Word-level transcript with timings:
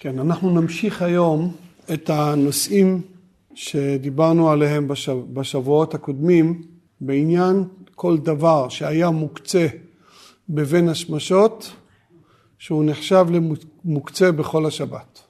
כן, 0.00 0.18
אנחנו 0.18 0.60
נמשיך 0.60 1.02
היום 1.02 1.56
את 1.94 2.10
הנושאים 2.10 3.02
שדיברנו 3.54 4.50
עליהם 4.50 4.88
בשבועות 5.32 5.94
הקודמים 5.94 6.62
בעניין 7.00 7.64
כל 7.94 8.18
דבר 8.18 8.68
שהיה 8.68 9.10
מוקצה 9.10 9.66
בבין 10.48 10.88
השמשות 10.88 11.72
שהוא 12.58 12.84
נחשב 12.84 13.26
למוקצה 13.30 14.32
בכל 14.32 14.66
השבת. 14.66 15.22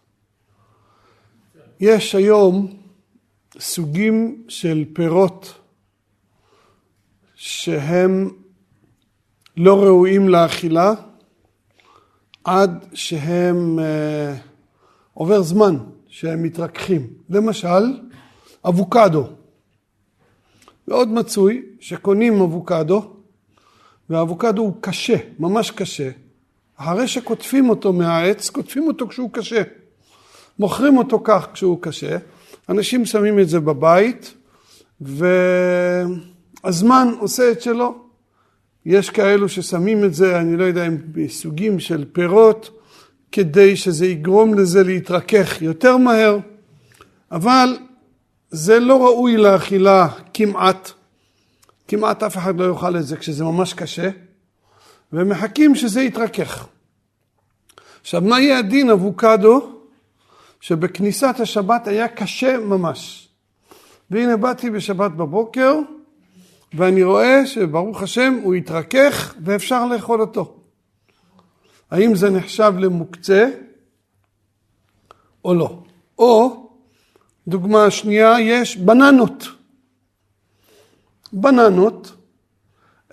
יש 1.81 2.15
היום 2.15 2.77
סוגים 3.59 4.45
של 4.49 4.85
פירות 4.93 5.55
שהם 7.35 8.31
לא 9.57 9.83
ראויים 9.83 10.29
לאכילה 10.29 10.93
עד 12.45 12.87
שהם 12.95 13.79
uh, 13.79 14.49
עובר 15.19 15.43
זמן 15.43 15.77
שהם 16.07 16.43
מתרככים. 16.43 17.07
למשל, 17.31 18.01
אבוקדו. 18.69 19.27
מאוד 20.89 21.09
מצוי 21.09 21.63
שקונים 21.81 22.41
אבוקדו, 22.41 23.13
והאבוקדו 24.11 24.63
הוא 24.63 24.73
קשה, 24.81 25.17
ממש 25.39 25.71
קשה. 25.71 26.11
אחרי 26.77 27.09
שקוטפים 27.09 27.71
אותו 27.71 27.93
מהעץ, 27.93 28.51
קוטפים 28.51 28.87
אותו 28.87 29.09
כשהוא 29.09 29.31
קשה. 29.33 29.63
מוכרים 30.59 30.99
אותו 30.99 31.21
כך 31.25 31.49
כשהוא 31.53 31.83
קשה. 31.83 32.17
אנשים 32.69 33.07
שמים 33.07 33.39
את 33.41 33.49
זה 33.49 33.61
בבית, 33.61 34.35
והזמן 36.61 37.09
עושה 37.21 37.51
את 37.53 37.63
שלו. 37.63 37.95
יש 38.87 39.11
כאלו 39.11 39.49
ששמים 39.49 40.05
את 40.05 40.15
זה, 40.15 40.41
אני 40.41 40.57
לא 40.57 40.65
יודע 40.65 40.87
אם 40.87 40.97
בסוגים 41.13 41.81
של 41.81 42.05
פירות, 42.13 42.78
כדי 43.33 43.77
שזה 43.77 44.07
יגרום 44.07 44.55
לזה 44.55 44.85
להתרכך 44.85 45.63
יותר 45.63 45.97
מהר, 45.97 46.39
אבל 47.33 47.79
זה 48.51 48.81
לא 48.81 49.07
ראוי 49.07 49.37
לאכילה 49.37 50.09
כמעט. 50.35 50.91
כמעט 51.89 52.23
אף 52.23 52.37
אחד 52.37 52.57
לא 52.57 52.65
יאכל 52.65 52.97
את 52.97 53.07
זה 53.07 53.17
כשזה 53.17 53.45
ממש 53.45 53.75
קשה, 53.75 54.11
ומחכים 55.13 55.75
שזה 55.75 56.03
יתרכך. 56.03 56.67
עכשיו, 58.01 58.21
מה 58.21 58.41
יהיה 58.41 58.59
הדין 58.59 58.91
אבוקדו 58.91 59.73
שבכניסת 60.61 61.35
השבת 61.41 61.87
היה 61.87 62.09
קשה 62.09 62.59
ממש? 62.59 63.29
והנה 64.11 64.37
באתי 64.37 64.71
בשבת 64.71 65.11
בבוקר, 65.11 65.75
ואני 66.75 67.03
רואה 67.03 67.47
שברוך 67.47 68.03
השם 68.03 68.39
הוא 68.43 68.55
התרכך 68.55 69.35
ואפשר 69.45 69.87
לאכול 69.87 70.21
אותו. 70.21 70.58
האם 71.91 72.15
זה 72.15 72.31
נחשב 72.31 72.73
למוקצה 72.79 73.49
או 75.45 75.55
לא? 75.55 75.83
או, 76.19 76.69
דוגמה 77.49 77.91
שנייה, 77.91 78.41
יש 78.41 78.77
בננות. 78.77 79.49
בננות, 81.33 82.13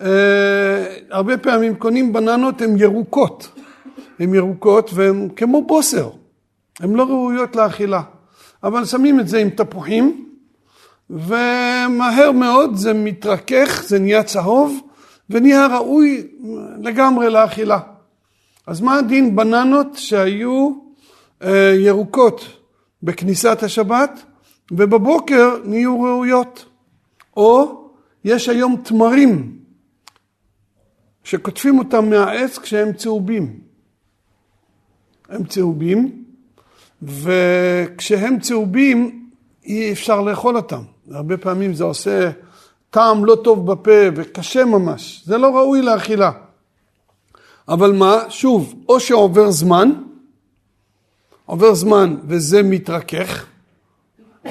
אה, 0.00 0.96
הרבה 1.10 1.38
פעמים 1.38 1.74
קונים 1.74 2.12
בננות, 2.12 2.62
הן 2.62 2.76
ירוקות. 2.78 3.48
הן 4.18 4.34
ירוקות 4.34 4.90
והן 4.94 5.28
כמו 5.36 5.66
בוסר, 5.66 6.10
הן 6.80 6.94
לא 6.94 7.04
ראויות 7.04 7.56
לאכילה. 7.56 8.02
אבל 8.62 8.84
שמים 8.84 9.20
את 9.20 9.28
זה 9.28 9.38
עם 9.38 9.50
תפוחים, 9.50 10.28
ומהר 11.10 12.32
מאוד 12.34 12.76
זה 12.76 12.92
מתרכך, 12.92 13.82
זה 13.86 13.98
נהיה 13.98 14.22
צהוב, 14.22 14.80
ונהיה 15.30 15.66
ראוי 15.66 16.26
לגמרי 16.78 17.30
לאכילה. 17.30 17.78
אז 18.66 18.80
מה 18.80 18.98
הדין 18.98 19.36
בננות 19.36 19.86
שהיו 19.94 20.70
אה, 21.42 21.74
ירוקות 21.78 22.46
בכניסת 23.02 23.62
השבת 23.62 24.22
ובבוקר 24.70 25.56
נהיו 25.64 26.02
ראויות? 26.02 26.64
או 27.36 27.82
יש 28.24 28.48
היום 28.48 28.76
תמרים 28.84 29.58
שקוטפים 31.24 31.78
אותם 31.78 32.10
מהעץ 32.10 32.58
כשהם 32.58 32.92
צהובים. 32.92 33.60
הם 35.28 35.44
צהובים, 35.44 36.24
וכשהם 37.02 38.40
צהובים 38.40 39.28
אי 39.64 39.92
אפשר 39.92 40.20
לאכול 40.20 40.56
אותם. 40.56 40.82
הרבה 41.10 41.36
פעמים 41.36 41.74
זה 41.74 41.84
עושה 41.84 42.30
טעם 42.90 43.24
לא 43.24 43.36
טוב 43.44 43.72
בפה 43.72 44.08
וקשה 44.16 44.64
ממש. 44.64 45.22
זה 45.26 45.38
לא 45.38 45.56
ראוי 45.56 45.82
לאכילה. 45.82 46.30
אבל 47.68 47.92
מה, 47.92 48.18
שוב, 48.28 48.74
או 48.88 49.00
שעובר 49.00 49.50
זמן, 49.50 49.92
עובר 51.46 51.74
זמן 51.74 52.16
וזה 52.28 52.62
מתרכך, 52.62 53.46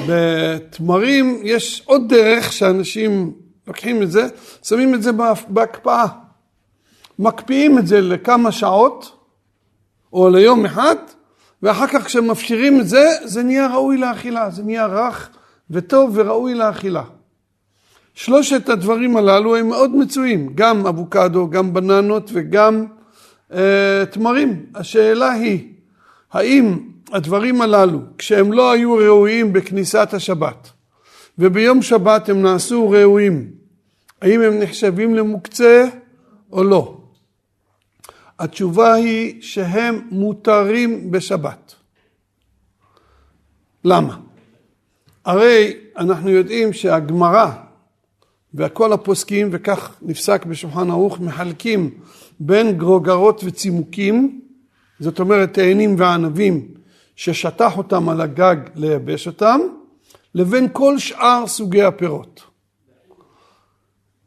בתמרים 0.07 1.39
יש 1.43 1.83
עוד 1.85 2.09
דרך 2.09 2.53
שאנשים 2.53 3.33
לוקחים 3.67 4.03
את 4.03 4.11
זה, 4.11 4.27
שמים 4.63 4.95
את 4.95 5.03
זה 5.03 5.11
בהקפאה. 5.47 6.05
מקפיאים 7.19 7.79
את 7.79 7.87
זה 7.87 8.01
לכמה 8.01 8.51
שעות, 8.51 9.11
או 10.13 10.29
ליום 10.29 10.65
אחד, 10.65 10.95
ואחר 11.63 11.87
כך 11.87 12.05
כשמפשירים 12.05 12.81
את 12.81 12.87
זה, 12.87 13.05
זה 13.23 13.43
נהיה 13.43 13.67
ראוי 13.67 13.97
לאכילה, 13.97 14.49
זה 14.49 14.63
נהיה 14.63 14.85
רך 14.85 15.29
וטוב 15.71 16.11
וראוי 16.13 16.53
לאכילה. 16.53 17.03
שלושת 18.13 18.69
הדברים 18.69 19.17
הללו 19.17 19.55
הם 19.55 19.67
מאוד 19.67 19.95
מצויים, 19.95 20.51
גם 20.55 20.87
אבוקדו, 20.87 21.49
גם 21.49 21.73
בננות 21.73 22.29
וגם 22.33 22.85
תמרים. 24.11 24.65
השאלה 24.75 25.31
היא, 25.31 25.73
האם 26.31 26.77
הדברים 27.11 27.61
הללו, 27.61 27.99
כשהם 28.17 28.53
לא 28.53 28.71
היו 28.71 28.93
ראויים 28.93 29.53
בכניסת 29.53 30.09
השבת, 30.13 30.71
וביום 31.39 31.81
שבת 31.81 32.29
הם 32.29 32.41
נעשו 32.41 32.89
ראויים, 32.89 33.51
האם 34.21 34.41
הם 34.41 34.59
נחשבים 34.59 35.15
למוקצה 35.15 35.85
או 36.51 36.63
לא? 36.63 36.97
התשובה 38.39 38.93
היא 38.93 39.41
שהם 39.41 40.07
מותרים 40.11 41.11
בשבת. 41.11 41.75
למה? 43.83 44.17
הרי 45.25 45.73
אנחנו 45.97 46.29
יודעים 46.29 46.73
שהגמרא 46.73 47.51
וכל 48.55 48.93
הפוסקים, 48.93 49.49
וכך 49.51 49.95
נפסק 50.01 50.45
בשולחן 50.45 50.89
ערוך, 50.89 51.19
מחלקים 51.19 51.89
בין 52.39 52.77
גרוגרות 52.77 53.41
וצימוקים, 53.45 54.41
זאת 54.99 55.19
אומרת 55.19 55.53
תאנים 55.53 55.95
וענבים, 55.97 56.67
ששטח 57.15 57.77
אותם 57.77 58.09
על 58.09 58.21
הגג 58.21 58.55
לייבש 58.75 59.27
אותם, 59.27 59.59
לבין 60.35 60.67
כל 60.73 60.97
שאר 60.97 61.47
סוגי 61.47 61.81
הפירות. 61.81 62.43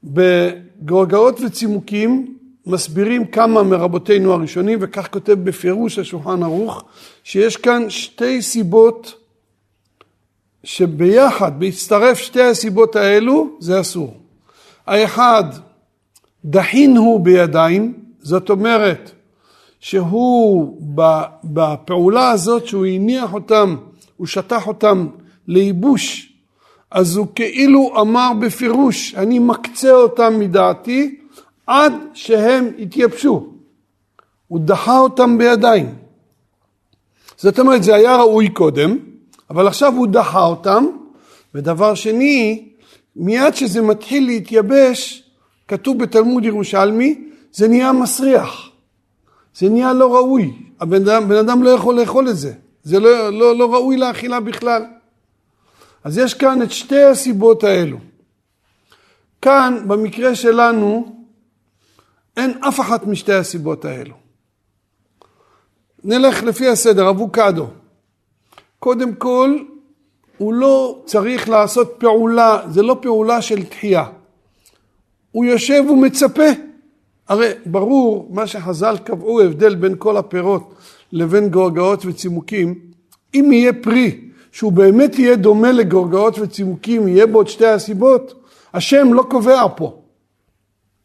בגרוגרות 0.05 1.41
וצימוקים 1.41 2.39
מסבירים 2.67 3.27
כמה 3.27 3.63
מרבותינו 3.63 4.33
הראשונים, 4.33 4.79
וכך 4.83 5.09
כותב 5.13 5.33
בפירוש 5.33 5.99
השולחן 5.99 6.43
ערוך, 6.43 6.85
שיש 7.25 7.57
כאן 7.57 7.91
שתי 7.91 8.43
סיבות 8.43 9.15
שביחד, 10.65 11.61
בהצטרף 11.61 12.19
שתי 12.19 12.43
הסיבות 12.43 12.97
האלו, 12.97 13.49
זה 13.59 13.81
אסור. 13.81 14.15
האחד, 14.87 15.45
דחין 16.45 16.97
הוא 16.97 17.21
בידיים, 17.21 17.95
זאת 18.21 18.51
אומרת 18.51 19.11
שהוא 19.81 20.79
בפעולה 21.45 22.31
הזאת 22.31 22.67
שהוא 22.67 22.87
הניח 22.87 23.35
אותם, 23.35 23.77
הוא 24.17 24.27
שטח 24.27 24.67
אותם 24.67 25.07
לייבוש, 25.49 26.33
אז 26.91 27.17
הוא 27.17 27.27
כאילו 27.35 27.93
אמר 28.01 28.31
בפירוש, 28.41 29.15
אני 29.15 29.39
מקצה 29.39 29.91
אותם 29.91 30.39
מדעתי 30.39 31.19
עד 31.67 31.93
שהם 32.15 32.71
יתייבשו. 32.79 33.53
הוא 34.49 34.61
דחה 34.61 34.99
אותם 34.99 35.39
בידיים. 35.39 35.95
זאת 37.37 37.59
אומרת, 37.59 37.83
זה 37.83 37.95
היה 37.95 38.17
ראוי 38.17 38.49
קודם, 38.49 38.99
אבל 39.51 39.67
עכשיו 39.67 39.95
הוא 39.97 40.07
דחה 40.07 40.45
אותם, 40.45 40.87
ודבר 41.55 41.95
שני, 41.95 42.69
מיד 43.17 43.55
שזה 43.55 43.83
מתחיל 43.83 44.27
להתייבש, 44.27 45.23
כתוב 45.69 45.99
בתלמוד 45.99 46.45
ירושלמי, 46.45 47.25
זה 47.53 47.69
נהיה 47.69 47.93
מסריח. 47.93 48.71
זה 49.55 49.69
נהיה 49.69 49.93
לא 49.93 50.15
ראוי. 50.15 50.53
הבן 50.81 51.09
אדם, 51.09 51.29
בן 51.29 51.37
אדם 51.37 51.63
לא 51.63 51.71
יכול 51.71 52.01
לאכול 52.01 52.29
את 52.29 52.37
זה. 52.37 52.53
זה 52.83 53.01
לא, 53.01 53.31
לא, 53.31 53.57
לא 53.57 53.75
ראוי 53.75 53.97
לאכילה 53.97 54.41
בכלל. 54.41 54.85
אז 56.05 56.19
יש 56.19 56.35
כאן 56.35 56.63
את 56.63 56.71
שתי 56.73 57.03
הסיבות 57.03 57.65
האלו. 57.65 57.99
כאן, 59.43 59.85
במקרה 59.87 60.35
שלנו, 60.35 61.17
אין 62.37 62.59
אף 62.69 62.81
אחת 62.81 63.07
משתי 63.07 63.33
הסיבות 63.33 63.85
האלו. 63.85 64.15
נלך 66.05 66.43
לפי 66.43 66.69
הסדר, 66.69 67.11
אבוקדו. 67.11 67.67
קודם 68.79 69.15
כל, 69.15 69.59
הוא 70.39 70.53
לא 70.55 71.03
צריך 71.05 71.49
לעשות 71.49 71.95
פעולה, 71.99 72.61
זה 72.69 72.83
לא 72.83 72.97
פעולה 73.03 73.43
של 73.43 73.65
תחייה. 73.65 74.05
הוא 75.33 75.45
יושב 75.45 75.85
ומצפה 75.91 76.49
הרי 77.29 77.49
ברור 77.67 78.29
מה 78.31 78.47
שחז"ל 78.47 78.97
קבעו 79.05 79.41
הבדל 79.41 79.75
בין 79.75 79.95
כל 79.99 80.17
הפירות 80.17 80.75
לבין 81.13 81.49
גורגאות 81.49 82.07
וצימוקים, 82.07 82.75
אם 83.35 83.53
יהיה 83.53 83.73
פרי 83.73 84.21
שהוא 84.53 84.73
באמת 84.73 85.19
יהיה 85.19 85.37
דומה 85.37 85.73
לגורגאות 85.73 86.39
וצימוקים, 86.39 87.09
יהיה 87.09 87.27
בו 87.27 87.43
את 87.43 87.49
שתי 87.49 87.67
הסיבות, 87.67 88.35
השם 88.75 89.15
לא 89.15 89.23
קובע 89.23 89.63
פה. 89.77 90.03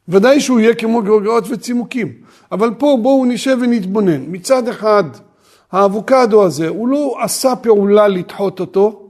ודאי 0.08 0.42
שהוא 0.42 0.60
יהיה 0.60 0.76
כמו 0.76 1.04
גורגאות 1.04 1.44
וצימוקים, 1.50 2.14
אבל 2.52 2.74
פה 2.78 2.98
בואו 3.02 3.26
נשב 3.26 3.58
ונתבונן. 3.62 4.24
מצד 4.28 4.68
אחד, 4.68 5.04
האבוקדו 5.74 6.44
הזה, 6.46 6.68
הוא 6.68 6.88
לא 6.88 7.16
עשה 7.22 7.56
פעולה 7.56 8.08
לדחות 8.08 8.60
אותו, 8.60 9.10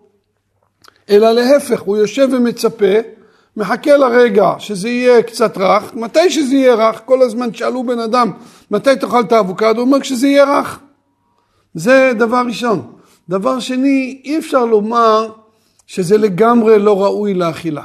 אלא 1.09 1.31
להפך, 1.31 1.81
הוא 1.81 1.97
יושב 1.97 2.29
ומצפה, 2.31 2.93
מחכה 3.57 3.97
לרגע 3.97 4.53
שזה 4.59 4.89
יהיה 4.89 5.23
קצת 5.23 5.57
רך, 5.57 5.93
מתי 5.93 6.29
שזה 6.29 6.55
יהיה 6.55 6.75
רך, 6.75 7.01
כל 7.05 7.21
הזמן 7.21 7.53
שאלו 7.53 7.83
בן 7.83 7.99
אדם, 7.99 8.31
מתי 8.71 8.95
תאכל 8.95 9.21
את 9.21 9.31
האבוקדו, 9.31 9.69
הוא 9.69 9.85
אומר 9.85 9.99
כשזה 9.99 10.27
יהיה 10.27 10.59
רך. 10.59 10.79
זה 11.73 12.11
דבר 12.17 12.43
ראשון. 12.47 12.91
דבר 13.29 13.59
שני, 13.59 14.21
אי 14.25 14.39
אפשר 14.39 14.65
לומר 14.65 15.31
שזה 15.87 16.17
לגמרי 16.17 16.79
לא 16.79 17.03
ראוי 17.03 17.33
לאכילה. 17.33 17.83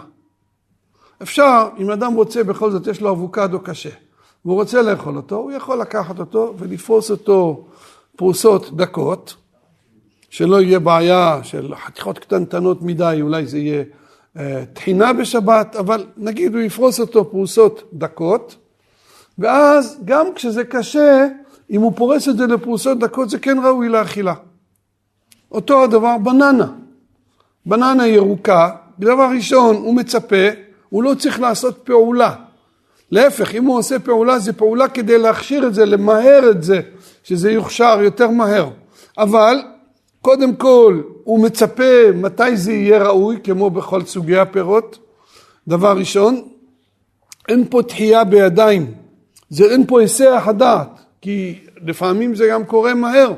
אפשר, 1.22 1.68
אם 1.78 1.90
אדם 1.90 2.14
רוצה, 2.14 2.44
בכל 2.44 2.70
זאת 2.70 2.86
יש 2.86 3.00
לו 3.00 3.10
אבוקדו 3.10 3.60
קשה, 3.60 3.90
והוא 4.44 4.54
רוצה 4.54 4.82
לאכול 4.82 5.16
אותו, 5.16 5.36
הוא 5.36 5.52
יכול 5.52 5.80
לקחת 5.80 6.18
אותו 6.18 6.54
ולפרוס 6.58 7.10
אותו 7.10 7.67
פרוסות 8.18 8.76
דקות, 8.76 9.34
שלא 10.30 10.60
יהיה 10.60 10.78
בעיה 10.78 11.40
של 11.42 11.74
חתיכות 11.74 12.18
קטנטנות 12.18 12.82
מדי, 12.82 13.18
אולי 13.22 13.46
זה 13.46 13.58
יהיה 13.58 13.84
אה, 14.38 14.64
טחינה 14.72 15.12
בשבת, 15.12 15.76
אבל 15.76 16.06
נגיד 16.16 16.54
הוא 16.54 16.62
יפרוס 16.62 17.00
אותו 17.00 17.30
פרוסות 17.30 17.82
דקות, 17.92 18.56
ואז 19.38 20.00
גם 20.04 20.26
כשזה 20.34 20.64
קשה, 20.64 21.26
אם 21.70 21.80
הוא 21.80 21.92
פורס 21.96 22.28
את 22.28 22.36
זה 22.36 22.46
לפרוסות 22.46 22.98
דקות, 22.98 23.30
זה 23.30 23.38
כן 23.38 23.58
ראוי 23.64 23.88
לאכילה. 23.88 24.34
אותו 25.52 25.84
הדבר 25.84 26.18
בננה. 26.18 26.72
בננה 27.66 28.06
ירוקה, 28.06 28.70
דבר 28.98 29.28
ראשון 29.36 29.76
הוא 29.76 29.96
מצפה, 29.96 30.46
הוא 30.88 31.02
לא 31.02 31.14
צריך 31.14 31.40
לעשות 31.40 31.78
פעולה. 31.84 32.34
להפך, 33.10 33.54
אם 33.54 33.64
הוא 33.64 33.78
עושה 33.78 33.98
פעולה, 33.98 34.38
זה 34.38 34.52
פעולה 34.52 34.88
כדי 34.88 35.18
להכשיר 35.18 35.66
את 35.66 35.74
זה, 35.74 35.86
למהר 35.86 36.50
את 36.50 36.62
זה, 36.62 36.80
שזה 37.24 37.50
יוכשר 37.50 38.00
יותר 38.02 38.30
מהר. 38.30 38.68
אבל 39.18 39.62
קודם 40.22 40.56
כל 40.56 41.00
הוא 41.24 41.44
מצפה 41.44 42.12
מתי 42.14 42.56
זה 42.56 42.72
יהיה 42.72 43.02
ראוי, 43.02 43.36
כמו 43.44 43.70
בכל 43.70 44.04
סוגי 44.04 44.36
הפירות. 44.36 44.98
דבר 45.68 45.96
ראשון, 45.96 46.42
אין 47.48 47.64
פה 47.70 47.82
תחייה 47.82 48.24
בידיים, 48.24 48.92
זה 49.50 49.64
אין 49.64 49.86
פה 49.86 50.00
היסח 50.00 50.42
הדעת, 50.46 51.00
כי 51.20 51.58
לפעמים 51.86 52.34
זה 52.34 52.48
גם 52.50 52.64
קורה 52.64 52.94
מהר. 52.94 53.32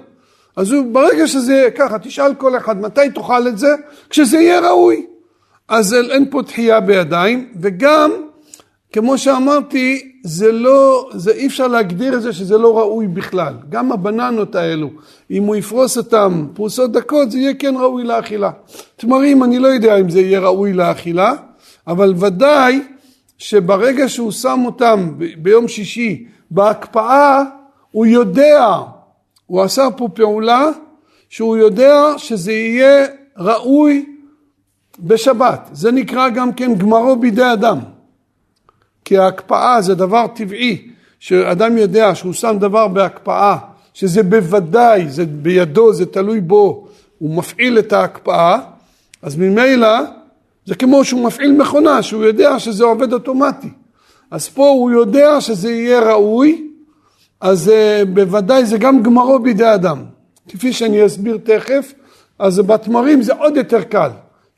אז 0.56 0.72
הוא, 0.72 0.92
ברגע 0.92 1.26
שזה 1.26 1.52
יהיה 1.52 1.70
ככה, 1.70 1.98
תשאל 1.98 2.34
כל 2.34 2.56
אחד 2.56 2.80
מתי 2.80 3.10
תאכל 3.14 3.48
את 3.48 3.58
זה, 3.58 3.74
כשזה 4.10 4.38
יהיה 4.38 4.60
ראוי. 4.60 5.06
אז 5.68 5.94
אין 5.94 6.30
פה 6.30 6.42
תחייה 6.42 6.80
בידיים, 6.80 7.52
וגם, 7.60 8.10
כמו 8.92 9.18
שאמרתי, 9.18 10.12
זה 10.24 10.52
לא, 10.52 11.10
זה 11.14 11.32
אי 11.32 11.46
אפשר 11.46 11.66
להגדיר 11.66 12.14
את 12.14 12.22
זה 12.22 12.32
שזה 12.32 12.58
לא 12.58 12.78
ראוי 12.78 13.06
בכלל. 13.06 13.54
גם 13.68 13.92
הבננות 13.92 14.54
האלו, 14.54 14.90
אם 15.30 15.44
הוא 15.44 15.56
יפרוס 15.56 15.96
אותם 15.96 16.46
פרוסות 16.54 16.92
דקות, 16.92 17.30
זה 17.30 17.38
יהיה 17.38 17.54
כן 17.54 17.74
ראוי 17.76 18.04
לאכילה. 18.04 18.50
תמרים, 18.96 19.44
אני 19.44 19.58
לא 19.58 19.68
יודע 19.68 19.96
אם 19.96 20.10
זה 20.10 20.20
יהיה 20.20 20.40
ראוי 20.40 20.72
לאכילה, 20.72 21.32
אבל 21.86 22.14
ודאי 22.16 22.82
שברגע 23.38 24.08
שהוא 24.08 24.32
שם 24.32 24.60
אותם 24.64 25.10
ביום 25.38 25.68
שישי 25.68 26.26
בהקפאה, 26.50 27.42
הוא 27.90 28.06
יודע 28.06 28.76
הוא 29.46 29.62
עשה 29.62 29.88
פה 29.96 30.08
פעולה 30.14 30.68
שהוא 31.28 31.56
יודע 31.56 31.94
שזה 32.16 32.52
יהיה 32.52 33.06
ראוי 33.38 34.06
בשבת. 34.98 35.68
זה 35.72 35.92
נקרא 35.92 36.28
גם 36.28 36.52
כן 36.52 36.74
גמרו 36.74 37.16
בידי 37.16 37.52
אדם. 37.52 37.78
כי 39.10 39.18
ההקפאה 39.18 39.82
זה 39.82 39.94
דבר 39.94 40.26
טבעי, 40.26 40.88
שאדם 41.18 41.78
יודע 41.78 42.14
שהוא 42.14 42.32
שם 42.32 42.56
דבר 42.60 42.88
בהקפאה, 42.88 43.56
שזה 43.94 44.22
בוודאי, 44.22 45.08
זה 45.08 45.26
בידו, 45.26 45.92
זה 45.92 46.06
תלוי 46.06 46.40
בו, 46.40 46.86
הוא 47.18 47.36
מפעיל 47.36 47.78
את 47.78 47.92
ההקפאה, 47.92 48.58
אז 49.22 49.36
ממילא 49.36 49.98
זה 50.66 50.74
כמו 50.74 51.04
שהוא 51.04 51.24
מפעיל 51.24 51.52
מכונה, 51.52 52.02
שהוא 52.02 52.24
יודע 52.24 52.58
שזה 52.58 52.84
עובד 52.84 53.12
אוטומטי. 53.12 53.68
אז 54.30 54.48
פה 54.48 54.68
הוא 54.68 54.90
יודע 54.90 55.40
שזה 55.40 55.70
יהיה 55.70 56.00
ראוי, 56.00 56.68
אז 57.40 57.68
uh, 57.68 58.08
בוודאי 58.08 58.64
זה 58.64 58.78
גם 58.78 59.02
גמרו 59.02 59.38
בידי 59.38 59.74
אדם. 59.74 60.04
כפי 60.48 60.72
שאני 60.72 61.06
אסביר 61.06 61.38
תכף, 61.42 61.92
אז 62.38 62.58
בתמרים 62.58 63.22
זה 63.22 63.34
עוד 63.34 63.56
יותר 63.56 63.82
קל. 63.82 64.10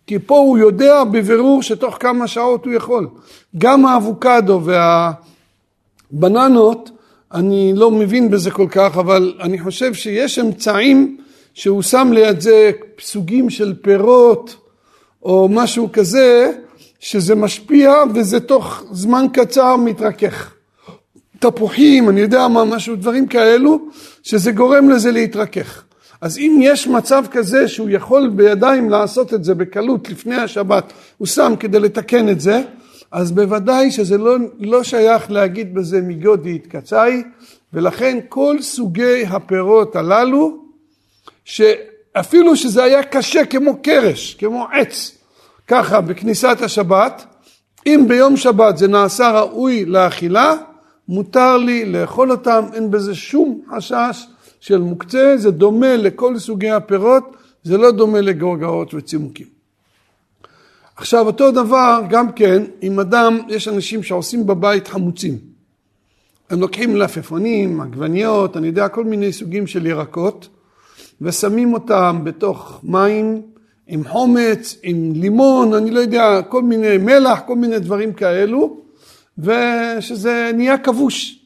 כי 0.06 0.18
פה 0.18 0.38
הוא 0.38 0.58
יודע 0.58 1.04
בבירור 1.04 1.62
שתוך 1.62 1.96
כמה 2.00 2.26
שעות 2.26 2.64
הוא 2.64 2.72
יכול. 2.72 3.08
גם 3.58 3.86
האבוקדו 3.86 4.60
והבננות, 6.12 6.90
אני 7.34 7.72
לא 7.76 7.90
מבין 7.90 8.30
בזה 8.30 8.50
כל 8.50 8.66
כך, 8.70 8.96
אבל 8.98 9.34
אני 9.40 9.58
חושב 9.58 9.94
שיש 9.94 10.38
אמצעים 10.38 11.16
שהוא 11.54 11.82
שם 11.82 12.10
ליד 12.12 12.40
זה 12.40 12.70
סוגים 13.00 13.50
של 13.50 13.74
פירות 13.82 14.56
או 15.22 15.48
משהו 15.50 15.88
כזה, 15.92 16.52
שזה 17.00 17.34
משפיע 17.34 17.92
וזה 18.14 18.40
תוך 18.40 18.82
זמן 18.90 19.26
קצר 19.32 19.76
מתרכך. 19.76 20.54
תפוחים, 21.38 22.08
אני 22.08 22.20
יודע 22.20 22.48
מה, 22.48 22.64
משהו, 22.64 22.96
דברים 22.96 23.26
כאלו, 23.26 23.78
שזה 24.22 24.52
גורם 24.52 24.90
לזה 24.90 25.10
להתרכך. 25.10 25.82
אז 26.22 26.38
אם 26.38 26.58
יש 26.62 26.86
מצב 26.86 27.24
כזה 27.30 27.68
שהוא 27.68 27.88
יכול 27.90 28.28
בידיים 28.28 28.90
לעשות 28.90 29.34
את 29.34 29.44
זה 29.44 29.54
בקלות 29.54 30.10
לפני 30.10 30.36
השבת, 30.36 30.92
הוא 31.18 31.26
שם 31.26 31.54
כדי 31.60 31.80
לתקן 31.80 32.28
את 32.28 32.40
זה, 32.40 32.62
אז 33.12 33.32
בוודאי 33.32 33.90
שזה 33.90 34.18
לא, 34.18 34.36
לא 34.60 34.82
שייך 34.82 35.30
להגיד 35.30 35.74
בזה 35.74 36.00
מגודי 36.00 36.54
התקצאי, 36.54 37.22
ולכן 37.72 38.18
כל 38.28 38.56
סוגי 38.60 39.26
הפירות 39.26 39.96
הללו, 39.96 40.64
שאפילו 41.44 42.56
שזה 42.56 42.82
היה 42.82 43.02
קשה 43.02 43.44
כמו 43.44 43.82
קרש, 43.82 44.34
כמו 44.34 44.66
עץ, 44.72 45.18
ככה 45.66 46.00
בכניסת 46.00 46.56
השבת, 46.60 47.24
אם 47.86 48.04
ביום 48.08 48.36
שבת 48.36 48.78
זה 48.78 48.88
נעשה 48.88 49.30
ראוי 49.30 49.84
לאכילה, 49.84 50.54
מותר 51.08 51.56
לי 51.56 51.84
לאכול 51.84 52.30
אותם, 52.30 52.64
אין 52.74 52.90
בזה 52.90 53.14
שום 53.14 53.60
חשש 53.76 54.26
של 54.62 54.78
מוקצה, 54.78 55.34
זה 55.36 55.50
דומה 55.50 55.96
לכל 55.96 56.38
סוגי 56.38 56.70
הפירות, 56.70 57.36
זה 57.62 57.78
לא 57.78 57.90
דומה 57.90 58.20
לגורגאות 58.20 58.94
וצימוקים. 58.94 59.46
עכשיו 60.96 61.26
אותו 61.26 61.50
דבר 61.50 62.00
גם 62.10 62.32
כן, 62.32 62.62
אם 62.82 63.00
אדם, 63.00 63.38
יש 63.48 63.68
אנשים 63.68 64.02
שעושים 64.02 64.46
בבית 64.46 64.88
חמוצים. 64.88 65.38
הם 66.50 66.60
לוקחים 66.60 66.92
מלפפונים, 66.92 67.80
עגבניות, 67.80 68.56
אני 68.56 68.66
יודע, 68.66 68.88
כל 68.88 69.04
מיני 69.04 69.32
סוגים 69.32 69.66
של 69.66 69.86
ירקות, 69.86 70.48
ושמים 71.20 71.74
אותם 71.74 72.20
בתוך 72.24 72.80
מים 72.82 73.42
עם 73.86 74.04
חומץ, 74.04 74.76
עם 74.82 75.12
לימון, 75.14 75.74
אני 75.74 75.90
לא 75.90 76.00
יודע, 76.00 76.42
כל 76.48 76.62
מיני 76.62 76.98
מלח, 76.98 77.40
כל 77.46 77.56
מיני 77.56 77.78
דברים 77.78 78.12
כאלו, 78.12 78.80
ושזה 79.38 80.50
נהיה 80.54 80.78
כבוש. 80.78 81.38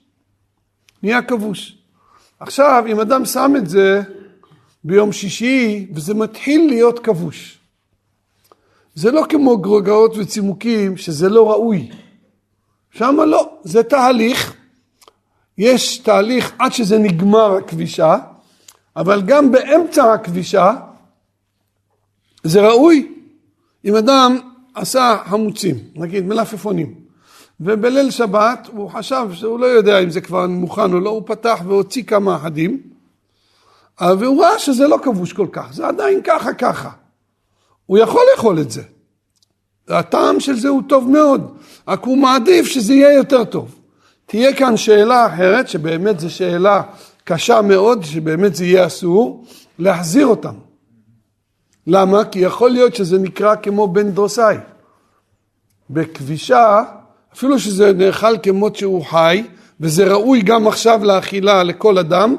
נהיה 1.02 1.22
כבוש. 1.22 1.75
עכשיו, 2.40 2.84
אם 2.88 3.00
אדם 3.00 3.24
שם 3.24 3.52
את 3.56 3.68
זה 3.68 4.02
ביום 4.84 5.12
שישי, 5.12 5.86
וזה 5.94 6.14
מתחיל 6.14 6.66
להיות 6.66 6.98
כבוש. 6.98 7.58
זה 8.94 9.10
לא 9.10 9.24
כמו 9.28 9.58
גרוגאות 9.58 10.12
וצימוקים, 10.16 10.96
שזה 10.96 11.28
לא 11.28 11.50
ראוי. 11.50 11.90
שם 12.90 13.16
לא, 13.26 13.58
זה 13.62 13.82
תהליך. 13.82 14.54
יש 15.58 15.98
תהליך 15.98 16.52
עד 16.58 16.72
שזה 16.72 16.98
נגמר 16.98 17.56
הכבישה, 17.56 18.16
אבל 18.96 19.22
גם 19.22 19.52
באמצע 19.52 20.12
הכבישה 20.12 20.74
זה 22.44 22.60
ראוי. 22.68 23.12
אם 23.84 23.96
אדם 23.96 24.38
עשה 24.74 25.16
חמוצים, 25.24 25.74
נגיד 25.94 26.24
מלפפונים, 26.24 26.94
ובליל 27.60 28.10
שבת 28.10 28.68
הוא 28.72 28.90
חשב 28.90 29.26
שהוא 29.32 29.60
לא 29.60 29.66
יודע 29.66 29.98
אם 29.98 30.10
זה 30.10 30.20
כבר 30.20 30.46
מוכן 30.46 30.92
או 30.92 31.00
לא, 31.00 31.10
הוא 31.10 31.22
פתח 31.26 31.60
והוציא 31.66 32.02
כמה 32.02 32.36
אחדים, 32.36 32.82
והוא 34.00 34.42
ראה 34.42 34.58
שזה 34.58 34.88
לא 34.88 34.98
כבוש 35.02 35.32
כל 35.32 35.46
כך, 35.52 35.72
זה 35.72 35.86
עדיין 35.86 36.20
ככה 36.24 36.54
ככה. 36.54 36.90
הוא 37.86 37.98
יכול 37.98 38.22
לאכול 38.32 38.60
את 38.60 38.70
זה. 38.70 38.82
הטעם 39.88 40.40
של 40.40 40.56
זה 40.56 40.68
הוא 40.68 40.82
טוב 40.88 41.10
מאוד, 41.10 41.56
רק 41.88 42.04
הוא 42.04 42.18
מעדיף 42.18 42.66
שזה 42.66 42.94
יהיה 42.94 43.12
יותר 43.12 43.44
טוב. 43.44 43.74
תהיה 44.26 44.56
כאן 44.56 44.76
שאלה 44.76 45.26
אחרת, 45.26 45.68
שבאמת 45.68 46.20
זו 46.20 46.30
שאלה 46.30 46.82
קשה 47.24 47.62
מאוד, 47.62 48.04
שבאמת 48.04 48.56
זה 48.56 48.64
יהיה 48.64 48.86
אסור, 48.86 49.44
להחזיר 49.78 50.26
אותם. 50.26 50.54
למה? 51.86 52.24
כי 52.24 52.38
יכול 52.38 52.70
להיות 52.70 52.94
שזה 52.94 53.18
נקרא 53.18 53.54
כמו 53.56 53.88
בן 53.88 54.10
דרוסאי. 54.10 54.56
בכבישה 55.90 56.82
אפילו 57.36 57.58
שזה 57.58 57.92
נאכל 57.92 58.38
כמות 58.42 58.76
שהוא 58.76 59.04
חי, 59.04 59.42
וזה 59.80 60.12
ראוי 60.12 60.42
גם 60.42 60.66
עכשיו 60.66 61.04
לאכילה 61.04 61.62
לכל 61.62 61.98
אדם, 61.98 62.36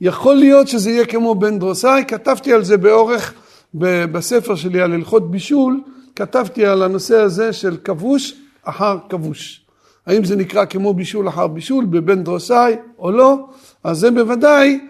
יכול 0.00 0.34
להיות 0.34 0.68
שזה 0.68 0.90
יהיה 0.90 1.06
כמו 1.06 1.34
בן 1.34 1.58
דרוסאי, 1.58 2.04
כתבתי 2.08 2.52
על 2.52 2.64
זה 2.64 2.76
באורך 2.76 3.34
בספר 3.74 4.54
שלי 4.54 4.80
על 4.80 4.92
הלכות 4.92 5.30
בישול, 5.30 5.80
כתבתי 6.16 6.66
על 6.66 6.82
הנושא 6.82 7.16
הזה 7.16 7.52
של 7.52 7.76
כבוש 7.84 8.34
אחר 8.64 8.98
כבוש. 9.08 9.66
האם 10.06 10.24
זה 10.24 10.36
נקרא 10.36 10.64
כמו 10.64 10.94
בישול 10.94 11.28
אחר 11.28 11.46
בישול 11.46 11.84
בבן 11.84 12.24
דרוסאי 12.24 12.76
או 12.98 13.10
לא, 13.10 13.46
אז 13.84 13.98
זה 13.98 14.10
בוודאי 14.10 14.80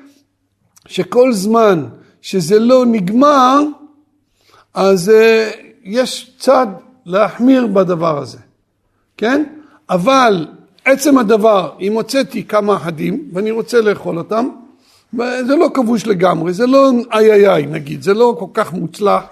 שכל 0.87 1.33
זמן 1.33 1.87
שזה 2.23 2.59
לא 2.59 2.87
נגמר, 2.87 3.62
אז 4.75 5.09
uh, 5.09 5.57
יש 5.85 6.35
צד 6.39 6.67
להחמיר 7.07 7.67
בדבר 7.67 8.19
הזה, 8.19 8.39
כן? 9.23 9.45
אבל 9.91 10.47
עצם 10.85 11.19
הדבר, 11.19 11.71
אם 11.81 11.93
הוצאתי 11.93 12.45
כמה 12.45 12.76
אחדים 12.76 13.29
ואני 13.33 13.50
רוצה 13.50 13.81
לאכול 13.81 14.19
אותם, 14.19 14.49
זה 15.19 15.57
לא 15.57 15.69
כבוש 15.75 16.07
לגמרי, 16.07 16.52
זה 16.52 16.67
לא 16.67 16.91
איי 17.12 17.33
איי 17.33 17.49
איי 17.49 17.67
נגיד, 17.67 18.02
זה 18.02 18.14
לא 18.14 18.37
כל 18.38 18.47
כך 18.55 18.73
מוצלח. 18.73 19.23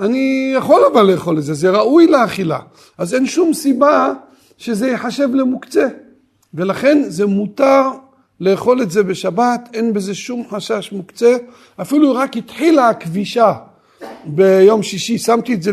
אני 0.00 0.52
יכול 0.56 0.82
אבל 0.92 1.02
לאכול 1.02 1.38
את 1.38 1.42
זה, 1.42 1.54
זה 1.54 1.70
ראוי 1.70 2.06
לאכילה. 2.06 2.58
אז 2.98 3.14
אין 3.14 3.26
שום 3.26 3.54
סיבה 3.54 4.12
שזה 4.58 4.88
ייחשב 4.88 5.34
למוקצה. 5.34 5.88
ולכן 6.54 7.02
זה 7.06 7.26
מותר 7.26 7.82
לאכול 8.40 8.82
את 8.82 8.90
זה 8.90 9.02
בשבת, 9.02 9.68
אין 9.74 9.92
בזה 9.92 10.14
שום 10.14 10.42
חשש 10.50 10.92
מוקצה. 10.92 11.36
אפילו 11.80 12.14
רק 12.14 12.36
התחילה 12.36 12.88
הכבישה 12.88 13.52
ביום 14.24 14.82
שישי, 14.82 15.18
שמתי 15.18 15.54
את 15.54 15.62
זה 15.62 15.72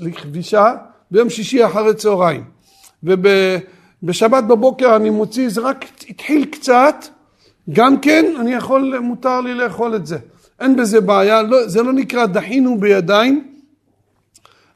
לכבישה 0.00 0.74
ביום 1.10 1.30
שישי 1.30 1.66
אחרי 1.66 1.94
צהריים. 1.94 2.53
ובשבת 3.04 4.44
בבוקר 4.44 4.96
אני 4.96 5.10
מוציא, 5.10 5.48
זה 5.48 5.60
רק 5.60 5.84
התחיל 6.08 6.44
קצת, 6.44 6.94
גם 7.70 8.00
כן 8.00 8.24
אני 8.40 8.52
יכול, 8.54 8.98
מותר 8.98 9.40
לי 9.40 9.54
לאכול 9.54 9.96
את 9.96 10.06
זה. 10.06 10.18
אין 10.60 10.76
בזה 10.76 11.00
בעיה, 11.00 11.42
לא, 11.42 11.68
זה 11.68 11.82
לא 11.82 11.92
נקרא 11.92 12.26
דחינו 12.26 12.80
בידיים, 12.80 13.54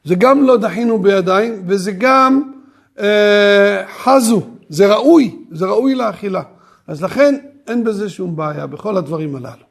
זה 0.03 0.15
גם 0.15 0.43
לא 0.43 0.57
דחינו 0.57 0.99
בידיים, 0.99 1.63
וזה 1.67 1.91
גם 1.91 2.51
אה, 2.99 3.83
חזו, 4.03 4.41
זה 4.69 4.93
ראוי, 4.93 5.35
זה 5.51 5.65
ראוי 5.65 5.95
לאכילה. 5.95 6.41
אז 6.87 7.03
לכן 7.03 7.35
אין 7.67 7.83
בזה 7.83 8.09
שום 8.09 8.35
בעיה 8.35 8.67
בכל 8.67 8.97
הדברים 8.97 9.35
הללו. 9.35 9.69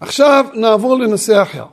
עכשיו 0.00 0.46
נעבור 0.54 0.98
לנושא 0.98 1.42
אחר. 1.42 1.64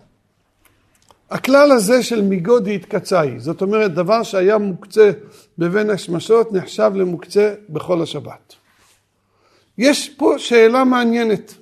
הכלל 1.31 1.72
הזה 1.72 2.03
של 2.03 2.22
מיגודי 2.22 2.75
התקצאי, 2.75 3.39
זאת 3.39 3.62
אומרת 3.62 3.93
דבר 3.93 4.24
שהיה 4.24 4.57
מוקצה 4.57 5.12
בבין 5.57 5.89
השמשות 5.89 6.53
נחשב 6.53 6.91
למוקצה 6.95 7.53
בכל 7.69 8.01
השבת. 8.01 8.53
יש 9.77 10.09
פה 10.09 10.33
שאלה 10.37 10.83
מעניינת. 10.83 11.53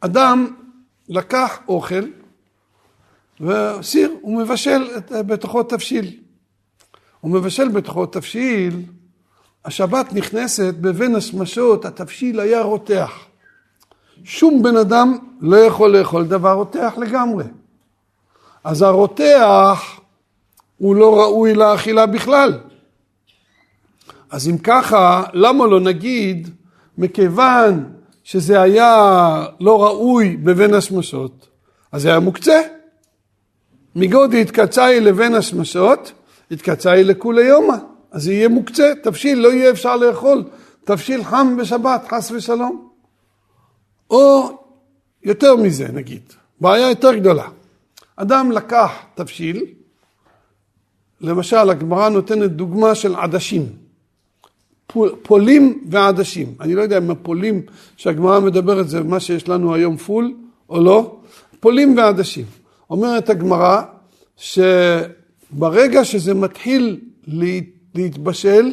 אדם 0.00 0.54
לקח 1.08 1.58
אוכל 1.68 2.04
וסיר, 3.40 4.14
הוא 4.20 4.38
מבשל 4.38 4.88
בתוכו 5.10 5.62
תבשיל. 5.62 6.20
הוא 7.20 7.30
מבשל 7.30 7.68
בתוכו 7.68 8.06
תבשיל, 8.06 8.82
השבת 9.64 10.12
נכנסת 10.12 10.74
בבין 10.80 11.14
השמשות, 11.14 11.84
התבשיל 11.84 12.40
היה 12.40 12.62
רותח. 12.62 13.12
שום 14.24 14.62
בן 14.62 14.76
אדם 14.76 15.18
לא 15.40 15.56
יכול 15.56 15.96
לאכול 15.96 16.24
דבר 16.24 16.52
רותח 16.52 16.94
לגמרי. 16.96 17.44
אז 18.64 18.82
הרותח 18.82 20.00
הוא 20.78 20.96
לא 20.96 21.20
ראוי 21.20 21.54
לאכילה 21.54 22.06
בכלל. 22.06 22.58
אז 24.34 24.48
אם 24.48 24.58
ככה, 24.58 25.24
למה 25.32 25.66
לא 25.66 25.80
נגיד, 25.80 26.50
מכיוון 26.98 27.92
שזה 28.24 28.60
היה 28.60 29.46
לא 29.60 29.84
ראוי 29.84 30.36
בבין 30.36 30.74
השמשות, 30.74 31.48
אז 31.92 32.02
זה 32.02 32.08
היה 32.08 32.20
מוקצה. 32.20 32.60
מגודי 33.96 34.40
התקצאי 34.40 35.00
לבין 35.00 35.34
השמשות, 35.34 36.12
התקצאי 36.50 37.04
לכולי 37.04 37.44
יומא. 37.44 37.76
אז 38.10 38.28
יהיה 38.28 38.48
מוקצה, 38.48 38.92
תבשיל 39.02 39.38
לא 39.38 39.48
יהיה 39.52 39.70
אפשר 39.70 39.96
לאכול, 39.96 40.44
תבשיל 40.84 41.24
חם 41.24 41.56
בשבת, 41.56 42.06
חס 42.08 42.30
ושלום. 42.30 42.88
או 44.10 44.58
יותר 45.22 45.56
מזה 45.56 45.88
נגיד, 45.92 46.22
בעיה 46.60 46.88
יותר 46.88 47.14
גדולה. 47.14 47.48
אדם 48.16 48.52
לקח 48.52 48.92
תבשיל, 49.14 49.64
למשל 51.20 51.70
הגמרא 51.70 52.08
נותנת 52.08 52.50
דוגמה 52.50 52.94
של 52.94 53.14
עדשים, 53.14 53.83
פולים 55.22 55.84
ועדשים. 55.88 56.54
אני 56.60 56.74
לא 56.74 56.82
יודע 56.82 56.98
אם 56.98 57.10
הפולים 57.10 57.62
שהגמרא 57.96 58.40
מדברת 58.40 58.88
זה 58.88 59.02
מה 59.02 59.20
שיש 59.20 59.48
לנו 59.48 59.74
היום 59.74 59.96
פול 59.96 60.34
או 60.68 60.80
לא, 60.80 61.16
פולים 61.60 61.96
ועדשים. 61.96 62.44
אומרת 62.90 63.30
הגמרא 63.30 63.82
שברגע 64.36 66.04
שזה 66.04 66.34
מתחיל 66.34 67.00
להתבשל, 67.94 68.72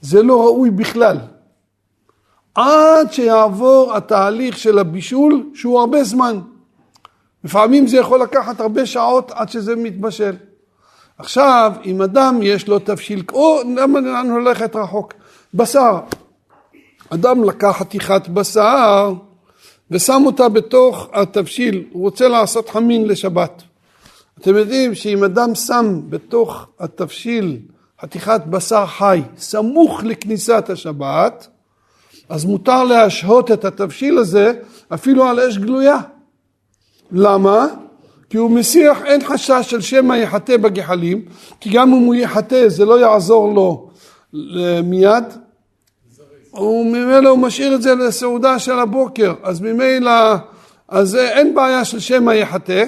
זה 0.00 0.22
לא 0.22 0.44
ראוי 0.44 0.70
בכלל. 0.70 1.16
עד 2.54 3.12
שיעבור 3.12 3.92
התהליך 3.96 4.58
של 4.58 4.78
הבישול, 4.78 5.50
שהוא 5.54 5.80
הרבה 5.80 6.04
זמן. 6.04 6.40
לפעמים 7.44 7.86
זה 7.86 7.96
יכול 7.96 8.22
לקחת 8.22 8.60
הרבה 8.60 8.86
שעות 8.86 9.30
עד 9.34 9.48
שזה 9.48 9.76
מתבשל. 9.76 10.36
עכשיו, 11.18 11.72
אם 11.84 12.02
אדם 12.02 12.38
יש 12.42 12.68
לו 12.68 12.78
תבשיל, 12.78 13.22
או 13.32 13.60
למה 13.76 14.00
לנו 14.00 14.38
ללכת 14.38 14.76
רחוק? 14.76 15.14
בשר. 15.54 15.98
אדם 17.08 17.44
לקח 17.44 17.76
חתיכת 17.78 18.28
בשר 18.28 19.12
ושם 19.90 20.22
אותה 20.26 20.48
בתוך 20.48 21.08
התבשיל, 21.12 21.84
הוא 21.92 22.02
רוצה 22.02 22.28
לעשות 22.28 22.68
חמין 22.68 23.08
לשבת. 23.08 23.62
אתם 24.40 24.56
יודעים 24.56 24.94
שאם 24.94 25.24
אדם 25.24 25.54
שם 25.54 26.00
בתוך 26.08 26.66
התבשיל 26.80 27.58
חתיכת 28.02 28.40
בשר 28.46 28.86
חי 28.86 29.22
סמוך 29.36 30.00
לכניסת 30.04 30.70
השבת, 30.70 31.46
אז 32.28 32.44
מותר 32.44 32.84
להשהות 32.84 33.50
את 33.50 33.64
התבשיל 33.64 34.18
הזה 34.18 34.52
אפילו 34.94 35.24
על 35.24 35.40
אש 35.40 35.58
גלויה. 35.58 35.98
למה? 37.12 37.66
כי 38.30 38.36
הוא 38.36 38.50
מסיח, 38.50 39.02
אין 39.04 39.24
חשש 39.24 39.66
של 39.70 39.80
שמא 39.80 40.14
יחטא 40.14 40.56
בגחלים, 40.56 41.24
כי 41.60 41.70
גם 41.70 41.94
אם 41.94 42.02
הוא 42.02 42.14
יחטא 42.14 42.68
זה 42.68 42.84
לא 42.84 43.00
יעזור 43.00 43.54
לו 43.54 43.89
מיד. 44.84 45.24
וממילא 46.54 47.28
הוא 47.28 47.38
משאיר 47.38 47.74
את 47.74 47.82
זה 47.82 47.94
לסעודה 47.94 48.58
של 48.58 48.78
הבוקר, 48.78 49.34
אז 49.42 49.60
ממילא, 49.60 50.34
אז 50.88 51.16
אין 51.16 51.54
בעיה 51.54 51.84
של 51.84 51.98
שמא 51.98 52.32
יחטא, 52.32 52.84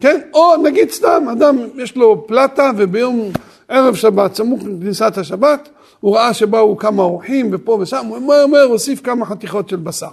כן? 0.00 0.20
או 0.34 0.56
נגיד 0.62 0.90
סתם, 0.90 1.24
אדם 1.32 1.58
יש 1.76 1.96
לו 1.96 2.26
פלטה 2.26 2.70
וביום 2.76 3.30
ערב 3.68 3.94
שבת, 3.94 4.34
סמוך 4.34 4.62
לכניסת 4.62 5.18
השבת, 5.18 5.68
הוא 6.00 6.16
ראה 6.16 6.34
שבאו 6.34 6.76
כמה 6.76 7.02
אורחים 7.02 7.50
ופה 7.52 7.78
ושם, 7.80 8.06
הוא 8.06 8.16
אומר, 8.16 8.42
אומר, 8.42 8.62
הוסיף 8.62 9.00
כמה 9.00 9.26
חתיכות 9.26 9.68
של 9.68 9.76
בשר. 9.76 10.10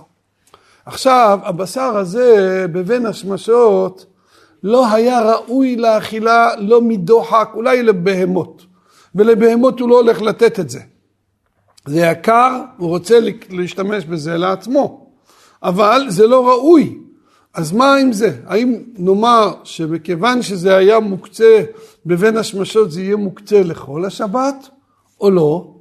עכשיו, 0.85 1.39
הבשר 1.43 1.97
הזה 1.97 2.65
בבין 2.71 3.05
השמשות 3.05 4.05
לא 4.63 4.91
היה 4.91 5.21
ראוי 5.21 5.75
לאכילה 5.75 6.49
לא 6.57 6.81
מדוחק, 6.81 7.49
אולי 7.53 7.83
לבהמות. 7.83 8.65
ולבהמות 9.15 9.79
הוא 9.79 9.89
לא 9.89 9.95
הולך 9.95 10.21
לתת 10.21 10.59
את 10.59 10.69
זה. 10.69 10.79
זה 11.85 11.99
יקר, 11.99 12.61
הוא 12.77 12.89
רוצה 12.89 13.19
להשתמש 13.49 14.05
בזה 14.05 14.37
לעצמו. 14.37 15.09
אבל 15.63 16.05
זה 16.09 16.27
לא 16.27 16.47
ראוי. 16.47 16.97
אז 17.53 17.71
מה 17.71 17.95
עם 17.95 18.13
זה? 18.13 18.37
האם 18.45 18.83
נאמר 18.97 19.53
שמכיוון 19.63 20.41
שזה 20.41 20.75
היה 20.75 20.99
מוקצה 20.99 21.63
בבין 22.05 22.37
השמשות 22.37 22.91
זה 22.91 23.01
יהיה 23.01 23.15
מוקצה 23.15 23.63
לכל 23.63 24.05
השבת 24.05 24.69
או 25.21 25.31
לא? 25.31 25.73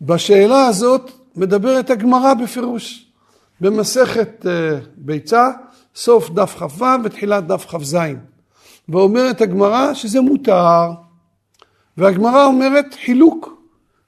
בשאלה 0.00 0.66
הזאת 0.66 1.10
מדברת 1.36 1.90
הגמרא 1.90 2.34
בפירוש. 2.34 3.06
במסכת 3.60 4.46
אה, 4.46 4.78
ביצה, 4.96 5.48
סוף 5.94 6.30
דף 6.30 6.54
כ"ו 6.58 6.84
ותחילת 7.04 7.46
דף 7.46 7.66
כ"ז. 7.68 7.96
ואומרת 8.88 9.40
הגמרא 9.40 9.94
שזה 9.94 10.20
מותר. 10.20 10.90
והגמרא 11.98 12.46
אומרת 12.46 12.94
חילוק 13.04 13.62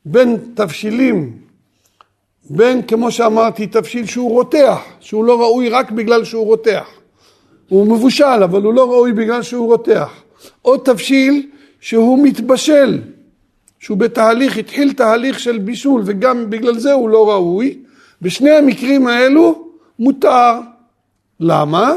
בין 0.04 0.36
תבשילים 0.54 1.44
בין, 2.50 2.82
כמו 2.82 3.10
שאמרתי, 3.10 3.66
תבשיל 3.66 4.06
שהוא 4.06 4.30
רותח, 4.30 4.78
שהוא 5.00 5.24
לא 5.24 5.40
ראוי 5.40 5.68
רק 5.68 5.90
בגלל 5.90 6.24
שהוא 6.24 6.44
רותח. 6.44 6.86
הוא 7.68 7.86
מבושל, 7.86 8.42
אבל 8.44 8.62
הוא 8.62 8.74
לא 8.74 8.90
ראוי 8.90 9.12
בגלל 9.12 9.42
שהוא 9.42 9.66
רותח. 9.66 10.10
או 10.64 10.76
תבשיל 10.76 11.50
שהוא 11.80 12.24
מתבשל, 12.24 13.00
שהוא 13.78 13.98
בתהליך, 13.98 14.56
התחיל 14.56 14.92
תהליך 14.92 15.40
של 15.40 15.58
בישול, 15.58 16.02
וגם 16.04 16.50
בגלל 16.50 16.78
זה 16.78 16.92
הוא 16.92 17.08
לא 17.08 17.30
ראוי. 17.30 17.78
בשני 18.22 18.50
המקרים 18.50 19.06
האלו 19.06 19.68
מותר. 19.98 20.60
למה? 21.40 21.92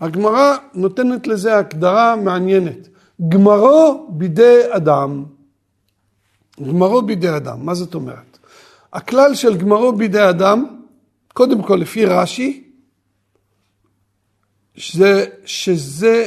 הגמרא 0.00 0.56
נותנת 0.74 1.26
לזה 1.26 1.56
הגדרה 1.56 2.16
מעניינת. 2.16 2.88
גמרו 3.28 4.06
בידי 4.08 4.60
אדם. 4.70 5.24
גמרו 6.68 7.02
בידי 7.02 7.36
אדם, 7.36 7.66
מה 7.66 7.74
זאת 7.74 7.94
אומרת? 7.94 8.38
הכלל 8.92 9.34
של 9.34 9.56
גמרו 9.56 9.92
בידי 9.92 10.28
אדם, 10.28 10.66
קודם 11.34 11.62
כל 11.62 11.76
לפי 11.76 12.04
רש"י, 12.04 12.64
שזה, 14.76 15.26
שזה 15.44 16.26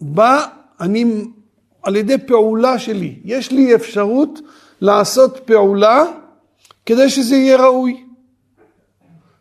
בא, 0.00 0.46
אני, 0.80 1.04
על 1.82 1.96
ידי 1.96 2.18
פעולה 2.26 2.78
שלי, 2.78 3.18
יש 3.24 3.52
לי 3.52 3.74
אפשרות 3.74 4.40
לעשות 4.80 5.40
פעולה 5.44 6.04
כדי 6.86 7.10
שזה 7.10 7.36
יהיה 7.36 7.56
ראוי. 7.56 8.04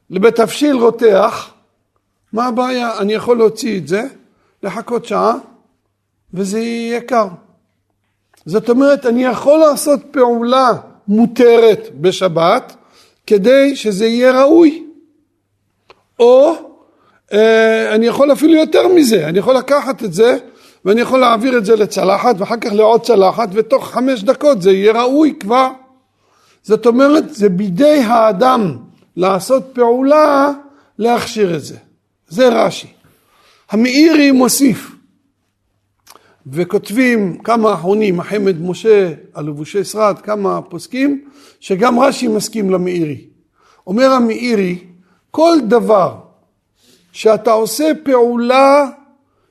בתבשיל 0.10 0.76
רותח, 0.76 1.54
מה 2.34 2.48
הבעיה? 2.48 2.98
אני 3.00 3.14
יכול 3.14 3.38
להוציא 3.38 3.78
את 3.78 3.88
זה, 3.88 4.04
לחכות 4.64 5.06
שעה, 5.06 5.36
וזה 6.34 6.60
יהיה 6.60 6.98
יקר. 6.98 7.28
זאת 8.46 8.70
אומרת, 8.70 9.06
אני 9.06 9.24
יכול 9.24 9.60
לעשות 9.60 10.00
פעולה 10.12 10.70
מותרת 11.08 11.90
בשבת, 12.02 12.76
כדי 13.28 13.76
שזה 13.76 14.06
יהיה 14.06 14.42
ראוי. 14.42 14.86
או 16.20 16.56
אה, 17.34 17.96
אני 17.96 18.06
יכול 18.06 18.32
אפילו 18.32 18.54
יותר 18.54 18.88
מזה, 18.88 19.28
אני 19.28 19.40
יכול 19.40 19.56
לקחת 19.56 20.04
את 20.04 20.14
זה 20.14 20.38
ואני 20.86 21.02
יכול 21.02 21.20
להעביר 21.20 21.58
את 21.58 21.66
זה 21.66 21.76
לצלחת 21.76 22.36
ואחר 22.38 22.58
כך 22.58 22.72
לעוד 22.74 23.02
צלחת 23.02 23.50
ותוך 23.54 23.88
חמש 23.88 24.24
דקות 24.24 24.62
זה 24.62 24.72
יהיה 24.72 25.04
ראוי 25.04 25.34
כבר. 25.40 25.70
זאת 26.64 26.86
אומרת, 26.86 27.34
זה 27.34 27.50
בידי 27.50 28.00
האדם 28.00 28.78
לעשות 29.16 29.64
פעולה 29.74 30.52
להכשיר 30.98 31.56
את 31.56 31.64
זה. 31.64 31.78
זה 32.28 32.50
רש"י. 32.50 32.88
המאירי 33.72 34.32
מוסיף, 34.32 34.92
וכותבים 36.48 37.38
כמה 37.38 37.74
אחרונים, 37.74 38.20
החמד 38.20 38.62
משה, 38.62 39.14
הלבושי 39.36 39.84
שרד, 39.84 40.20
כמה 40.24 40.62
פוסקים, 40.62 41.26
שגם 41.60 42.00
רש"י 42.00 42.28
מסכים 42.28 42.70
למאירי. 42.70 43.26
אומר 43.88 44.12
המאירי, 44.12 44.80
כל 45.32 45.58
דבר 45.68 46.16
שאתה 47.12 47.52
עושה 47.52 47.92
פעולה 48.04 48.86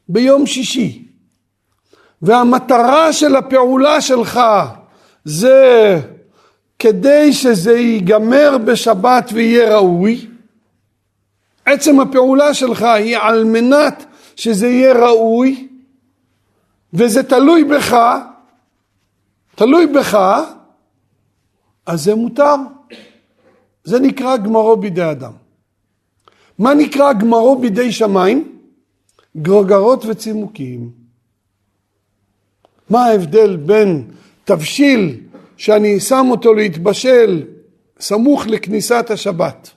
ביום 0.08 0.46
שישי, 0.46 1.04
והמטרה 2.22 3.12
של 3.12 3.36
הפעולה 3.36 4.00
שלך 4.00 4.40
זה 5.24 6.00
כדי 6.78 7.32
שזה 7.32 7.72
ייגמר 7.78 8.58
בשבת 8.64 9.30
ויהיה 9.34 9.76
ראוי, 9.76 10.26
עצם 11.66 12.00
הפעולה 12.00 12.54
שלך 12.54 12.82
היא 12.82 13.16
על 13.18 13.44
מנת 13.44 14.04
שזה 14.36 14.68
יהיה 14.68 14.92
ראוי, 14.92 15.68
וזה 16.94 17.22
תלוי 17.22 17.64
בך, 17.64 17.96
תלוי 19.54 19.86
בך, 19.86 20.18
אז 21.86 22.04
זה 22.04 22.14
מותר. 22.14 22.54
זה 23.84 24.00
נקרא 24.00 24.36
גמרו 24.36 24.76
בידי 24.76 25.10
אדם. 25.10 25.32
מה 26.58 26.74
נקרא 26.74 27.12
גמרו 27.12 27.58
בידי 27.58 27.92
שמיים? 27.92 28.58
גרגרות 29.36 30.04
וצימוקים. 30.08 30.90
מה 32.90 33.04
ההבדל 33.04 33.56
בין 33.56 34.10
תבשיל 34.44 35.20
שאני 35.56 36.00
שם 36.00 36.26
אותו 36.30 36.54
להתבשל 36.54 37.44
סמוך 38.00 38.46
לכניסת 38.46 39.10
השבת, 39.10 39.70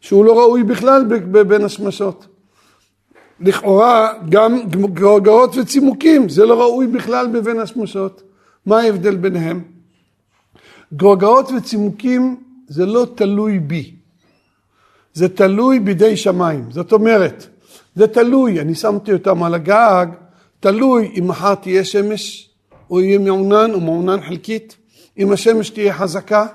שהוא 0.00 0.24
לא 0.24 0.38
ראוי 0.38 0.62
בכלל 0.62 1.04
בין 1.44 1.64
השמשות. 1.64 2.26
לכאורה 3.40 4.12
גם 4.28 4.60
גרגרות 4.94 5.56
וצימוקים, 5.56 6.28
זה 6.28 6.46
לא 6.46 6.60
ראוי 6.60 6.86
בכלל 6.86 7.26
בבין 7.26 7.60
השמשות. 7.60 8.22
מה 8.66 8.80
ההבדל 8.80 9.16
ביניהם? 9.16 9.62
גרגרות 10.94 11.50
וצימוקים 11.56 12.36
זה 12.68 12.86
לא 12.86 13.06
תלוי 13.14 13.58
בי, 13.58 13.94
זה 15.14 15.28
תלוי 15.28 15.78
בידי 15.78 16.16
שמיים. 16.16 16.70
זאת 16.70 16.92
אומרת, 16.92 17.46
זה 17.94 18.06
תלוי, 18.06 18.60
אני 18.60 18.74
שמתי 18.74 19.12
אותם 19.12 19.42
על 19.42 19.54
הגג, 19.54 20.06
תלוי 20.60 21.12
אם 21.18 21.28
מחר 21.28 21.54
תהיה 21.54 21.84
שמש, 21.84 22.50
או 22.90 23.00
יהיה 23.00 23.18
מעונן 23.18 23.70
או 23.74 23.80
מעונן 23.80 24.20
חלקית, 24.20 24.76
אם 25.18 25.32
השמש 25.32 25.70
תהיה 25.70 25.94
חזקה, 25.94 26.46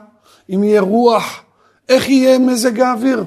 אם 0.49 0.63
יהיה 0.63 0.81
רוח, 0.81 1.43
איך 1.89 2.09
יהיה 2.09 2.39
מזג 2.39 2.79
האוויר. 2.79 3.23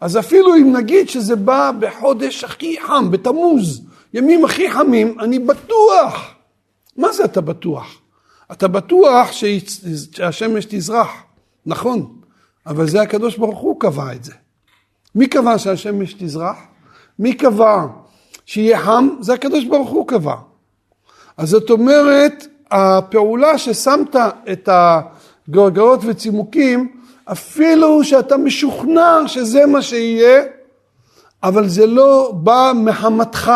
אז 0.00 0.18
אפילו 0.18 0.56
אם 0.56 0.76
נגיד 0.76 1.08
שזה 1.08 1.36
בא 1.36 1.70
בחודש 1.78 2.44
הכי 2.44 2.76
חם, 2.86 3.10
בתמוז, 3.10 3.82
ימים 4.14 4.44
הכי 4.44 4.70
חמים, 4.70 5.20
אני 5.20 5.38
בטוח. 5.38 6.34
מה 6.96 7.12
זה 7.12 7.24
אתה 7.24 7.40
בטוח? 7.40 8.00
אתה 8.52 8.68
בטוח 8.68 9.32
שהשמש 9.32 10.64
תזרח, 10.68 11.08
נכון, 11.66 12.14
אבל 12.66 12.88
זה 12.88 13.02
הקדוש 13.02 13.36
ברוך 13.36 13.58
הוא 13.58 13.80
קבע 13.80 14.12
את 14.12 14.24
זה. 14.24 14.32
מי 15.14 15.26
קבע 15.26 15.58
שהשמש 15.58 16.14
תזרח? 16.18 16.56
מי 17.18 17.34
קבע 17.34 17.86
שיהיה 18.46 18.80
חם? 18.80 19.08
זה 19.20 19.34
הקדוש 19.34 19.64
ברוך 19.64 19.90
הוא 19.90 20.08
קבע. 20.08 20.34
אז 21.36 21.48
זאת 21.48 21.70
אומרת, 21.70 22.46
הפעולה 22.70 23.58
ששמת 23.58 24.16
את 24.52 24.68
הגרגרות 24.72 26.00
וצימוקים, 26.06 26.97
אפילו 27.32 28.04
שאתה 28.04 28.36
משוכנע 28.36 29.22
שזה 29.26 29.66
מה 29.66 29.82
שיהיה, 29.82 30.42
אבל 31.42 31.68
זה 31.68 31.86
לא 31.86 32.32
בא 32.34 32.72
מחמתך, 32.74 33.52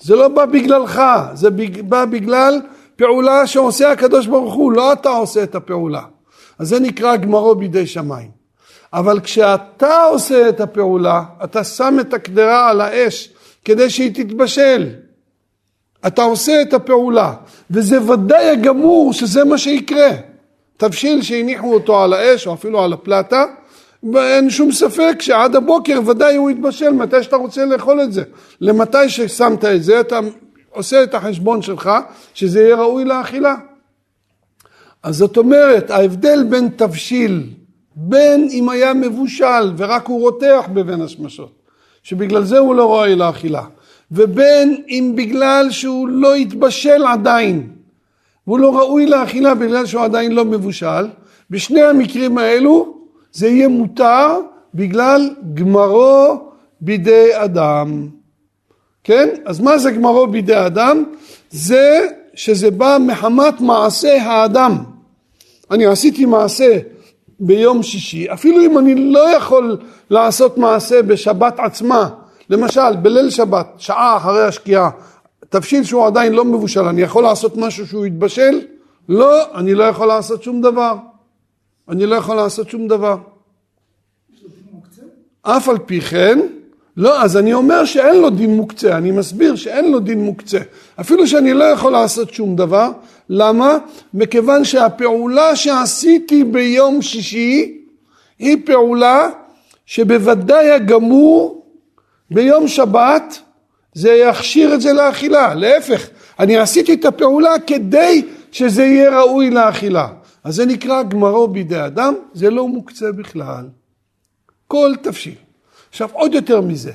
זה 0.00 0.16
לא 0.16 0.28
בא 0.28 0.46
בגללך, 0.46 1.02
זה 1.34 1.48
בא 1.82 2.04
בגלל 2.04 2.60
פעולה 2.96 3.46
שעושה 3.46 3.92
הקדוש 3.92 4.26
ברוך 4.26 4.54
הוא, 4.54 4.72
לא 4.72 4.92
אתה 4.92 5.08
עושה 5.08 5.42
את 5.42 5.54
הפעולה. 5.54 6.02
אז 6.58 6.68
זה 6.68 6.80
נקרא 6.80 7.16
גמרו 7.16 7.54
בידי 7.54 7.86
שמיים. 7.86 8.30
אבל 8.92 9.20
כשאתה 9.20 10.02
עושה 10.02 10.48
את 10.48 10.60
הפעולה, 10.60 11.22
אתה 11.44 11.64
שם 11.64 11.96
את 12.00 12.14
הקדרה 12.14 12.70
על 12.70 12.80
האש 12.80 13.28
כדי 13.64 13.90
שהיא 13.90 14.14
תתבשל. 14.14 14.90
אתה 16.06 16.22
עושה 16.22 16.62
את 16.62 16.74
הפעולה, 16.74 17.34
וזה 17.70 18.10
ודאי 18.10 18.50
הגמור 18.50 19.12
שזה 19.12 19.44
מה 19.44 19.58
שיקרה. 19.58 20.08
תבשיל 20.76 21.22
שהניחו 21.22 21.74
אותו 21.74 22.02
על 22.02 22.12
האש 22.12 22.46
או 22.46 22.54
אפילו 22.54 22.82
על 22.82 22.92
הפלטה, 22.92 23.44
אין 24.16 24.50
שום 24.50 24.72
ספק 24.72 25.16
שעד 25.20 25.56
הבוקר 25.56 26.00
ודאי 26.06 26.36
הוא 26.36 26.50
יתבשל 26.50 26.90
מתי 26.90 27.22
שאתה 27.22 27.36
רוצה 27.36 27.64
לאכול 27.64 28.00
את 28.00 28.12
זה. 28.12 28.22
למתי 28.60 29.08
ששמת 29.08 29.64
את 29.64 29.84
זה 29.84 30.00
אתה 30.00 30.18
עושה 30.70 31.02
את 31.02 31.14
החשבון 31.14 31.62
שלך 31.62 31.90
שזה 32.34 32.60
יהיה 32.62 32.76
ראוי 32.76 33.04
לאכילה. 33.04 33.54
אז 35.02 35.16
זאת 35.16 35.36
אומרת 35.36 35.90
ההבדל 35.90 36.44
בין 36.48 36.68
תבשיל 36.76 37.42
בין 37.96 38.48
אם 38.50 38.68
היה 38.68 38.94
מבושל 38.94 39.72
ורק 39.76 40.06
הוא 40.06 40.20
רותח 40.20 40.64
בבין 40.74 41.00
השמשות 41.00 41.52
שבגלל 42.02 42.44
זה 42.44 42.58
הוא 42.58 42.74
לא 42.74 42.92
ראוי 42.94 43.16
לאכילה 43.16 43.62
ובין 44.12 44.82
אם 44.88 45.12
בגלל 45.16 45.66
שהוא 45.70 46.08
לא 46.08 46.34
התבשל 46.34 47.04
עדיין 47.06 47.68
והוא 48.46 48.58
לא 48.58 48.78
ראוי 48.78 49.06
לאכילה 49.06 49.54
בגלל 49.54 49.86
שהוא 49.86 50.02
עדיין 50.02 50.32
לא 50.32 50.44
מבושל, 50.44 51.06
בשני 51.50 51.82
המקרים 51.82 52.38
האלו 52.38 52.94
זה 53.32 53.48
יהיה 53.48 53.68
מותר 53.68 54.40
בגלל 54.74 55.30
גמרו 55.54 56.50
בידי 56.80 57.28
אדם. 57.32 58.08
כן? 59.04 59.28
אז 59.44 59.60
מה 59.60 59.78
זה 59.78 59.90
גמרו 59.90 60.26
בידי 60.26 60.66
אדם? 60.66 61.04
זה 61.50 62.08
שזה 62.34 62.70
בא 62.70 62.98
מחמת 63.00 63.60
מעשה 63.60 64.22
האדם. 64.22 64.78
אני 65.70 65.86
עשיתי 65.86 66.24
מעשה 66.24 66.78
ביום 67.40 67.82
שישי, 67.82 68.32
אפילו 68.32 68.60
אם 68.60 68.78
אני 68.78 69.12
לא 69.12 69.36
יכול 69.36 69.76
לעשות 70.10 70.58
מעשה 70.58 71.02
בשבת 71.02 71.60
עצמה, 71.60 72.08
למשל 72.50 72.96
בליל 73.02 73.30
שבת, 73.30 73.66
שעה 73.78 74.16
אחרי 74.16 74.44
השקיעה, 74.44 74.90
תבשיל 75.54 75.84
שהוא 75.84 76.06
עדיין 76.06 76.32
לא 76.32 76.44
מבושל, 76.44 76.80
אני 76.80 77.02
יכול 77.02 77.22
לעשות 77.22 77.56
משהו 77.56 77.86
שהוא 77.86 78.06
יתבשל? 78.06 78.60
לא, 79.08 79.58
אני 79.58 79.74
לא 79.74 79.84
יכול 79.84 80.06
לעשות 80.06 80.42
שום 80.42 80.60
דבר. 80.60 80.96
אני 81.88 82.06
לא 82.06 82.16
יכול 82.16 82.36
לעשות 82.36 82.70
שום 82.70 82.88
דבר. 82.88 83.16
אף 85.42 85.68
על 85.68 85.78
פי 85.78 86.00
כן, 86.00 86.38
לא, 86.96 87.22
אז 87.22 87.36
אני 87.36 87.54
אומר 87.54 87.84
שאין 87.84 88.20
לו 88.20 88.30
דין 88.30 88.56
מוקצה, 88.56 88.96
אני 88.96 89.10
מסביר 89.10 89.56
שאין 89.56 89.92
לו 89.92 90.00
דין 90.00 90.24
מוקצה. 90.24 90.58
אפילו 91.00 91.26
שאני 91.26 91.54
לא 91.54 91.64
יכול 91.64 91.92
לעשות 91.92 92.34
שום 92.34 92.56
דבר, 92.56 92.90
למה? 93.28 93.78
מכיוון 94.14 94.64
שהפעולה 94.64 95.56
שעשיתי 95.56 96.44
ביום 96.44 97.02
שישי 97.02 97.78
היא 98.38 98.56
פעולה 98.64 99.28
שבוודאי 99.86 100.70
הגמור 100.70 101.66
ביום 102.30 102.68
שבת 102.68 103.43
זה 103.94 104.10
יכשיר 104.10 104.74
את 104.74 104.80
זה 104.80 104.92
לאכילה, 104.92 105.54
להפך, 105.54 106.08
אני 106.38 106.56
עשיתי 106.56 106.94
את 106.94 107.04
הפעולה 107.04 107.54
כדי 107.66 108.26
שזה 108.52 108.84
יהיה 108.84 109.20
ראוי 109.20 109.50
לאכילה. 109.50 110.08
אז 110.44 110.54
זה 110.54 110.66
נקרא 110.66 111.02
גמרו 111.02 111.48
בידי 111.48 111.86
אדם, 111.86 112.14
זה 112.32 112.50
לא 112.50 112.68
מוקצה 112.68 113.12
בכלל. 113.12 113.68
כל 114.66 114.92
תבשיל. 115.02 115.34
עכשיו 115.90 116.08
עוד 116.12 116.34
יותר 116.34 116.60
מזה, 116.60 116.92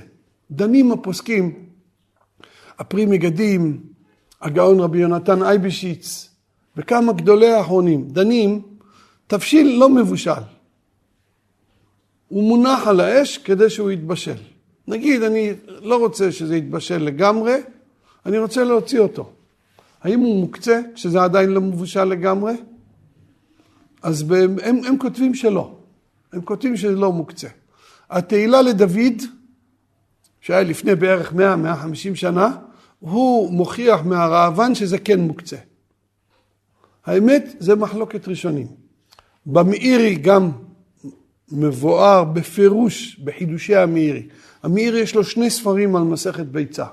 דנים 0.52 0.92
הפוסקים, 0.92 1.66
הפרי 2.80 3.06
מגדים, 3.06 3.84
הגאון 4.42 4.80
רבי 4.80 5.00
יונתן 5.00 5.44
אייבשיץ 5.44 6.30
וכמה 6.78 7.14
גדולי 7.14 7.52
האחרונים, 7.52 8.08
דנים 8.08 8.62
תבשיל 9.28 9.78
לא 9.80 9.90
מבושל. 9.90 10.32
הוא 12.28 12.44
מונח 12.44 12.88
על 12.88 13.00
האש 13.00 13.38
כדי 13.38 13.70
שהוא 13.70 13.92
יתבשל. 13.92 14.38
נגיד, 14.90 15.24
אני 15.24 15.54
לא 15.68 15.98
רוצה 15.98 16.32
שזה 16.32 16.58
יתבשל 16.58 16.98
לגמרי, 16.98 17.56
אני 18.26 18.38
רוצה 18.38 18.64
להוציא 18.64 19.00
אותו. 19.00 19.32
האם 20.02 20.20
הוא 20.20 20.42
מוקצה 20.42 20.82
כשזה 20.96 21.24
עדיין 21.24 21.50
לא 21.50 21.62
מבושל 21.62 22.04
לגמרי? 22.04 22.54
אז 24.04 24.22
הם, 24.22 24.56
הם, 24.64 24.82
הם 24.88 24.98
כותבים 24.98 25.36
שלא. 25.36 25.76
הם 26.34 26.42
כותבים 26.42 26.78
שזה 26.78 26.96
לא 26.96 27.12
מוקצה. 27.12 27.48
התהילה 28.10 28.62
לדוד, 28.62 29.22
שהיה 30.42 30.64
לפני 30.64 30.96
בערך 30.96 31.34
100-150 31.34 32.16
שנה, 32.16 32.56
הוא 33.00 33.52
מוכיח 33.52 34.02
מהראב"ן 34.06 34.76
שזה 34.76 34.98
כן 34.98 35.20
מוקצה. 35.20 35.58
האמת, 37.06 37.56
זה 37.60 37.76
מחלוקת 37.76 38.28
ראשונים. 38.28 38.68
במאירי 39.46 40.16
גם 40.16 40.52
מבואר 41.52 42.24
בפירוש 42.24 43.20
בחידושי 43.20 43.76
המאירי. 43.76 44.28
המאירי 44.64 45.00
יש 45.00 45.16
לו 45.16 45.24
שני 45.24 45.50
ספרים 45.50 45.96
על 45.96 46.04
מסכת 46.04 46.46
ביצה. 46.46 46.86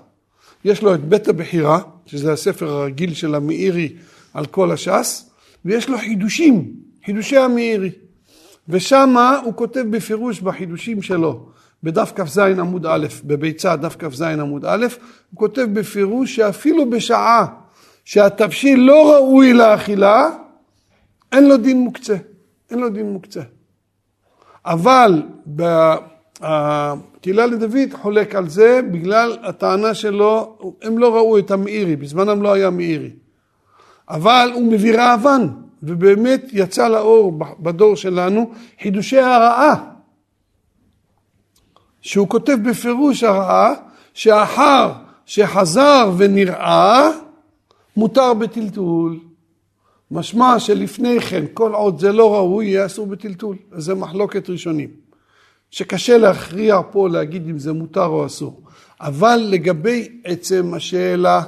יש 0.64 0.82
לו 0.82 0.94
את 0.94 1.04
בית 1.04 1.28
הבחירה, 1.28 1.80
שזה 2.06 2.32
הספר 2.32 2.68
הרגיל 2.70 3.14
של 3.14 3.34
המאירי 3.34 3.96
על 4.34 4.46
כל 4.46 4.72
הש"ס, 4.72 5.30
ויש 5.64 5.88
לו 5.88 5.98
חידושים, 5.98 6.72
חידושי 7.04 7.36
המאירי. 7.36 7.90
ושמה 8.68 9.40
הוא 9.44 9.54
כותב 9.54 9.84
בפירוש 9.90 10.40
בחידושים 10.40 11.02
שלו, 11.02 11.46
בדף 11.82 12.12
כ"ז 12.16 12.38
עמוד 12.38 12.86
א', 12.86 13.06
בביצה 13.24 13.76
דף 13.76 13.96
כ"ז 13.98 14.22
עמוד 14.22 14.64
א', 14.64 14.86
הוא 15.30 15.38
כותב 15.38 15.66
בפירוש 15.72 16.36
שאפילו 16.36 16.90
בשעה 16.90 17.46
שהתבשיל 18.04 18.80
לא 18.80 19.14
ראוי 19.14 19.52
לאכילה, 19.52 20.28
אין 21.32 21.48
לו 21.48 21.56
דין 21.56 21.80
מוקצה. 21.80 22.16
אין 22.70 22.78
לו 22.78 22.88
דין 22.88 23.12
מוקצה. 23.12 23.40
אבל 24.64 25.22
התהילה 26.40 27.46
לדוד 27.46 27.92
חולק 27.92 28.34
על 28.34 28.48
זה 28.48 28.80
בגלל 28.92 29.36
הטענה 29.42 29.94
שלו, 29.94 30.58
הם 30.82 30.98
לא 30.98 31.14
ראו 31.14 31.38
את 31.38 31.50
המאירי, 31.50 31.96
בזמנם 31.96 32.42
לא 32.42 32.52
היה 32.52 32.70
מאירי. 32.70 33.10
אבל 34.08 34.50
הוא 34.54 34.72
מביא 34.72 35.00
ראוון, 35.00 35.62
ובאמת 35.82 36.46
יצא 36.52 36.88
לאור 36.88 37.38
בדור 37.60 37.96
שלנו 37.96 38.50
חידושי 38.82 39.18
הרעה. 39.18 39.74
שהוא 42.00 42.28
כותב 42.28 42.56
בפירוש 42.64 43.22
הרעה, 43.22 43.74
שאחר 44.14 44.92
שחזר 45.26 46.10
ונראה, 46.16 47.10
מותר 47.96 48.34
בטלטול. 48.34 49.18
משמע 50.10 50.58
שלפני 50.58 51.20
כן, 51.20 51.44
כל 51.54 51.74
עוד 51.74 52.00
זה 52.00 52.12
לא 52.12 52.34
ראוי, 52.34 52.66
יהיה 52.66 52.86
אסור 52.86 53.06
בטלטול. 53.06 53.56
זה 53.72 53.94
מחלוקת 53.94 54.50
ראשונים. 54.50 55.05
שקשה 55.70 56.18
להכריע 56.18 56.80
פה 56.90 57.08
להגיד 57.08 57.48
אם 57.48 57.58
זה 57.58 57.72
מותר 57.72 58.04
או 58.04 58.26
אסור. 58.26 58.62
אבל 59.00 59.46
לגבי 59.50 60.20
עצם 60.24 60.74
השאלה, 60.74 61.42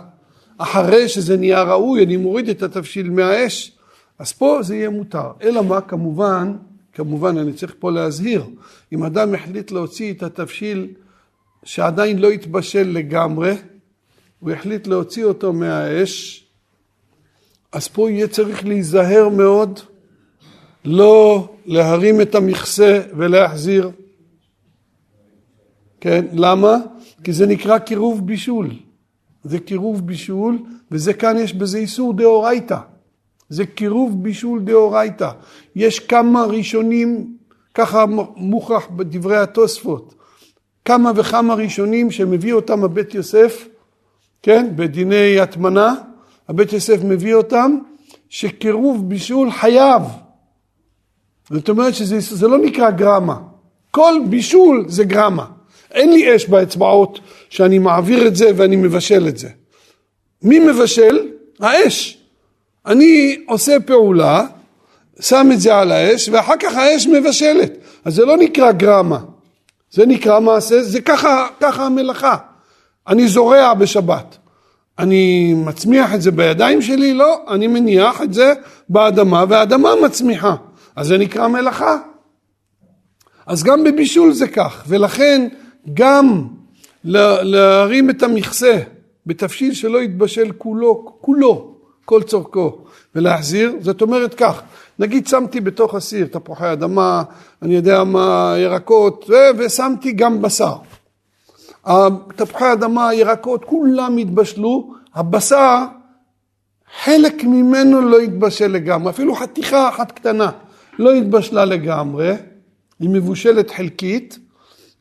אחרי 0.59 1.09
שזה 1.09 1.37
נהיה 1.37 1.63
ראוי, 1.63 2.05
אני 2.05 2.17
מוריד 2.17 2.49
את 2.49 2.63
התבשיל 2.63 3.11
מהאש, 3.11 3.73
אז 4.19 4.33
פה 4.33 4.59
זה 4.63 4.77
יהיה 4.77 4.91
מותר. 4.91 5.31
אלא 5.43 5.63
מה, 5.63 5.81
כמובן, 5.81 6.57
כמובן 6.93 7.39
אני 7.39 7.53
צריך 7.53 7.75
פה 7.79 7.91
להזהיר, 7.91 8.45
אם 8.93 9.05
אדם 9.05 9.35
החליט 9.35 9.71
להוציא 9.71 10.13
את 10.13 10.23
התבשיל 10.23 10.89
שעדיין 11.65 12.19
לא 12.19 12.31
התבשל 12.31 12.89
לגמרי, 12.93 13.55
הוא 14.41 14.51
החליט 14.51 14.87
להוציא 14.87 15.25
אותו 15.25 15.53
מהאש, 15.53 16.45
אז 17.73 17.89
פה 17.89 18.11
יהיה 18.11 18.29
צריך 18.29 18.65
להיזהר 18.65 19.29
מאוד, 19.29 19.81
לא 20.85 21.49
להרים 21.67 22.21
את 22.21 22.35
המכסה 22.35 23.01
ולהחזיר. 23.17 23.91
כן, 26.01 26.25
למה? 26.33 26.77
כי 27.25 27.33
זה 27.33 27.47
נקרא 27.47 27.79
קירוב 27.79 28.27
בישול. 28.27 28.71
זה 29.45 29.59
קירוב 29.59 30.07
בישול, 30.07 30.59
וזה 30.91 31.13
כאן 31.13 31.39
יש 31.39 31.55
בזה 31.55 31.79
איסור 31.79 32.13
דאורייתא. 32.13 32.79
זה 33.49 33.67
קירוב 33.67 34.23
בישול 34.23 34.63
דאורייתא. 34.63 35.31
יש 35.77 36.01
כמה 36.01 36.45
ראשונים, 36.45 37.37
ככה 37.75 38.05
מוכרח 38.37 38.87
בדברי 38.97 39.37
התוספות, 39.37 40.15
כמה 40.85 41.13
וכמה 41.17 41.55
ראשונים 41.55 42.11
שמביא 42.11 42.53
אותם 42.53 42.85
הבית 42.85 43.15
יוסף, 43.15 43.69
כן, 44.43 44.73
בדיני 44.77 45.41
הטמנה, 45.41 45.95
הבית 46.49 46.73
יוסף 46.73 47.05
מביא 47.05 47.35
אותם, 47.35 47.79
שקירוב 48.29 49.09
בישול 49.09 49.51
חייב. 49.51 50.03
זאת 51.51 51.69
אומרת 51.69 51.95
שזה 51.95 52.49
לא 52.49 52.59
נקרא 52.59 52.91
גרמה. 52.91 53.39
כל 53.91 54.15
בישול 54.31 54.85
זה 54.89 55.05
גרמה. 55.05 55.47
אין 55.95 56.13
לי 56.13 56.37
אש 56.37 56.47
באצבעות 56.47 57.21
שאני 57.51 57.79
מעביר 57.79 58.27
את 58.27 58.37
זה 58.37 58.51
ואני 58.57 58.77
מבשל 58.77 59.29
את 59.29 59.39
זה. 59.39 59.49
מי 60.43 60.59
מבשל? 60.59 61.29
האש. 61.61 62.19
אני 62.87 63.39
עושה 63.47 63.81
פעולה, 63.87 64.47
שם 65.21 65.49
את 65.53 65.61
זה 65.61 65.75
על 65.75 65.93
האש, 65.93 66.29
ואחר 66.29 66.57
כך 66.61 66.77
האש 66.77 67.07
מבשלת. 67.07 67.73
אז 68.05 68.15
זה 68.15 68.25
לא 68.25 68.37
נקרא 68.37 68.73
גרמה. 68.73 69.19
זה 69.91 70.07
נקרא 70.07 70.41
מעשה, 70.41 70.83
זה 70.83 71.01
ככה, 71.01 71.47
ככה 71.61 71.87
המלאכה. 71.87 72.37
אני 73.09 73.29
זורע 73.29 73.75
בשבת. 73.75 74.37
אני 74.99 75.55
מצמיח 75.55 76.15
את 76.15 76.23
זה 76.23 76.31
בידיים 76.31 76.83
שלי? 76.83 77.15
לא, 77.15 77.45
אני 77.49 77.67
מניח 77.67 78.23
את 78.23 78.35
זה 78.35 78.53
באדמה 78.89 79.45
והאדמה 79.49 79.91
מצמיחה. 80.05 80.55
אז 80.97 81.07
זה 81.07 81.19
נקרא 81.19 81.49
מלאכה. 81.49 81.97
אז 83.47 83.63
גם 83.63 83.85
בבישול 83.85 84.33
זה 84.33 84.49
כך, 84.49 84.85
ולכן 84.89 85.49
גם 85.95 86.47
להרים 87.03 88.11
את 88.11 88.23
המכסה 88.23 88.79
בתבשיל 89.27 89.75
שלא 89.75 90.03
יתבשל 90.03 90.53
כולו, 90.59 91.19
כולו, 91.21 91.75
כל 92.05 92.23
צורכו, 92.23 92.79
ולהחזיר, 93.15 93.73
זאת 93.81 94.03
אומרת 94.03 94.35
כך, 94.35 94.63
נגיד 94.99 95.27
שמתי 95.27 95.61
בתוך 95.61 95.95
הסיר 95.95 96.27
תפוחי 96.27 96.73
אדמה, 96.73 97.23
אני 97.63 97.75
יודע 97.75 98.05
מה, 98.05 98.55
ירקות, 98.59 99.31
ושמתי 99.59 100.13
גם 100.13 100.43
בשר. 100.43 100.75
תפוחי 102.37 102.73
אדמה, 102.73 103.15
ירקות, 103.15 103.65
כולם 103.65 104.17
התבשלו, 104.17 104.95
הבשר, 105.15 105.85
חלק 107.05 107.45
ממנו 107.45 108.01
לא 108.01 108.19
התבשל 108.19 108.67
לגמרי, 108.67 109.11
אפילו 109.11 109.35
חתיכה 109.35 109.89
אחת 109.89 110.13
קטנה 110.13 110.51
לא 110.99 111.13
התבשלה 111.13 111.65
לגמרי, 111.65 112.33
היא 113.01 113.11
מבושלת 113.11 113.71
חלקית, 113.71 114.39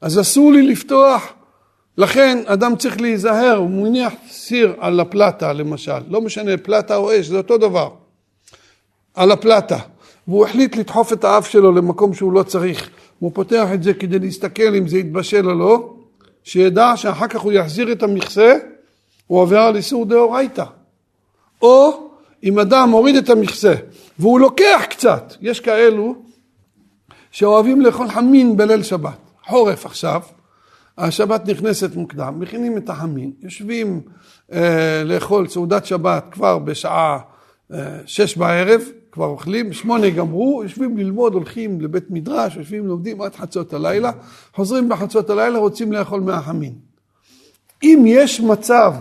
אז 0.01 0.19
אסור 0.19 0.51
לי 0.51 0.62
לפתוח. 0.62 1.33
לכן 1.97 2.38
אדם 2.45 2.75
צריך 2.75 3.01
להיזהר, 3.01 3.55
הוא 3.55 3.69
מניח 3.69 4.13
סיר 4.29 4.75
על 4.79 4.99
הפלטה 4.99 5.53
למשל, 5.53 5.99
לא 6.07 6.21
משנה 6.21 6.57
פלטה 6.57 6.95
או 6.95 7.19
אש, 7.19 7.25
זה 7.25 7.38
אותו 7.38 7.57
דבר, 7.57 7.89
על 9.13 9.31
הפלטה, 9.31 9.77
והוא 10.27 10.45
החליט 10.45 10.75
לדחוף 10.75 11.13
את 11.13 11.23
האף 11.23 11.47
שלו 11.47 11.71
למקום 11.71 12.13
שהוא 12.13 12.33
לא 12.33 12.43
צריך, 12.43 12.89
הוא 13.19 13.31
פותח 13.33 13.67
את 13.73 13.83
זה 13.83 13.93
כדי 13.93 14.19
להסתכל 14.19 14.75
אם 14.75 14.88
זה 14.88 14.97
יתבשל 14.97 15.49
או 15.49 15.53
לא, 15.55 15.93
שידע 16.43 16.93
שאחר 16.95 17.27
כך 17.27 17.39
הוא 17.39 17.51
יחזיר 17.51 17.91
את 17.91 18.03
המכסה, 18.03 18.57
הוא 19.27 19.41
עובר 19.41 19.60
על 19.60 19.75
איסור 19.75 20.05
דאורייתא. 20.05 20.63
או 21.62 22.10
אם 22.43 22.60
אדם 22.60 22.89
מוריד 22.89 23.15
את 23.15 23.29
המכסה 23.29 23.73
והוא 24.19 24.39
לוקח 24.39 24.81
קצת, 24.89 25.33
יש 25.41 25.60
כאלו 25.60 26.15
שאוהבים 27.31 27.81
לאכול 27.81 28.10
חמין 28.10 28.57
בליל 28.57 28.83
שבת, 28.83 29.26
חורף 29.47 29.86
עכשיו, 29.86 30.21
השבת 30.97 31.49
נכנסת 31.49 31.95
מוקדם, 31.95 32.39
מכינים 32.39 32.77
את 32.77 32.89
החמין, 32.89 33.31
יושבים 33.41 34.01
אה, 34.51 35.03
לאכול 35.05 35.47
סעודת 35.47 35.86
שבת 35.86 36.25
כבר 36.31 36.60
בשעה 36.60 37.19
אה, 37.73 37.99
שש 38.05 38.38
בערב, 38.38 38.81
כבר 39.12 39.25
אוכלים, 39.25 39.73
שמונה 39.73 40.10
גמרו, 40.10 40.63
יושבים 40.63 40.97
ללמוד, 40.97 41.33
הולכים 41.33 41.81
לבית 41.81 42.12
מדרש, 42.12 42.55
יושבים 42.55 42.88
לומדים 42.88 43.21
עד 43.21 43.36
חצות 43.36 43.73
הלילה, 43.73 44.12
חוזרים 44.53 44.89
בחצות 44.89 45.29
הלילה, 45.29 45.60
רוצים 45.60 45.91
לאכול 45.91 46.21
מהחמין. 46.21 46.73
אם 47.83 48.03
יש 48.07 48.41
מצב 48.41 48.93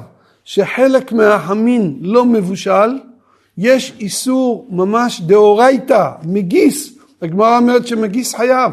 שחלק 0.45 1.13
מהחמין 1.13 1.99
לא 2.01 2.25
מבושל, 2.25 2.99
יש 3.59 3.95
איסור 4.01 4.69
ממש 4.71 5.21
דאורייתא, 5.21 6.11
מגיס, 6.25 6.99
הגמרא 7.23 7.59
אומרת 7.59 7.87
שמגיס 7.87 8.35
חייב. 8.35 8.73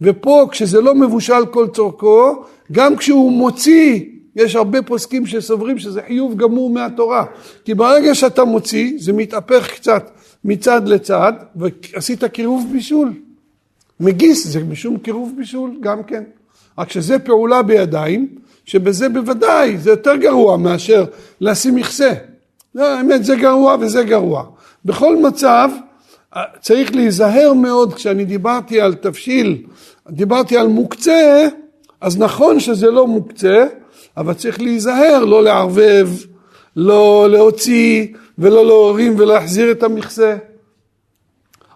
ופה 0.00 0.48
כשזה 0.50 0.80
לא 0.80 0.94
מבושל 0.94 1.46
כל 1.50 1.66
צורכו, 1.68 2.44
גם 2.72 2.96
כשהוא 2.96 3.32
מוציא, 3.32 4.00
יש 4.36 4.56
הרבה 4.56 4.82
פוסקים 4.82 5.26
שסוברים 5.26 5.78
שזה 5.78 6.00
חיוב 6.06 6.36
גמור 6.36 6.70
מהתורה. 6.70 7.24
כי 7.64 7.74
ברגע 7.74 8.14
שאתה 8.14 8.44
מוציא, 8.44 8.92
זה 8.98 9.12
מתהפך 9.12 9.70
קצת 9.74 10.10
מצד 10.44 10.88
לצד, 10.88 11.32
ועשית 11.56 12.24
קירוב 12.24 12.68
בישול. 12.72 13.12
מגיס 14.00 14.46
זה 14.46 14.64
משום 14.64 14.98
קירוב 14.98 15.32
בישול 15.36 15.70
גם 15.80 16.02
כן. 16.02 16.22
רק 16.78 16.90
שזה 16.90 17.18
פעולה 17.18 17.62
בידיים, 17.62 18.28
שבזה 18.64 19.08
בוודאי 19.08 19.78
זה 19.78 19.90
יותר 19.90 20.16
גרוע 20.16 20.56
מאשר 20.56 21.04
לשים 21.40 21.74
מכסה. 21.74 22.12
לא, 22.74 22.96
האמת 22.96 23.24
זה 23.24 23.36
גרוע 23.36 23.76
וזה 23.80 24.02
גרוע. 24.04 24.44
בכל 24.84 25.16
מצב 25.16 25.70
צריך 26.60 26.94
להיזהר 26.94 27.52
מאוד 27.52 27.94
כשאני 27.94 28.24
דיברתי 28.24 28.80
על 28.80 28.94
תבשיל, 28.94 29.66
דיברתי 30.08 30.56
על 30.56 30.68
מוקצה, 30.68 31.46
אז 32.00 32.18
נכון 32.18 32.60
שזה 32.60 32.90
לא 32.90 33.06
מוקצה, 33.06 33.66
אבל 34.16 34.34
צריך 34.34 34.60
להיזהר, 34.60 35.24
לא 35.24 35.42
לערבב, 35.42 36.08
לא 36.76 37.30
להוציא 37.30 38.06
ולא 38.38 38.66
להורים 38.66 39.14
ולהחזיר 39.18 39.70
את 39.70 39.82
המכסה. 39.82 40.36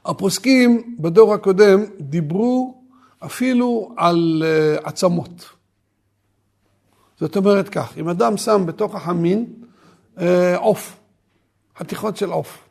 הפוסקים 0.05 0.97
בדור 0.99 1.35
הקודם 1.35 1.85
דיברו 2.01 2.83
אפילו 3.25 3.95
על 3.97 4.43
אה, 4.47 4.77
עצמות. 4.88 5.51
זאת 7.21 7.37
אומרת 7.37 7.69
כך, 7.69 7.99
אם 7.99 8.09
אדם 8.09 8.37
שם 8.37 8.62
בתוך 8.67 8.95
החמין 8.95 9.47
אה, 10.21 10.57
עוף, 10.57 10.97
חתיכות 11.79 12.17
של 12.17 12.31
עוף, 12.31 12.69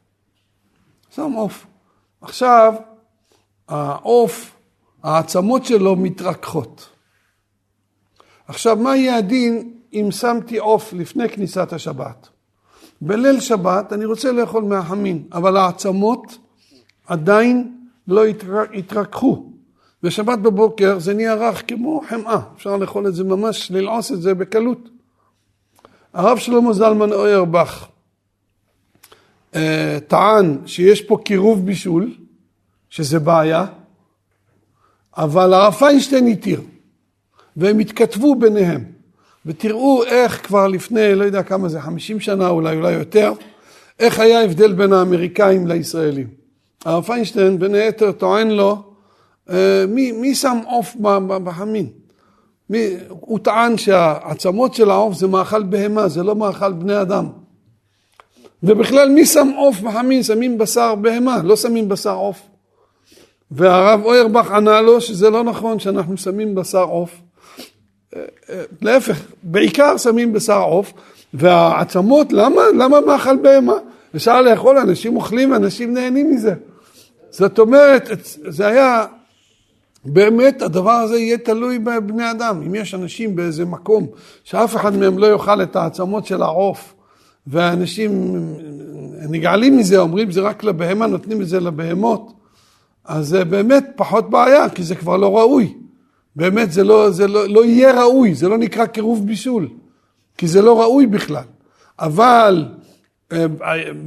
שם 1.16 1.32
עוף. 1.32 1.66
עכשיו 2.24 2.74
העוף, 3.68 4.56
העצמות 5.04 5.66
שלו 5.66 5.96
מתרככות. 5.96 6.90
עכשיו, 8.48 8.76
מה 8.76 8.96
יהיה 8.96 9.18
הדין 9.18 9.74
אם 9.94 10.08
שמתי 10.12 10.58
עוף 10.58 10.94
לפני 10.94 11.30
כניסת 11.30 11.74
השבת? 11.74 12.28
בליל 13.02 13.40
שבת 13.40 13.94
אני 13.94 14.06
רוצה 14.06 14.32
לאכול 14.32 14.64
מהחמין, 14.64 15.24
אבל 15.34 15.58
העצמות 15.58 16.38
עדיין 17.08 17.78
לא 18.08 18.26
התרככו. 18.74 19.50
בשבת 20.04 20.40
בבוקר 20.40 21.00
זה 21.00 21.14
נהיה 21.14 21.34
רך 21.34 21.64
כמו 21.68 22.02
חמאה, 22.10 22.40
אפשר 22.56 22.78
לאכול 22.78 23.08
את 23.08 23.16
זה 23.16 23.24
ממש, 23.24 23.72
ללעוס 23.72 24.12
את 24.12 24.22
זה 24.22 24.34
בקלות. 24.34 24.90
הרב 26.14 26.38
שלמה 26.38 26.74
זלמן 26.74 27.12
אוירבך 27.12 27.88
טען 30.08 30.58
שיש 30.66 31.02
פה 31.02 31.18
קירוב 31.26 31.66
בישול, 31.66 32.14
שזה 32.90 33.20
בעיה, 33.20 33.66
אבל 35.18 35.54
הרב 35.54 35.74
פיינשטיין 35.74 36.28
התיר, 36.28 36.62
והם 37.58 37.80
התכתבו 37.80 38.36
ביניהם. 38.36 38.84
ותראו 39.46 40.04
איך 40.04 40.48
כבר 40.48 40.68
לפני, 40.68 41.16
לא 41.16 41.24
יודע 41.24 41.44
כמה 41.44 41.70
זה, 41.70 41.82
50 41.82 42.20
שנה 42.20 42.50
אולי, 42.50 42.76
אולי 42.76 42.92
יותר, 42.92 43.34
איך 44.00 44.20
היה 44.20 44.40
ההבדל 44.40 44.74
בין 44.74 44.94
האמריקאים 44.94 45.68
לישראלים. 45.68 46.28
הרב 46.86 47.04
פיינשטיין 47.04 47.60
בין 47.60 47.76
היתר 47.76 48.12
טוען 48.12 48.50
לו, 48.50 48.84
אה, 49.50 49.86
מי, 49.88 50.12
מי 50.12 50.36
שם 50.36 50.58
עוף 50.66 50.96
בחמין? 51.44 51.88
מי, 52.70 52.96
הוא 53.10 53.40
טען 53.40 53.78
שהעצמות 53.78 54.74
של 54.74 54.90
העוף 54.92 55.16
זה 55.16 55.28
מאכל 55.28 55.64
בהמה, 55.64 56.08
זה 56.08 56.24
לא 56.24 56.36
מאכל 56.36 56.74
בני 56.74 57.02
אדם. 57.02 57.30
ובכלל 58.64 59.10
מי 59.10 59.26
שם 59.26 59.50
עוף 59.58 59.80
בחמין? 59.80 60.24
שמים 60.24 60.58
בשר 60.58 60.96
בהמה, 60.96 61.42
לא 61.44 61.56
שמים 61.56 61.90
בשר 61.90 62.16
עוף. 62.16 62.42
והרב 63.52 64.02
אוירבך 64.04 64.52
ענה 64.52 64.82
לו 64.82 65.02
שזה 65.02 65.30
לא 65.30 65.44
נכון 65.44 65.80
שאנחנו 65.80 66.18
שמים 66.18 66.56
בשר 66.56 66.84
עוף. 66.84 67.22
אה, 68.16 68.22
אה, 68.50 68.64
להפך, 68.82 69.22
בעיקר 69.44 69.98
שמים 69.98 70.34
בשר 70.34 70.62
עוף, 70.62 70.94
והעצמות, 71.34 72.34
למה? 72.34 72.62
למה 72.78 73.02
מאכל 73.02 73.38
בהמה? 73.38 73.74
אפשר 74.16 74.42
לאכול, 74.42 74.78
אנשים 74.78 75.16
אוכלים 75.16 75.52
ואנשים 75.52 75.94
נהנים 75.94 76.32
מזה. 76.32 76.54
זאת 77.30 77.60
אומרת, 77.60 78.10
זה 78.48 78.68
היה, 78.68 79.06
באמת 80.06 80.62
הדבר 80.62 80.92
הזה 80.92 81.18
יהיה 81.18 81.38
תלוי 81.38 81.80
בבני 81.80 82.32
אדם. 82.32 82.62
אם 82.68 82.76
יש 82.76 82.94
אנשים 82.94 83.36
באיזה 83.36 83.66
מקום 83.66 84.08
שאף 84.44 84.76
אחד 84.76 84.98
מהם 84.98 85.18
לא 85.18 85.28
יאכל 85.28 85.62
את 85.62 85.76
העצמות 85.76 86.26
של 86.26 86.42
העוף, 86.42 86.93
ואנשים 87.48 88.36
נגעלים 89.30 89.78
מזה, 89.78 89.98
אומרים 89.98 90.32
זה 90.32 90.42
רק 90.42 90.64
לבהמה, 90.64 91.08
נותנים 91.08 91.42
את 91.42 91.48
זה 91.48 91.60
לבהמות, 91.60 92.34
אז 93.06 93.28
זה 93.28 93.46
באמת 93.46 93.86
פחות 93.96 94.30
בעיה, 94.30 94.70
כי 94.70 94.84
זה 94.84 94.96
כבר 94.96 95.18
לא 95.18 95.38
ראוי. 95.38 95.74
באמת 96.36 96.72
זה 96.72 96.84
לא, 96.84 97.10
זה 97.10 97.28
לא, 97.28 97.48
לא 97.48 97.66
יהיה 97.66 98.02
ראוי, 98.02 98.36
זה 98.36 98.50
לא 98.50 98.58
נקרא 98.58 98.86
קירוב 98.86 99.28
בישול, 99.28 99.70
כי 100.38 100.48
זה 100.48 100.62
לא 100.62 100.82
ראוי 100.82 101.08
בכלל. 101.08 101.44
אבל 102.00 102.66
אה, 103.32 103.46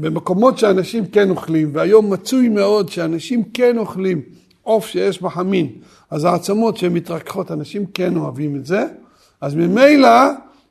במקומות 0.00 0.58
שאנשים 0.58 1.06
כן 1.06 1.30
אוכלים, 1.30 1.70
והיום 1.72 2.12
מצוי 2.12 2.48
מאוד 2.48 2.88
שאנשים 2.88 3.42
כן 3.54 3.78
אוכלים 3.78 4.22
עוף 4.62 4.86
שיש 4.86 5.22
בחמין, 5.22 5.68
אז 6.10 6.24
העצמות 6.24 6.76
שהן 6.76 6.92
מתרככות, 6.92 7.50
אנשים 7.50 7.86
כן 7.94 8.16
אוהבים 8.16 8.56
את 8.56 8.66
זה, 8.66 8.86
אז 9.40 9.54
ממילא 9.54 10.08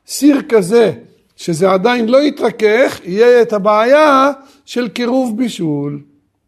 סיר 0.06 0.42
כזה, 0.48 0.92
שזה 1.36 1.70
עדיין 1.70 2.08
לא 2.08 2.22
יתרכך, 2.22 3.00
יהיה 3.04 3.42
את 3.42 3.52
הבעיה 3.52 4.30
של 4.64 4.88
קירוב 4.88 5.36
בישול. 5.36 6.00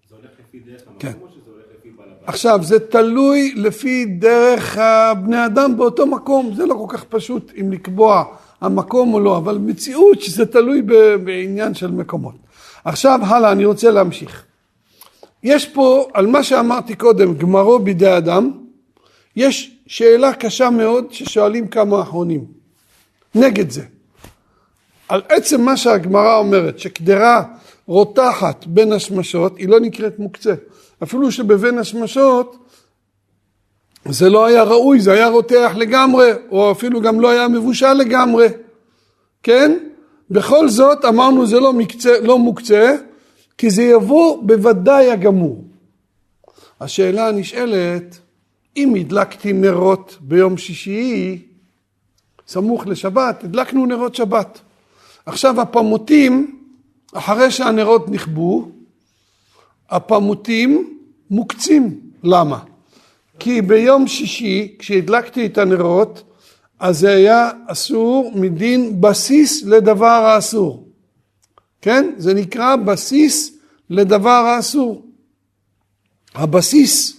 זה 0.09 0.15
הולך 0.17 0.31
לפי 0.41 0.59
דרך 0.59 0.83
המקום 0.87 0.99
כן. 0.99 1.13
או 1.23 1.29
שזה 1.29 1.51
הולך 1.51 1.65
לפי 1.79 1.91
בעל 1.91 2.07
הבית? 2.09 2.29
עכשיו, 2.29 2.61
זה 2.63 2.79
תלוי 2.79 3.53
לפי 3.57 4.05
דרך 4.05 4.79
הבני 4.79 5.47
אדם 5.47 5.77
באותו 5.77 6.07
מקום, 6.07 6.55
זה 6.55 6.67
לא 6.67 6.75
כל 6.75 6.97
כך 6.97 7.05
פשוט 7.05 7.53
אם 7.61 7.73
לקבוע 7.73 8.25
המקום 8.61 9.15
או 9.15 9.21
לא, 9.21 9.37
אבל 9.37 9.59
מציאות 9.59 10.21
שזה 10.21 10.47
תלוי 10.47 10.83
בעניין 11.25 11.75
של 11.75 11.91
מקומות. 11.91 12.35
עכשיו 12.85 13.21
הלאה, 13.23 13.53
אני 13.53 13.65
רוצה 13.65 13.91
להמשיך. 13.91 14.45
יש 15.43 15.67
פה, 15.69 16.09
על 16.15 16.27
מה 16.27 16.43
שאמרתי 16.43 16.95
קודם, 16.95 17.35
גמרו 17.35 17.79
בידי 17.79 18.17
אדם, 18.17 18.51
יש 19.37 19.77
שאלה 19.87 20.33
קשה 20.33 20.71
מאוד 20.71 21.13
ששואלים 21.13 21.69
כמה 21.69 22.03
אחרונים, 22.03 22.45
נגד 23.35 23.71
זה. 23.71 23.83
על 25.09 25.23
עצם 25.29 25.61
מה 25.61 25.77
שהגמרא 25.77 26.37
אומרת, 26.37 26.79
שקדרה 26.79 27.43
רותחת 27.87 28.67
בין 28.67 28.93
השמשות, 28.93 29.59
היא 29.59 29.69
לא 29.69 29.81
נקראת 29.81 30.19
מוקצה. 30.19 30.55
אפילו 31.03 31.33
שבין 31.33 31.79
השמשות 31.79 32.57
זה 34.09 34.31
לא 34.31 34.47
היה 34.47 34.63
ראוי, 34.63 35.01
זה 35.01 35.13
היה 35.13 35.29
רותח 35.29 35.73
לגמרי, 35.77 36.31
או 36.51 36.73
אפילו 36.73 37.01
גם 37.01 37.21
לא 37.21 37.29
היה 37.31 37.49
מבושל 37.49 37.93
לגמרי, 37.93 38.47
כן? 39.43 39.79
בכל 40.31 40.69
זאת 40.69 41.05
אמרנו 41.05 41.47
זה 41.47 41.61
לא, 41.61 41.73
מקצה, 41.73 42.21
לא 42.21 42.39
מוקצה, 42.39 42.97
כי 43.59 43.71
זה 43.71 43.83
יבוא 43.83 44.43
בוודאי 44.43 45.11
הגמור. 45.11 45.65
השאלה 46.81 47.29
הנשאלת, 47.29 48.19
אם 48.77 48.95
הדלקתי 49.01 49.53
נרות 49.53 50.17
ביום 50.21 50.57
שישי, 50.57 51.43
סמוך 52.49 52.87
לשבת, 52.87 53.45
הדלקנו 53.45 53.87
נרות 53.87 54.15
שבת. 54.15 54.61
עכשיו 55.29 55.61
הפמוטים, 55.61 56.59
אחרי 57.13 57.51
שהנרות 57.51 58.09
נכבו, 58.09 58.69
הפמוטים 59.91 60.99
מוקצים. 61.31 62.01
למה? 62.25 62.59
כי 63.39 63.63
ביום 63.63 64.07
שישי, 64.07 64.77
כשהדלקתי 64.79 65.47
את 65.47 65.59
הנרות, 65.59 66.23
אז 66.81 66.99
זה 66.99 67.13
היה 67.13 67.51
אסור 67.67 68.33
מדין 68.35 69.01
בסיס 69.01 69.63
לדבר 69.63 70.07
האסור. 70.07 70.89
כן? 71.83 72.11
זה 72.17 72.35
נקרא 72.35 72.77
בסיס 72.77 73.53
לדבר 73.91 74.31
האסור. 74.31 75.03
הבסיס, 76.35 77.17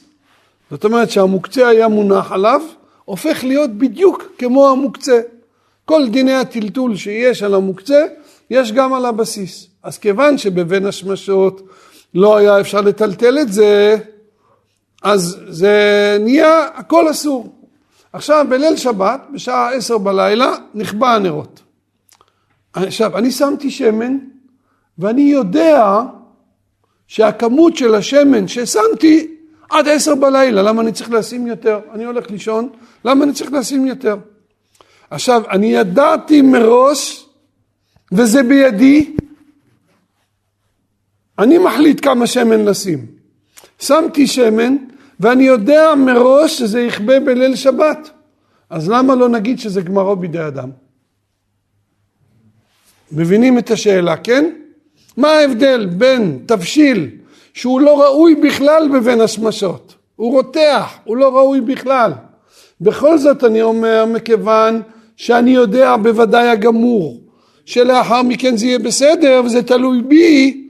זאת 0.72 0.84
אומרת 0.84 1.10
שהמוקצה 1.10 1.68
היה 1.68 1.88
מונח 1.88 2.32
עליו, 2.32 2.62
הופך 3.06 3.44
להיות 3.44 3.70
בדיוק 3.78 4.24
כמו 4.38 4.70
המוקצה. 4.70 5.20
כל 5.90 6.10
דיני 6.10 6.34
הטלטול 6.34 6.96
שיש 6.96 7.44
על 7.44 7.54
המוקצה, 7.54 8.06
יש 8.50 8.72
גם 8.72 8.94
על 8.94 9.06
הבסיס. 9.06 9.68
אז 9.84 9.98
כיוון 9.98 10.38
שבבין 10.38 10.86
השמשות 10.86 11.62
לא 12.14 12.38
היה 12.38 12.60
אפשר 12.60 12.82
לטלטל 12.82 13.40
את 13.40 13.54
זה, 13.54 13.98
אז 15.04 15.38
זה 15.48 16.18
נהיה 16.20 16.68
הכל 16.76 17.12
אסור. 17.12 17.56
עכשיו 18.14 18.46
בליל 18.50 18.76
שבת, 18.76 19.22
בשעה 19.34 19.74
עשר 19.74 19.98
בלילה, 19.98 20.56
נכבה 20.76 21.16
הנרות. 21.16 21.62
עכשיו, 22.74 23.18
אני 23.18 23.32
שמתי 23.32 23.72
שמן, 23.72 24.18
ואני 24.98 25.22
יודע 25.22 26.02
שהכמות 27.08 27.78
של 27.78 27.96
השמן 27.96 28.48
ששמתי 28.48 29.36
עד 29.70 29.88
עשר 29.88 30.16
בלילה, 30.16 30.62
למה 30.62 30.82
אני 30.82 30.92
צריך 30.92 31.12
לשים 31.12 31.48
יותר? 31.48 31.80
אני 31.94 32.06
הולך 32.06 32.32
לישון, 32.32 32.70
למה 33.06 33.24
אני 33.24 33.34
צריך 33.34 33.52
לשים 33.54 33.86
יותר? 33.86 34.16
עכשיו, 35.10 35.44
אני 35.50 35.68
ידעתי 35.68 36.42
מראש, 36.42 37.26
וזה 38.12 38.44
בידי, 38.44 39.16
אני 41.40 41.58
מחליט 41.58 42.04
כמה 42.04 42.28
שמן 42.28 42.66
לשים. 42.66 43.06
שמתי 43.80 44.28
שמן, 44.28 44.76
ואני 45.20 45.44
יודע 45.44 45.94
מראש 45.98 46.58
שזה 46.58 46.82
יכבה 46.82 47.20
בליל 47.20 47.56
שבת. 47.56 48.10
אז 48.70 48.90
למה 48.90 49.16
לא 49.16 49.30
נגיד 49.30 49.60
שזה 49.60 49.82
גמרו 49.82 50.16
בידי 50.16 50.48
אדם? 50.48 50.70
מבינים 53.12 53.58
את 53.58 53.72
השאלה, 53.72 54.18
כן? 54.18 54.52
מה 55.18 55.28
ההבדל 55.32 55.86
בין 55.86 56.40
תבשיל 56.46 57.10
שהוא 57.54 57.82
לא 57.82 58.02
ראוי 58.02 58.36
בכלל 58.36 58.90
בבין 58.94 59.22
השמשות? 59.22 59.96
הוא 60.16 60.32
רותח, 60.32 60.98
הוא 61.04 61.18
לא 61.18 61.36
ראוי 61.38 61.62
בכלל. 61.62 62.12
בכל 62.82 63.18
זאת 63.18 63.44
אני 63.44 63.62
אומר, 63.62 64.06
מכיוון 64.06 64.82
שאני 65.20 65.52
יודע 65.52 65.96
בוודאי 65.98 66.50
הגמור 66.50 67.22
שלאחר 67.66 68.24
מכן 68.24 68.58
זה 68.58 68.66
יהיה 68.66 68.80
בסדר 68.80 69.42
וזה 69.46 69.64
תלוי 69.64 70.02
בי, 70.02 70.68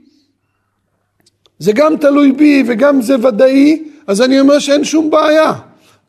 זה 1.58 1.72
גם 1.72 1.96
תלוי 1.96 2.32
בי 2.32 2.64
וגם 2.66 3.02
זה 3.02 3.28
ודאי, 3.28 3.82
אז 4.06 4.22
אני 4.22 4.40
אומר 4.40 4.58
שאין 4.58 4.84
שום 4.84 5.10
בעיה. 5.10 5.52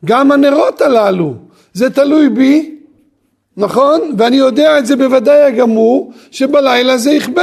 גם 0.04 0.32
הנרות 0.32 0.80
הללו, 0.80 1.34
זה 1.72 1.90
תלוי 1.90 2.28
בי, 2.28 2.78
נכון? 3.56 4.00
ואני 4.18 4.36
יודע 4.36 4.78
את 4.78 4.86
זה 4.86 4.96
בוודאי 4.96 5.42
הגמור, 5.42 6.12
שבלילה 6.30 6.98
זה 6.98 7.10
יכבה. 7.12 7.42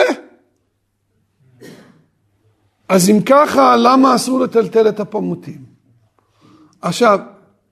אז 2.89 3.09
אם 3.09 3.21
ככה, 3.25 3.75
למה 3.75 4.15
אסור 4.15 4.39
לטלטל 4.39 4.89
את 4.89 4.99
הפמוטים? 4.99 5.63
עכשיו, 6.81 7.19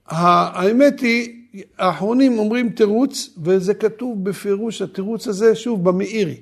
האמת 0.07 0.99
היא, 0.99 1.36
האחרונים 1.77 2.39
אומרים 2.39 2.69
תירוץ, 2.69 3.29
וזה 3.43 3.73
כתוב 3.73 4.23
בפירוש 4.23 4.81
התירוץ 4.81 5.27
הזה, 5.27 5.55
שוב, 5.55 5.89
במאירי. 5.89 6.37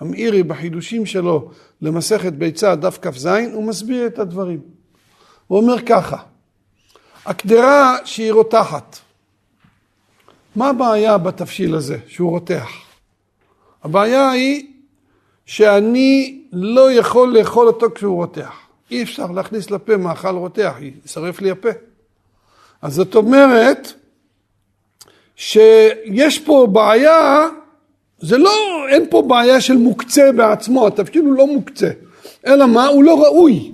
המאירי 0.00 0.42
בחידושים 0.42 1.06
שלו 1.06 1.50
למסכת 1.82 2.32
ביצה, 2.32 2.74
דף 2.74 2.98
כ"ז, 3.02 3.26
הוא 3.26 3.64
מסביר 3.64 4.06
את 4.06 4.18
הדברים. 4.18 4.60
הוא 5.46 5.58
אומר 5.58 5.82
ככה, 5.86 6.16
הקדרה 7.26 7.96
שהיא 8.04 8.32
רותחת, 8.32 8.98
מה 10.56 10.68
הבעיה 10.68 11.18
בתבשיל 11.18 11.74
הזה 11.74 11.98
שהוא 12.06 12.30
רותח? 12.30 12.68
הבעיה 13.84 14.30
היא 14.30 14.66
שאני 15.46 16.42
לא 16.52 16.92
יכול 16.92 17.38
לאכול 17.38 17.66
אותו 17.66 17.86
כשהוא 17.94 18.16
רותח. 18.16 18.54
אי 18.90 19.02
אפשר 19.02 19.26
להכניס 19.26 19.70
לפה 19.70 19.96
מאכל 19.96 20.36
רותח, 20.36 20.74
יישרף 20.80 21.40
לי 21.40 21.50
הפה. 21.50 21.68
אז 22.82 22.94
זאת 22.94 23.14
אומרת 23.14 23.92
שיש 25.36 26.38
פה 26.38 26.66
בעיה, 26.72 27.48
זה 28.20 28.38
לא, 28.38 28.50
אין 28.88 29.04
פה 29.10 29.22
בעיה 29.22 29.60
של 29.60 29.76
מוקצה 29.76 30.32
בעצמו, 30.32 30.86
התבשיל 30.86 31.24
הוא 31.24 31.34
לא 31.34 31.46
מוקצה, 31.46 31.90
אלא 32.46 32.66
מה? 32.66 32.86
הוא 32.86 33.04
לא 33.04 33.22
ראוי. 33.22 33.72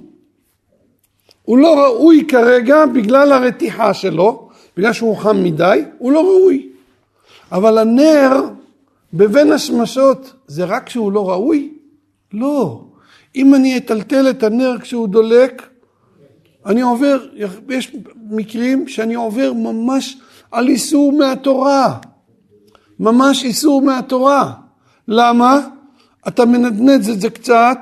הוא 1.43 1.59
לא 1.59 1.85
ראוי 1.85 2.25
כרגע 2.29 2.87
בגלל 2.87 3.33
הרתיחה 3.33 3.95
שלו, 3.95 4.49
בגלל 4.77 4.93
שהוא 4.93 5.17
חם 5.17 5.45
מדי, 5.45 5.83
הוא 5.99 6.13
לא 6.13 6.21
ראוי. 6.21 6.69
אבל 7.53 7.79
הנר 7.79 8.43
בבין 9.13 9.53
השמשות 9.53 10.33
זה 10.47 10.65
רק 10.65 10.87
כשהוא 10.87 11.13
לא 11.13 11.31
ראוי? 11.31 11.73
לא. 12.33 12.85
אם 13.37 13.55
אני 13.55 13.77
אטלטל 13.77 14.31
את 14.31 14.43
הנר 14.43 14.79
כשהוא 14.81 15.09
דולק, 15.09 15.69
אני 16.67 16.81
עובר, 16.81 17.27
יש 17.69 17.97
מקרים 18.31 18.89
שאני 18.89 19.15
עובר 19.15 19.53
ממש 19.53 20.17
על 20.53 20.69
איסור 20.69 21.13
מהתורה. 21.13 21.99
ממש 23.01 23.45
איסור 23.45 23.83
מהתורה. 23.83 24.53
למה? 25.09 25.61
אתה 26.29 26.45
מנדנד 26.45 27.09
את 27.09 27.21
זה 27.21 27.31
קצת, 27.31 27.79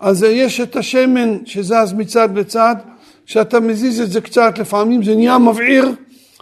אז 0.00 0.22
יש 0.22 0.60
את 0.60 0.76
השמן 0.76 1.38
שזז 1.44 1.92
מצד 1.96 2.38
לצד, 2.38 2.76
כשאתה 3.26 3.60
מזיז 3.60 4.00
את 4.00 4.10
זה 4.10 4.20
קצת, 4.20 4.58
לפעמים 4.58 5.02
זה 5.02 5.14
נהיה 5.14 5.38
מבעיר, 5.38 5.94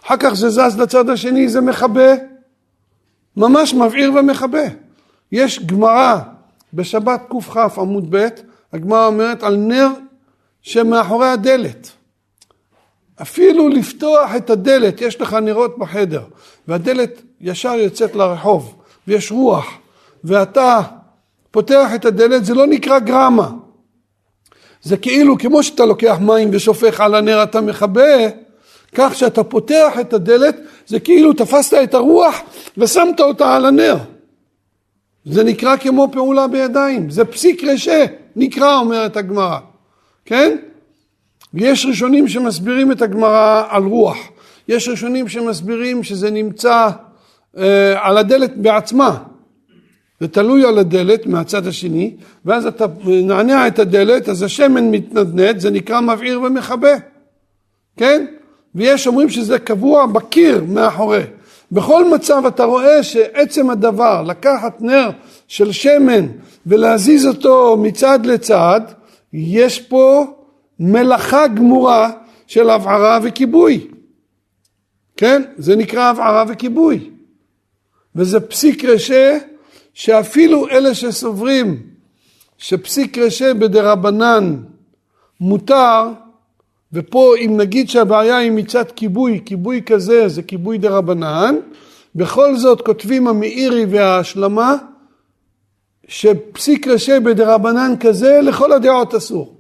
אחר 0.05 0.16
כך 0.16 0.33
זה 0.33 0.50
זז 0.50 0.79
לצד 0.79 1.11
השני, 1.11 1.48
זה 1.48 1.61
מכבה. 1.61 2.14
ממש 3.37 3.74
מבעיר 3.74 4.12
ומכבה. 4.14 4.64
יש 5.33 5.64
גמרא 5.66 6.18
בשבת 6.74 7.20
קכ 7.29 7.79
עמוד 7.79 8.07
ב', 8.16 8.29
הגמרא 8.72 9.07
אומרת 9.07 9.42
על 9.42 9.57
נר 9.57 9.88
שמאחורי 10.62 11.29
הדלת. 11.29 11.90
אפילו 13.23 13.69
לפתוח 13.69 14.37
את 14.37 14.51
הדלת, 14.51 15.01
יש 15.01 15.21
לך 15.21 15.35
נרות 15.35 15.79
בחדר, 15.79 16.23
והדלת 16.69 17.23
ישר 17.41 17.75
יוצאת 17.75 18.17
לרחוב, 18.17 18.75
ויש 19.09 19.33
רוח, 19.33 19.67
ואתה 20.25 20.81
פותח 21.51 21.91
את 21.95 22.05
הדלת, 22.05 22.45
זה 22.45 22.55
לא 22.55 22.67
נקרא 22.67 22.99
גרמה. 22.99 23.51
זה 24.83 24.97
כאילו 24.97 25.39
כמו 25.39 25.63
שאתה 25.63 25.85
לוקח 25.85 26.17
מים 26.21 26.49
ושופך 26.53 27.01
על 27.01 27.15
הנר 27.15 27.43
אתה 27.43 27.61
מכבה, 27.61 28.29
כך 28.95 29.15
שאתה 29.15 29.45
פותח 29.45 29.93
את 30.01 30.13
הדלת, 30.13 30.57
זה 30.87 31.01
כאילו 31.01 31.33
תפסת 31.33 31.77
את 31.83 31.95
הרוח 31.95 32.35
ושמת 32.79 33.21
אותה 33.21 33.57
על 33.57 33.67
הנר. 33.67 33.97
זה 35.25 35.45
נקרא 35.45 35.77
כמו 35.77 36.09
פעולה 36.13 36.47
בידיים, 36.47 37.11
זה 37.11 37.25
פסיק 37.25 37.65
רשה, 37.65 38.05
נקרא 38.37 38.77
אומרת 38.79 39.17
הגמרא, 39.17 39.59
כן? 40.25 40.57
ויש 41.55 41.87
ראשונים 41.87 42.29
שמסבירים 42.29 42.93
את 42.93 43.03
הגמרא 43.03 43.65
על 43.69 43.83
רוח, 43.83 44.17
יש 44.69 44.89
ראשונים 44.89 45.29
שמסבירים 45.29 46.03
שזה 46.03 46.31
נמצא 46.31 46.89
אה, 47.59 48.07
על 48.07 48.19
הדלת 48.19 48.57
בעצמה, 48.57 49.19
זה 50.21 50.29
תלוי 50.29 50.65
על 50.65 50.79
הדלת 50.79 51.27
מהצד 51.27 51.67
השני, 51.67 52.17
ואז 52.45 52.67
אתה 52.67 52.87
נענע 53.05 53.67
את 53.67 53.79
הדלת, 53.79 54.29
אז 54.29 54.43
השמן 54.43 54.91
מתנדנד, 54.91 55.59
זה 55.59 55.71
נקרא 55.71 56.01
מבעיר 56.01 56.43
ומכבה, 56.43 56.95
כן? 57.97 58.27
ויש 58.75 59.07
אומרים 59.07 59.29
שזה 59.29 59.59
קבוע 59.59 60.07
בקיר 60.07 60.65
מאחורי. 60.69 61.23
בכל 61.73 62.11
מצב 62.15 62.47
אתה 62.47 62.65
רואה 62.65 63.03
שעצם 63.03 63.71
הדבר, 63.71 64.23
לקחת 64.23 64.81
נר 64.81 65.11
של 65.49 65.73
שמן 65.73 66.27
ולהזיז 66.67 67.27
אותו 67.27 67.77
מצד 67.77 68.27
לצד, 68.27 68.81
יש 69.33 69.81
פה 69.81 70.25
מלאכה 70.81 71.47
גמורה 71.49 72.11
של 72.47 72.71
הבערה 72.71 73.19
וכיבוי. 73.23 73.88
כן? 75.16 75.43
זה 75.57 75.77
נקרא 75.77 76.11
הבערה 76.11 76.45
וכיבוי. 76.49 77.11
וזה 78.16 78.40
פסיק 78.40 78.85
רשה 78.85 79.38
שאפילו 79.95 80.69
אלה 80.69 80.95
שסוברים 80.95 81.83
שפסיק 82.59 83.19
רשה 83.19 83.55
בדרבנן 83.55 84.57
מותר, 85.40 86.09
ופה 86.93 87.35
אם 87.37 87.57
נגיד 87.57 87.88
שהבעיה 87.90 88.37
היא 88.37 88.51
מצד 88.51 88.85
כיבוי, 88.90 89.40
כיבוי 89.45 89.83
כזה 89.87 90.29
זה 90.29 90.43
כיבוי 90.43 90.79
דרבנן, 90.79 91.55
בכל 92.14 92.57
זאת 92.57 92.81
כותבים 92.81 93.29
המאירי 93.29 93.85
וההשלמה 93.85 94.77
שפסיק 96.09 96.88
רשה 96.88 97.21
בדרבנן 97.21 97.95
כזה 98.01 98.40
לכל 98.43 98.73
הדעות 98.73 99.14
אסור. 99.14 99.60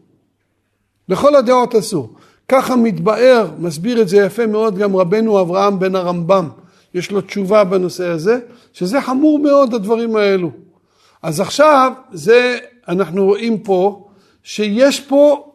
לכל 1.10 1.36
הדעות 1.36 1.74
אסור. 1.74 2.14
ככה 2.48 2.76
מתבאר, 2.76 3.48
מסביר 3.58 4.02
את 4.02 4.08
זה 4.08 4.16
יפה 4.16 4.46
מאוד 4.46 4.78
גם 4.78 4.96
רבנו 4.96 5.40
אברהם 5.40 5.78
בן 5.78 5.96
הרמב"ם, 5.96 6.48
יש 6.94 7.10
לו 7.10 7.20
תשובה 7.20 7.64
בנושא 7.64 8.06
הזה, 8.06 8.38
שזה 8.72 9.00
חמור 9.00 9.38
מאוד 9.38 9.74
הדברים 9.74 10.16
האלו. 10.16 10.50
אז 11.22 11.40
עכשיו 11.40 11.92
זה, 12.12 12.58
אנחנו 12.88 13.24
רואים 13.24 13.58
פה 13.58 14.06
שיש 14.42 15.00
פה 15.00 15.52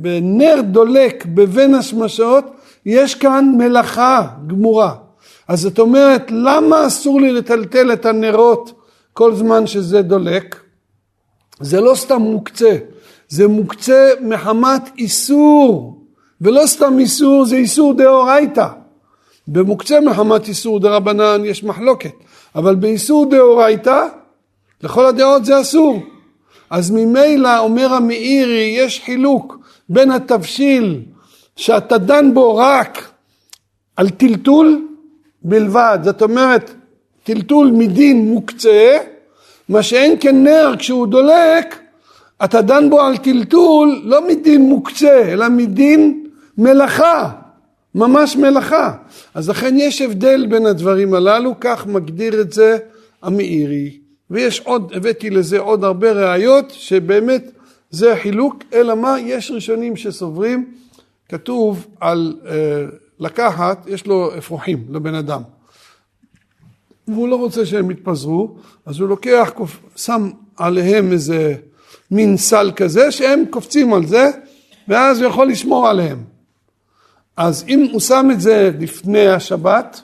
בנר 0.00 0.60
דולק 0.70 1.26
בבין 1.26 1.74
השמשות, 1.74 2.44
יש 2.86 3.14
כאן 3.14 3.54
מלאכה 3.58 4.26
גמורה. 4.46 4.94
אז 5.48 5.60
זאת 5.60 5.78
אומרת, 5.78 6.30
למה 6.30 6.86
אסור 6.86 7.20
לי 7.20 7.32
לטלטל 7.32 7.92
את 7.92 8.06
הנרות 8.06 8.72
כל 9.12 9.34
זמן 9.34 9.66
שזה 9.66 10.02
דולק? 10.02 10.60
זה 11.60 11.80
לא 11.80 11.94
סתם 11.94 12.22
מוקצה, 12.22 12.76
זה 13.32 13.48
מוקצה 13.48 14.10
מחמת 14.20 14.82
איסור, 14.98 15.98
ולא 16.40 16.66
סתם 16.66 16.98
איסור, 16.98 17.44
זה 17.44 17.56
איסור 17.56 17.94
דאורייתא. 17.94 18.66
במוקצה 19.48 20.00
מחמת 20.00 20.48
איסור 20.48 20.80
דרבנן 20.80 21.44
יש 21.44 21.64
מחלוקת, 21.64 22.12
אבל 22.54 22.74
באיסור 22.74 23.30
דאורייתא, 23.30 24.06
לכל 24.82 25.06
הדעות 25.06 25.44
זה 25.44 25.60
אסור. 25.60 26.02
אז 26.70 26.90
ממילא 26.90 27.58
אומר 27.58 27.94
המאירי 27.94 28.74
יש 28.76 29.00
חילוק 29.04 29.58
בין 29.88 30.10
התבשיל 30.10 31.00
שאתה 31.56 31.98
דן 31.98 32.34
בו 32.34 32.56
רק 32.56 33.10
על 33.96 34.10
טלטול 34.10 34.88
בלבד, 35.42 35.98
זאת 36.02 36.22
אומרת 36.22 36.74
טלטול 37.24 37.70
מדין 37.74 38.28
מוקצה, 38.28 38.98
מה 39.68 39.82
שאין 39.82 40.16
כנר 40.20 40.74
כשהוא 40.78 41.06
דולק, 41.06 41.81
אתה 42.44 42.62
דן 42.62 42.90
בו 42.90 43.00
על 43.00 43.16
טלטול 43.16 44.02
לא 44.04 44.28
מדין 44.28 44.62
מוקצה, 44.62 45.32
אלא 45.32 45.48
מדין 45.48 46.26
מלאכה, 46.58 47.30
ממש 47.94 48.36
מלאכה. 48.36 48.96
אז 49.34 49.48
לכן 49.48 49.74
יש 49.78 50.02
הבדל 50.02 50.46
בין 50.46 50.66
הדברים 50.66 51.14
הללו, 51.14 51.54
כך 51.60 51.86
מגדיר 51.86 52.40
את 52.40 52.52
זה 52.52 52.78
המאירי. 53.22 53.98
ויש 54.30 54.60
עוד, 54.60 54.92
הבאתי 54.94 55.30
לזה 55.30 55.58
עוד 55.58 55.84
הרבה 55.84 56.12
ראיות 56.12 56.70
שבאמת 56.70 57.50
זה 57.90 58.12
החילוק, 58.12 58.64
אלא 58.72 58.94
מה, 58.94 59.20
יש 59.20 59.50
ראשונים 59.50 59.96
שסוברים, 59.96 60.72
כתוב 61.28 61.86
על 62.00 62.36
אה, 62.46 62.84
לקחת, 63.20 63.86
יש 63.86 64.06
לו 64.06 64.38
אפרוחים 64.38 64.84
לבן 64.90 65.14
אדם, 65.14 65.42
והוא 67.08 67.28
לא 67.28 67.36
רוצה 67.36 67.66
שהם 67.66 67.90
יתפזרו, 67.90 68.56
אז 68.86 69.00
הוא 69.00 69.08
לוקח, 69.08 69.52
שם 69.96 70.30
עליהם 70.56 71.12
איזה 71.12 71.54
מין 72.12 72.36
סל 72.36 72.72
כזה, 72.76 73.10
שהם 73.10 73.44
קופצים 73.50 73.94
על 73.94 74.06
זה, 74.06 74.30
ואז 74.88 75.20
הוא 75.20 75.28
יכול 75.28 75.48
לשמור 75.48 75.88
עליהם. 75.88 76.24
אז 77.36 77.64
אם 77.68 77.88
הוא 77.92 78.00
שם 78.00 78.28
את 78.32 78.40
זה 78.40 78.70
לפני 78.80 79.28
השבת, 79.28 80.02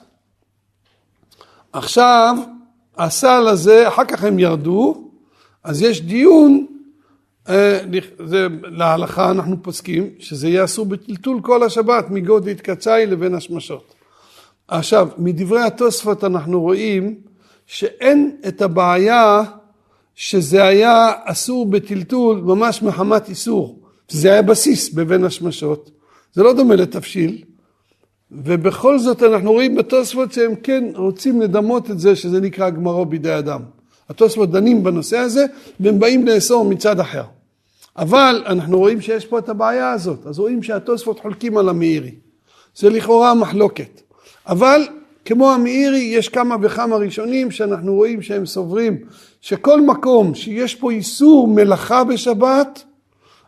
עכשיו 1.73 2.35
הסל 2.97 3.47
הזה, 3.47 3.87
אחר 3.87 4.05
כך 4.05 4.23
הם 4.23 4.39
ירדו, 4.39 5.09
אז 5.63 5.81
יש 5.81 6.01
דיון 6.01 6.65
אה, 7.49 7.79
זה, 8.25 8.47
להלכה 8.63 9.31
אנחנו 9.31 9.63
פוסקים 9.63 10.09
שזה 10.19 10.47
יהיה 10.47 10.63
אסור 10.63 10.85
בטלטול 10.85 11.41
כל 11.41 11.63
השבת 11.63 12.05
מגודית 12.09 12.61
קצאי 12.61 13.05
לבין 13.05 13.35
השמשות. 13.35 13.93
עכשיו, 14.67 15.07
מדברי 15.17 15.61
התוספות 15.61 16.23
אנחנו 16.23 16.61
רואים 16.61 17.15
שאין 17.65 18.35
את 18.47 18.61
הבעיה 18.61 19.43
שזה 20.21 20.63
היה 20.63 21.11
אסור 21.25 21.65
בטלטול 21.65 22.41
ממש 22.41 22.83
מחמת 22.83 23.29
איסור, 23.29 23.79
שזה 24.07 24.31
היה 24.31 24.41
בסיס 24.41 24.89
בבין 24.89 25.23
השמשות, 25.23 25.91
זה 26.33 26.43
לא 26.43 26.53
דומה 26.53 26.75
לתבשיל, 26.75 27.43
ובכל 28.31 28.99
זאת 28.99 29.23
אנחנו 29.23 29.51
רואים 29.51 29.75
בתוספות 29.75 30.33
שהם 30.33 30.55
כן 30.55 30.83
רוצים 30.95 31.41
לדמות 31.41 31.91
את 31.91 31.99
זה 31.99 32.15
שזה 32.15 32.41
נקרא 32.41 32.69
גמרו 32.69 33.05
בידי 33.05 33.37
אדם. 33.37 33.61
התוספות 34.09 34.51
דנים 34.51 34.83
בנושא 34.83 35.17
הזה 35.17 35.45
והם 35.79 35.99
באים 35.99 36.27
לאסור 36.27 36.65
מצד 36.65 36.99
אחר. 36.99 37.23
אבל 37.97 38.43
אנחנו 38.45 38.77
רואים 38.77 39.01
שיש 39.01 39.25
פה 39.25 39.39
את 39.39 39.49
הבעיה 39.49 39.91
הזאת, 39.91 40.27
אז 40.27 40.39
רואים 40.39 40.63
שהתוספות 40.63 41.19
חולקים 41.19 41.57
על 41.57 41.69
המאירי. 41.69 42.15
זה 42.75 42.89
לכאורה 42.89 43.33
מחלוקת. 43.33 44.01
אבל 44.47 44.87
כמו 45.29 45.51
המאירי 45.51 45.99
יש 45.99 46.29
כמה 46.29 46.55
וכמה 46.61 46.95
ראשונים 46.95 47.51
שאנחנו 47.51 47.95
רואים 47.95 48.21
שהם 48.21 48.45
סוברים 48.45 48.97
שכל 49.41 49.81
מקום 49.81 50.35
שיש 50.35 50.75
פה 50.75 50.91
איסור 50.91 51.47
מלאכה 51.47 52.03
בשבת, 52.03 52.83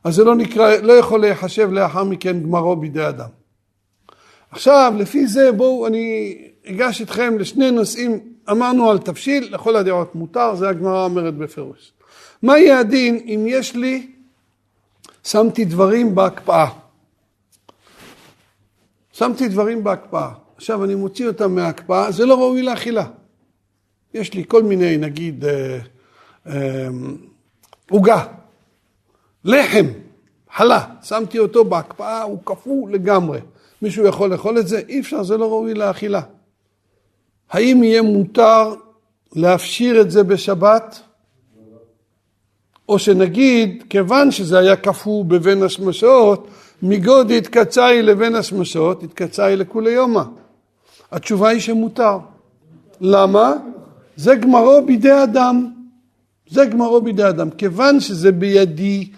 אז 0.03 0.15
זה 0.15 0.23
לא 0.23 0.36
נקרא, 0.36 0.75
לא 0.75 0.93
יכול 0.93 1.21
להיחשב 1.21 1.71
לאחר 1.71 2.03
מכן 2.03 2.39
גמרו 2.39 2.75
בידי 2.75 3.07
אדם. 3.07 3.29
עכשיו, 4.51 4.93
לפי 4.97 5.27
זה 5.27 5.51
בואו 5.51 5.88
אני 5.88 6.38
אגש 6.67 7.01
איתכם 7.01 7.39
לשני 7.39 7.71
נושאים, 7.71 8.19
אמרנו 8.51 8.89
על 8.89 8.97
תבשיל, 8.97 9.55
לכל 9.55 9.75
הדעות 9.75 10.15
מותר, 10.15 10.55
זה 10.55 10.69
הגמרא 10.69 11.05
אומרת 11.05 11.38
בפירוש. 11.38 11.93
מה 12.43 12.59
יהיה 12.59 12.79
הדין 12.79 13.15
אם 13.25 13.45
יש 13.47 13.75
לי, 13.75 14.07
שמתי 15.23 15.65
דברים 15.65 16.15
בהקפאה. 16.15 16.67
שמתי 19.13 19.47
דברים 19.47 19.84
בהקפאה, 19.84 20.29
עכשיו 20.62 20.84
אני 20.84 20.95
מוציא 20.95 21.28
אותם 21.28 21.55
מההקפאה, 21.55 22.12
זה 22.12 22.26
לא 22.26 22.39
ראוי 22.39 22.62
לאכילה. 22.62 23.05
יש 24.14 24.34
לי 24.34 24.43
כל 24.47 24.64
מיני, 24.64 24.97
נגיד, 24.97 25.45
אה, 25.45 25.80
אה, 26.47 26.88
עוגה, 27.89 28.16
אה, 28.16 28.26
לחם, 29.43 29.86
חלה, 30.53 30.86
שמתי 31.03 31.39
אותו 31.39 31.66
בהקפאה, 31.66 32.24
הוא 32.24 32.39
קפוא 32.43 32.89
לגמרי. 32.89 33.39
מישהו 33.82 34.05
יכול 34.05 34.32
לאכול 34.32 34.59
את 34.59 34.68
זה? 34.68 34.82
אי 34.89 34.99
אפשר, 34.99 35.24
זה 35.24 35.38
לא 35.38 35.49
ראוי 35.49 35.74
לאכילה. 35.74 36.22
האם 37.49 37.84
יהיה 37.84 38.01
מותר 38.01 38.74
להפשיר 39.36 40.01
את 40.01 40.12
זה 40.12 40.24
בשבת? 40.24 40.99
או 42.89 42.99
שנגיד, 42.99 43.84
כיוון 43.89 44.32
שזה 44.32 44.59
היה 44.59 44.76
קפוא 44.76 45.26
בבין 45.26 45.64
השמשות, 45.64 46.47
מגוד 46.82 47.32
התקצאי 47.32 48.01
לבין 48.01 48.36
השמשות, 48.36 49.03
התקצאי 49.03 49.55
לכולי 49.55 49.91
יומא. 49.91 50.24
התשובה 51.12 51.49
היא 51.49 51.59
שמותר. 51.59 52.18
למה? 53.01 53.53
זה 54.16 54.36
גמרו 54.36 54.82
בידי 54.86 55.24
אדם. 55.24 55.72
זה 56.49 56.66
גמרו 56.66 57.01
בידי 57.01 57.30
אדם. 57.30 57.49
כיוון 57.49 57.99
שזה 57.99 58.32
בידי 58.32 59.09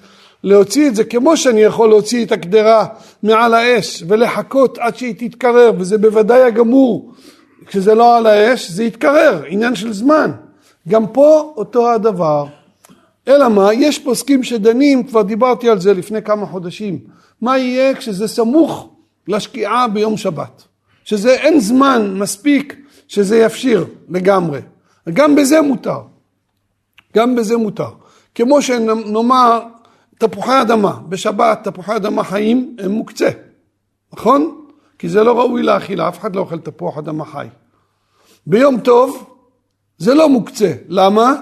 להוציא 0.44 0.88
את 0.88 0.96
זה 0.96 1.04
כמו 1.04 1.38
שאני 1.38 1.62
יכול 1.62 1.90
להוציא 1.90 2.26
את 2.26 2.32
הקדרה 2.32 2.86
מעל 3.24 3.54
האש 3.54 4.04
ולחכות 4.08 4.78
עד 4.78 4.96
שהיא 4.96 5.16
תתקרר, 5.18 5.72
וזה 5.78 5.98
בוודאי 5.98 6.42
הגמור. 6.42 7.14
כשזה 7.66 7.96
לא 7.96 8.18
על 8.18 8.28
האש, 8.28 8.72
זה 8.72 8.84
יתקרר, 8.84 9.44
עניין 9.48 9.76
של 9.76 9.94
זמן. 9.94 10.32
גם 10.88 11.08
פה 11.08 11.54
אותו 11.58 11.92
הדבר. 11.92 12.46
אלא 13.28 13.50
מה, 13.50 13.74
יש 13.74 14.00
פוסקים 14.00 14.44
שדנים, 14.44 15.04
כבר 15.04 15.22
דיברתי 15.22 15.70
על 15.70 15.80
זה 15.80 15.94
לפני 15.94 16.22
כמה 16.22 16.46
חודשים, 16.46 17.00
מה 17.42 17.58
יהיה 17.58 17.96
כשזה 17.96 18.28
סמוך 18.28 18.90
לשקיעה 19.28 19.88
ביום 19.88 20.18
שבת? 20.18 20.64
שזה 21.04 21.34
אין 21.34 21.60
זמן 21.60 22.14
מספיק 22.20 22.76
שזה 23.08 23.38
יפשיר 23.38 23.86
לגמרי. 24.10 24.60
גם 25.14 25.36
בזה 25.36 25.62
מותר. 25.62 26.00
גם 27.16 27.36
בזה 27.36 27.58
מותר. 27.58 27.90
כמו 28.36 28.62
שנאמר 28.62 29.62
תפוחי 30.18 30.62
אדמה, 30.62 31.00
בשבת 31.10 31.60
תפוחי 31.64 31.96
אדמה 31.96 32.24
חיים 32.24 32.76
הם 32.80 32.92
מוקצה, 32.92 33.30
נכון? 34.14 34.66
כי 35.00 35.10
זה 35.10 35.24
לא 35.24 35.40
ראוי 35.40 35.64
לאכילה, 35.64 36.08
אף 36.08 36.20
אחד 36.20 36.36
לא 36.36 36.42
אוכל 36.42 36.60
תפוח 36.60 36.98
אדמה 36.98 37.26
חי. 37.26 37.48
ביום 38.48 38.80
טוב 38.80 39.36
זה 39.98 40.14
לא 40.14 40.30
מוקצה, 40.30 40.74
למה? 40.88 41.34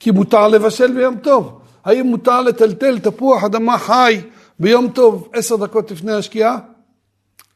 כי 0.00 0.10
מותר 0.10 0.48
לבשל 0.48 0.94
ביום 0.94 1.16
טוב. 1.16 1.60
האם 1.84 2.06
מותר 2.06 2.42
לטלטל 2.42 2.98
תפוח 2.98 3.44
אדמה 3.44 3.78
חי 3.78 4.20
ביום 4.58 4.88
טוב 4.88 5.28
עשר 5.32 5.56
דקות 5.56 5.90
לפני 5.90 6.12
השקיעה? 6.12 6.58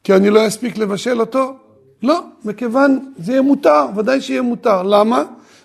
כי 0.03 0.13
אני 0.13 0.29
לא 0.29 0.47
אספיק 0.47 0.77
לבשל 0.77 1.19
אותו? 1.19 1.53
לא, 2.03 2.21
מכיוון 2.45 3.13
זה 3.17 3.31
יהיה 3.31 3.41
מותר, 3.41 3.85
ודאי 3.95 4.21
שיהיה 4.21 4.41
מותר. 4.41 4.83
למה? 4.83 5.23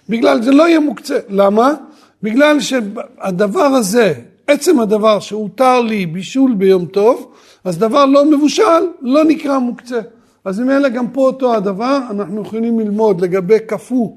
בגלל 0.09 0.43
זה 0.43 0.51
לא 0.51 0.69
יהיה 0.69 0.81
מוקצה. 0.81 1.19
למה? 1.29 1.75
בגלל 2.23 2.61
שהדבר 2.61 3.61
הזה, 3.61 4.15
עצם 4.47 4.81
הדבר 4.81 5.21
שהותר 5.21 5.81
לי 5.81 6.07
בישול 6.07 6.55
ביום 6.55 6.87
טוב, 6.87 7.33
אז 7.65 7.79
דבר 7.79 8.05
לא 8.07 8.25
מבושל 8.25 8.87
לא 9.03 9.25
נקרא 9.25 9.59
מוקצה. 9.59 10.01
אז 10.45 10.61
ממילא 10.61 10.89
גם 10.89 11.11
פה 11.11 11.21
אותו 11.21 11.55
הדבר, 11.55 11.99
אנחנו 12.11 12.43
יכולים 12.43 12.81
ללמוד 12.81 13.21
לגבי 13.21 13.59
קפוא, 13.67 14.11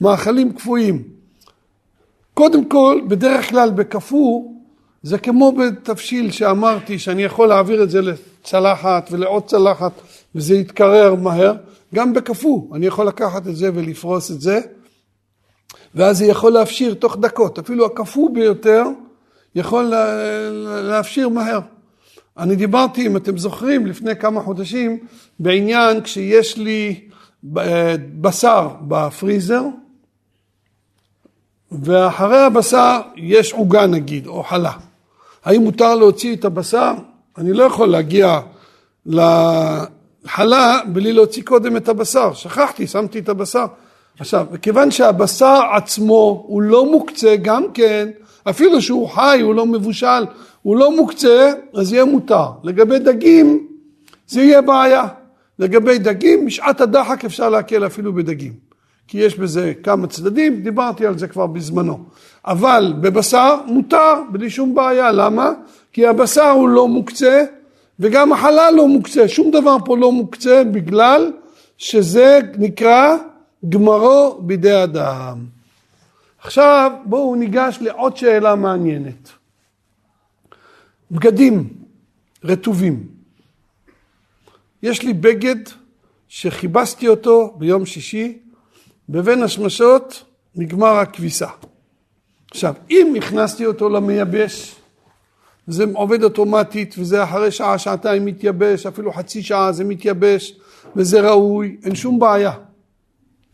מאכלים 0.00 0.52
קפואים. 0.52 1.02
קודם 2.34 2.64
כל, 2.64 3.00
בדרך 3.08 3.50
כלל 3.50 3.70
בקפוא, 3.70 4.44
זה 5.02 5.18
כמו 5.18 5.52
בתבשיל 5.52 6.30
שאמרתי 6.30 6.98
שאני 6.98 7.22
יכול 7.22 7.48
להעביר 7.48 7.82
את 7.82 7.90
זה 7.90 8.00
לצלחת 8.02 9.08
ולעוד 9.12 9.46
צלחת 9.46 9.92
וזה 10.34 10.54
יתקרר 10.54 11.14
מהר, 11.14 11.54
גם 11.94 12.12
בקפוא, 12.12 12.76
אני 12.76 12.86
יכול 12.86 13.06
לקחת 13.06 13.46
את 13.46 13.56
זה 13.56 13.70
ולפרוס 13.74 14.30
את 14.30 14.40
זה, 14.40 14.60
ואז 15.94 16.18
זה 16.18 16.26
יכול 16.26 16.52
להפשיר 16.52 16.94
תוך 16.94 17.16
דקות, 17.16 17.58
אפילו 17.58 17.86
הקפוא 17.86 18.30
ביותר 18.34 18.84
יכול 19.54 19.84
להפשיר 20.82 21.28
מהר. 21.28 21.60
אני 22.38 22.56
דיברתי, 22.56 23.06
אם 23.06 23.16
אתם 23.16 23.38
זוכרים, 23.38 23.86
לפני 23.86 24.16
כמה 24.16 24.40
חודשים, 24.40 24.98
בעניין 25.38 26.00
כשיש 26.00 26.56
לי 26.56 27.08
בשר 28.20 28.68
בפריזר, 28.80 29.62
ואחרי 31.72 32.38
הבשר 32.38 33.00
יש 33.16 33.52
עוגה 33.52 33.86
נגיד, 33.86 34.26
או 34.26 34.42
חלה. 34.42 34.72
האם 35.44 35.62
מותר 35.62 35.94
להוציא 35.94 36.36
את 36.36 36.44
הבשר? 36.44 36.92
אני 37.38 37.52
לא 37.52 37.64
יכול 37.64 37.88
להגיע 37.88 38.40
לחלה 39.06 40.80
בלי 40.92 41.12
להוציא 41.12 41.42
קודם 41.42 41.76
את 41.76 41.88
הבשר. 41.88 42.32
שכחתי, 42.32 42.86
שמתי 42.86 43.18
את 43.18 43.28
הבשר. 43.28 43.66
עכשיו, 44.18 44.46
מכיוון 44.52 44.90
שהבשר 44.90 45.60
עצמו 45.72 46.44
הוא 46.46 46.62
לא 46.62 46.90
מוקצה 46.90 47.36
גם 47.42 47.64
כן, 47.74 48.08
אפילו 48.50 48.82
שהוא 48.82 49.08
חי, 49.08 49.40
הוא 49.42 49.54
לא 49.54 49.66
מבושל, 49.66 50.24
הוא 50.62 50.76
לא 50.76 50.96
מוקצה, 50.96 51.52
אז 51.74 51.92
יהיה 51.92 52.04
מותר. 52.04 52.46
לגבי 52.62 52.98
דגים, 52.98 53.66
זה 54.28 54.40
יהיה 54.42 54.62
בעיה. 54.62 55.04
לגבי 55.58 55.98
דגים, 55.98 56.46
בשעת 56.46 56.80
הדחק 56.80 57.24
אפשר 57.24 57.48
להקל 57.48 57.86
אפילו 57.86 58.12
בדגים. 58.12 58.69
כי 59.10 59.18
יש 59.18 59.38
בזה 59.38 59.72
כמה 59.82 60.06
צדדים, 60.06 60.62
דיברתי 60.62 61.06
על 61.06 61.18
זה 61.18 61.28
כבר 61.28 61.46
בזמנו. 61.46 62.04
אבל 62.44 62.94
בבשר 63.00 63.56
מותר, 63.66 64.14
בלי 64.32 64.50
שום 64.50 64.74
בעיה. 64.74 65.12
למה? 65.12 65.50
כי 65.92 66.06
הבשר 66.06 66.50
הוא 66.50 66.68
לא 66.68 66.88
מוקצה, 66.88 67.44
וגם 68.00 68.32
החלל 68.32 68.72
לא 68.76 68.88
מוקצה. 68.88 69.28
שום 69.28 69.50
דבר 69.50 69.76
פה 69.84 69.96
לא 69.96 70.12
מוקצה 70.12 70.64
בגלל 70.64 71.32
שזה 71.78 72.38
נקרא 72.58 73.16
גמרו 73.68 74.38
בידי 74.42 74.82
אדם. 74.84 75.38
עכשיו 76.42 76.92
בואו 77.04 77.34
ניגש 77.34 77.78
לעוד 77.80 78.16
שאלה 78.16 78.54
מעניינת. 78.54 79.28
בגדים 81.10 81.68
רטובים. 82.44 83.06
יש 84.82 85.02
לי 85.02 85.12
בגד 85.12 85.56
שכיבסתי 86.28 87.08
אותו 87.08 87.54
ביום 87.58 87.86
שישי, 87.86 88.38
בבין 89.10 89.42
השמשות 89.42 90.24
נגמר 90.56 90.96
הכביסה. 90.96 91.46
עכשיו, 92.50 92.74
אם 92.90 93.14
הכנסתי 93.18 93.66
אותו 93.66 93.88
למייבש, 93.88 94.76
זה 95.66 95.84
עובד 95.94 96.22
אוטומטית 96.22 96.94
וזה 96.98 97.24
אחרי 97.24 97.50
שעה, 97.50 97.78
שעתיים 97.78 98.24
מתייבש, 98.24 98.86
אפילו 98.86 99.12
חצי 99.12 99.42
שעה 99.42 99.72
זה 99.72 99.84
מתייבש 99.84 100.58
וזה 100.96 101.20
ראוי, 101.20 101.76
אין 101.84 101.94
שום 101.94 102.18
בעיה. 102.18 102.52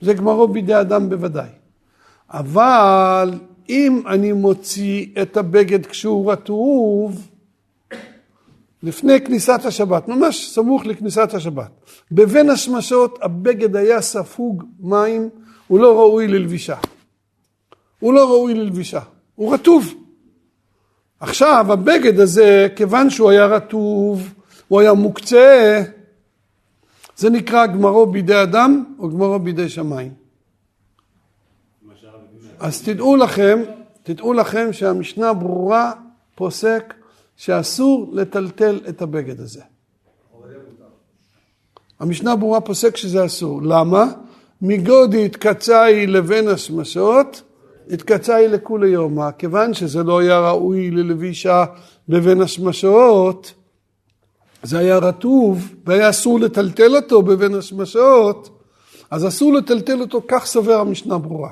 זה 0.00 0.14
גמרו 0.14 0.48
בידי 0.48 0.80
אדם 0.80 1.08
בוודאי. 1.08 1.48
אבל 2.30 3.34
אם 3.68 4.02
אני 4.06 4.32
מוציא 4.32 5.06
את 5.22 5.36
הבגד 5.36 5.86
כשהוא 5.86 6.32
רטוב, 6.32 7.28
לפני 8.82 9.20
כניסת 9.20 9.60
השבת, 9.64 10.08
ממש 10.08 10.50
סמוך 10.54 10.86
לכניסת 10.86 11.34
השבת, 11.34 11.70
בבין 12.12 12.50
השמשות 12.50 13.18
הבגד 13.22 13.76
היה 13.76 14.00
ספוג 14.00 14.64
מים, 14.80 15.30
הוא 15.66 15.80
לא 15.80 15.98
ראוי 15.98 16.28
ללבישה. 16.28 16.76
הוא 18.00 18.14
לא 18.14 18.30
ראוי 18.30 18.54
ללבישה, 18.54 19.00
הוא 19.34 19.54
רטוב. 19.54 19.94
עכשיו, 21.20 21.66
הבגד 21.72 22.20
הזה, 22.20 22.68
כיוון 22.76 23.10
שהוא 23.10 23.30
היה 23.30 23.46
רטוב, 23.46 24.34
הוא 24.68 24.80
היה 24.80 24.92
מוקצה, 24.92 25.82
זה 27.16 27.30
נקרא 27.30 27.66
גמרו 27.66 28.06
בידי 28.06 28.42
אדם 28.42 28.84
או 28.98 29.10
גמרו 29.10 29.38
בידי 29.38 29.68
שמיים. 29.68 30.12
אז 32.58 32.82
תדעו 32.82 33.16
לכם, 33.16 33.62
תדעו 34.02 34.32
לכם 34.32 34.72
שהמשנה 34.72 35.32
ברורה 35.32 35.92
פוסק 36.34 36.94
שאסור 37.36 38.10
לטלטל 38.12 38.80
את 38.88 39.02
הבגד 39.02 39.40
הזה. 39.40 39.62
המשנה 42.00 42.36
ברורה 42.36 42.60
פוסק 42.60 42.96
שזה 42.96 43.26
אסור. 43.26 43.62
למה? 43.62 44.04
מגודי 44.62 45.24
התקצאי 45.24 46.06
לבין 46.06 46.48
השמשות, 46.48 47.42
התקצאי 47.90 48.48
לכולי 48.48 48.88
יומא. 48.88 49.30
כיוון 49.38 49.74
שזה 49.74 50.02
לא 50.02 50.18
היה 50.18 50.50
ראוי 50.50 50.90
ללבישה 50.90 51.64
לבין 52.08 52.40
השמשות, 52.40 53.54
זה 54.62 54.78
היה 54.78 54.98
רטוב 54.98 55.74
והיה 55.84 56.10
אסור 56.10 56.40
לטלטל 56.40 56.96
אותו 56.96 57.22
בבין 57.22 57.54
השמשות, 57.54 58.60
אז 59.10 59.26
אסור 59.26 59.52
לטלטל 59.52 60.00
אותו, 60.00 60.22
כך 60.28 60.46
סובר 60.46 60.80
המשנה 60.80 61.18
ברורה. 61.18 61.50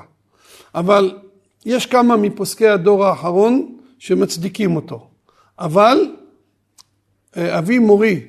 אבל 0.75 1.17
יש 1.65 1.85
כמה 1.85 2.17
מפוסקי 2.17 2.67
הדור 2.67 3.05
האחרון 3.05 3.77
שמצדיקים 3.99 4.75
אותו. 4.75 5.07
אבל 5.59 6.15
אה, 7.37 7.59
אבי 7.59 7.79
מורי 7.79 8.21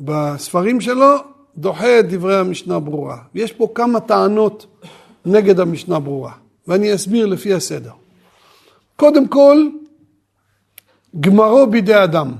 בספרים 0.00 0.80
שלו 0.80 1.33
דוחה 1.58 2.00
את 2.00 2.08
דברי 2.08 2.36
המשנה 2.36 2.78
ברורה. 2.78 3.18
יש 3.34 3.52
פה 3.52 3.68
כמה 3.74 4.00
טענות 4.00 4.66
נגד 5.26 5.60
המשנה 5.60 5.98
ברורה, 6.00 6.32
ואני 6.68 6.94
אסביר 6.94 7.26
לפי 7.26 7.54
הסדר. 7.54 7.92
קודם 8.96 9.28
כל, 9.28 9.68
גמרו 11.20 11.66
בידי 11.66 12.04
אדם. 12.04 12.32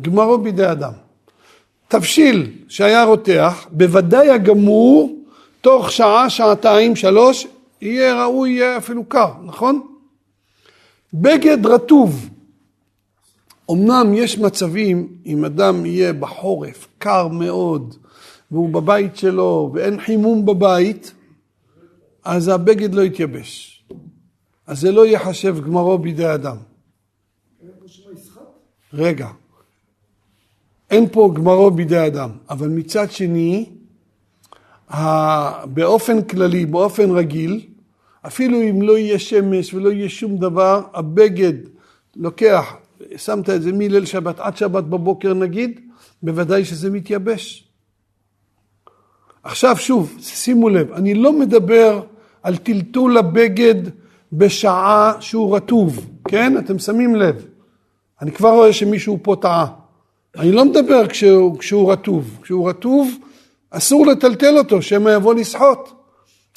גמרו 0.00 0.38
בידי 0.38 0.66
אדם. 0.66 0.92
תבשיל 1.88 2.50
שהיה 2.68 3.04
רותח, 3.04 3.66
בוודאי 3.70 4.30
הגמור, 4.30 5.16
תוך 5.60 5.92
שעה, 5.92 6.30
שעתיים, 6.30 6.96
שלוש, 6.96 7.46
יהיה 7.80 8.24
ראוי, 8.24 8.50
יהיה 8.50 8.76
אפילו 8.76 9.04
קר, 9.04 9.32
נכון? 9.44 9.80
בגד 11.14 11.66
רטוב. 11.66 12.28
אמנם 13.70 14.14
יש 14.14 14.38
מצבים, 14.38 15.08
אם 15.26 15.44
אדם 15.44 15.86
יהיה 15.86 16.12
בחורף, 16.12 16.88
קר 17.00 17.28
מאוד, 17.28 17.94
והוא 18.50 18.68
בבית 18.68 19.16
שלו, 19.16 19.70
ואין 19.74 20.00
חימום 20.00 20.46
בבית, 20.46 21.12
אז 22.24 22.48
הבגד 22.48 22.94
לא 22.94 23.02
יתייבש. 23.02 23.84
אז 24.66 24.80
זה 24.80 24.92
לא 24.92 25.06
ייחשב 25.06 25.56
גמרו 25.64 25.98
בידי 25.98 26.34
אדם. 26.34 26.56
רגע, 28.92 29.28
אין 30.90 31.08
פה 31.12 31.32
גמרו 31.34 31.70
בידי 31.70 32.06
אדם, 32.06 32.30
אבל 32.50 32.68
מצד 32.68 33.10
שני, 33.10 33.70
באופן 35.64 36.22
כללי, 36.22 36.66
באופן 36.66 37.10
רגיל, 37.10 37.66
אפילו 38.26 38.62
אם 38.62 38.82
לא 38.82 38.98
יהיה 38.98 39.18
שמש 39.18 39.74
ולא 39.74 39.92
יהיה 39.92 40.08
שום 40.08 40.36
דבר, 40.36 40.82
הבגד 40.94 41.52
לוקח, 42.16 42.76
שמת 43.16 43.50
את 43.50 43.62
זה 43.62 43.72
מליל 43.72 44.04
שבת 44.04 44.40
עד 44.40 44.56
שבת 44.56 44.84
בבוקר 44.84 45.34
נגיד, 45.34 45.80
בוודאי 46.22 46.64
שזה 46.64 46.90
מתייבש. 46.90 47.68
עכשיו 49.42 49.76
שוב, 49.76 50.16
שימו 50.20 50.68
לב, 50.68 50.92
אני 50.92 51.14
לא 51.14 51.32
מדבר 51.32 52.02
על 52.42 52.56
טלטול 52.56 53.18
הבגד 53.18 53.74
בשעה 54.32 55.12
שהוא 55.20 55.56
רטוב, 55.56 56.06
כן? 56.28 56.58
אתם 56.58 56.78
שמים 56.78 57.16
לב. 57.16 57.44
אני 58.22 58.32
כבר 58.32 58.50
רואה 58.50 58.72
שמישהו 58.72 59.18
פה 59.22 59.36
טעה. 59.40 59.66
אני 60.38 60.52
לא 60.52 60.64
מדבר 60.64 61.06
כשהוא, 61.08 61.58
כשהוא 61.58 61.92
רטוב. 61.92 62.38
כשהוא 62.42 62.68
רטוב, 62.68 63.14
אסור 63.70 64.06
לטלטל 64.06 64.58
אותו, 64.58 64.82
שמא 64.82 65.10
יבוא 65.10 65.34
לסחוט. 65.34 65.88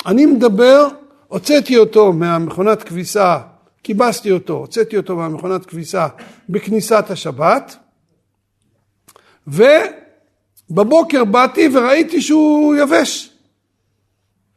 אני 0.05 0.25
מדבר, 0.25 0.87
הוצאתי 1.27 1.77
אותו 1.77 2.13
מהמכונת 2.13 2.83
כביסה, 2.83 3.39
כיבסתי 3.83 4.31
אותו, 4.31 4.53
הוצאתי 4.53 4.97
אותו 4.97 5.15
מהמכונת 5.15 5.65
כביסה 5.65 6.07
בכניסת 6.49 7.05
השבת, 7.09 7.75
ובבוקר 9.47 11.23
באתי 11.23 11.69
וראיתי 11.73 12.21
שהוא 12.21 12.75
יבש. 12.75 13.29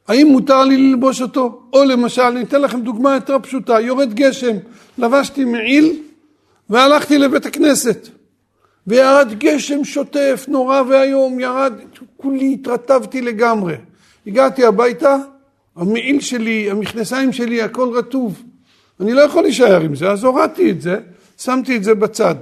האם 0.08 0.26
מותר 0.26 0.64
לי 0.64 0.76
ללבוש 0.76 1.22
אותו? 1.22 1.62
או 1.72 1.84
למשל, 1.84 2.22
אני 2.22 2.42
אתן 2.42 2.62
לכם 2.62 2.80
דוגמה 2.80 3.14
יותר 3.14 3.36
פשוטה, 3.42 3.80
יורד 3.80 4.14
גשם, 4.14 4.56
לבשתי 4.98 5.44
מעיל 5.44 6.02
והלכתי 6.70 7.18
לבית 7.18 7.46
הכנסת. 7.46 8.08
וירד 8.86 9.34
גשם 9.38 9.84
שוטף, 9.84 10.44
נורא 10.48 10.82
ואיום, 10.88 11.40
ירד, 11.40 11.72
כולי 12.16 12.52
התרטבתי 12.52 13.20
לגמרי. 13.20 13.74
הגעתי 14.26 14.64
הביתה, 14.64 15.16
המעיל 15.76 16.20
שלי, 16.20 16.70
המכנסיים 16.70 17.32
שלי, 17.32 17.62
הכל 17.62 17.88
רטוב. 17.98 18.42
אני 19.00 19.12
לא 19.12 19.20
יכול 19.20 19.42
להישאר 19.42 19.80
עם 19.80 19.94
זה, 19.94 20.10
אז 20.10 20.24
הורדתי 20.24 20.70
את 20.70 20.80
זה, 20.80 20.98
שמתי 21.38 21.76
את 21.76 21.84
זה 21.84 21.94
בצד. 21.94 22.34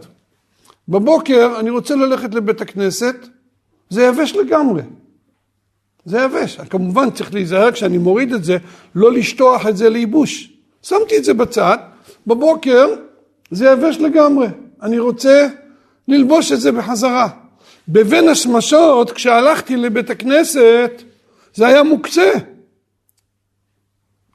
בבוקר 0.89 1.57
אני 1.61 1.71
רוצה 1.71 1.95
ללכת 1.95 2.35
לבית 2.35 2.61
הכנסת, 2.61 3.17
זה 3.91 4.03
יבש 4.03 4.33
לגמרי. 4.33 4.83
זה 6.05 6.19
יבש. 6.19 6.61
כמובן 6.61 7.11
צריך 7.11 7.35
להיזהר 7.35 7.73
כשאני 7.73 7.99
מוריד 7.99 8.33
את 8.33 8.45
זה, 8.45 8.57
לא 8.95 9.13
לשטוח 9.13 9.67
את 9.67 9.77
זה 9.77 9.89
לייבוש. 9.89 10.53
שמתי 10.83 11.17
את 11.17 11.25
זה 11.25 11.35
בצד, 11.35 11.79
בבוקר 12.27 12.87
זה 13.51 13.67
יבש 13.67 13.97
לגמרי. 13.97 14.47
אני 14.83 14.99
רוצה 14.99 15.49
ללבוש 16.09 16.53
את 16.53 16.61
זה 16.61 16.73
בחזרה. 16.73 17.29
בבין 17.89 18.29
השמשות, 18.29 19.11
כשהלכתי 19.11 19.77
לבית 19.77 20.11
הכנסת, 20.11 21.03
זה 21.55 21.67
היה 21.67 21.83
מוקצה. 21.83 22.31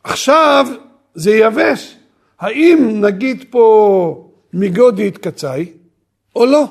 עכשיו 0.04 0.68
זה 1.16 1.32
יבש. 1.32 1.96
האם 2.40 3.02
נגיד 3.06 3.46
פה 3.50 4.30
מגודי 4.54 5.08
התקצאי 5.08 5.66
או 6.36 6.46
לא? 6.46 6.66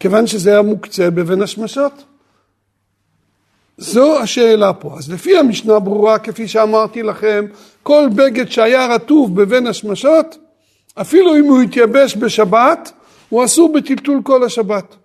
כיוון 0.00 0.26
שזה 0.26 0.50
היה 0.50 0.62
מוקצה 0.62 1.10
בבין 1.10 1.42
השמשות. 1.42 2.04
זו 3.78 4.18
השאלה 4.18 4.72
פה. 4.72 4.94
אז 4.98 5.12
לפי 5.12 5.38
המשנה 5.38 5.78
ברורה, 5.78 6.18
כפי 6.18 6.48
שאמרתי 6.48 7.02
לכם, 7.02 7.46
כל 7.82 8.08
בגד 8.14 8.50
שהיה 8.50 8.86
רטוב 8.86 9.42
בבין 9.42 9.66
השמשות, 9.66 10.38
אפילו 10.94 11.36
אם 11.36 11.44
הוא 11.44 11.62
התייבש 11.62 12.16
בשבת, 12.16 12.92
הוא 13.28 13.44
אסור 13.44 13.72
בטלטול 13.72 14.20
כל 14.22 14.44
השבת. 14.44 14.96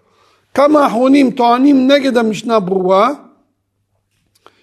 כמה 0.53 0.87
אחרונים 0.87 1.31
טוענים 1.31 1.91
נגד 1.91 2.17
המשנה 2.17 2.59
ברורה, 2.59 3.09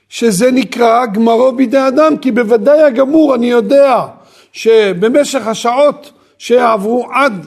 שזה 0.08 0.50
נקרא 0.50 1.06
גמרו 1.06 1.52
בידי 1.52 1.88
אדם, 1.88 2.16
כי 2.16 2.32
בוודאי 2.32 2.82
הגמור, 2.82 3.34
אני 3.34 3.50
יודע 3.50 4.06
שבמשך 4.52 5.46
השעות 5.46 6.12
שעברו 6.38 7.06
עד, 7.12 7.46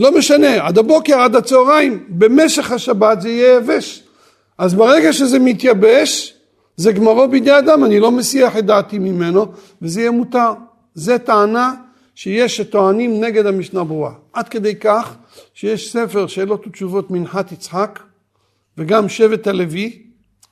לא 0.00 0.18
משנה, 0.18 0.66
עד 0.66 0.78
הבוקר, 0.78 1.14
עד 1.20 1.36
הצהריים, 1.36 2.04
במשך 2.08 2.72
השבת 2.72 3.20
זה 3.20 3.28
יהיה 3.28 3.56
יבש. 3.56 4.02
אז 4.58 4.74
ברגע 4.74 5.12
שזה 5.12 5.38
מתייבש, 5.38 6.34
זה 6.76 6.92
גמרו 6.92 7.28
בידי 7.28 7.58
אדם, 7.58 7.84
אני 7.84 8.00
לא 8.00 8.10
מסיח 8.10 8.56
את 8.56 8.66
דעתי 8.66 8.98
ממנו, 8.98 9.46
וזה 9.82 10.00
יהיה 10.00 10.10
מותר. 10.10 10.52
זה 10.94 11.18
טענה 11.18 11.74
שיש 12.14 12.56
שטוענים 12.56 13.24
נגד 13.24 13.46
המשנה 13.46 13.84
ברורה. 13.84 14.12
עד 14.32 14.48
כדי 14.48 14.74
כך 14.74 15.14
שיש 15.54 15.92
ספר 15.92 16.26
שאלות 16.26 16.66
ותשובות 16.66 17.10
מנחת 17.10 17.52
יצחק, 17.52 18.00
וגם 18.78 19.08
שבט 19.08 19.46
הלוי, 19.46 20.02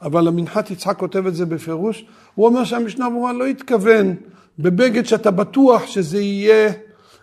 אבל 0.03 0.28
המנחת 0.28 0.70
יצחק 0.70 0.96
כותב 0.99 1.26
את 1.26 1.34
זה 1.34 1.46
בפירוש, 1.46 2.05
הוא 2.34 2.46
אומר 2.46 2.64
שהמשנה 2.64 3.11
ברורה 3.11 3.32
לא 3.32 3.46
התכוון 3.46 4.14
בבגד 4.59 5.07
שאתה 5.07 5.30
בטוח 5.30 5.86
שזה 5.86 6.20
יהיה 6.20 6.72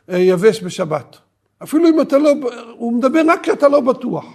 אה, 0.10 0.18
יבש 0.18 0.64
בשבת. 0.64 1.25
אפילו 1.64 1.90
אם 1.90 2.02
אתה 2.02 2.18
לא, 2.18 2.32
הוא 2.72 2.94
מדבר 2.94 3.22
רק 3.28 3.44
כשאתה 3.44 3.68
לא 3.68 3.80
בטוח. 3.80 4.26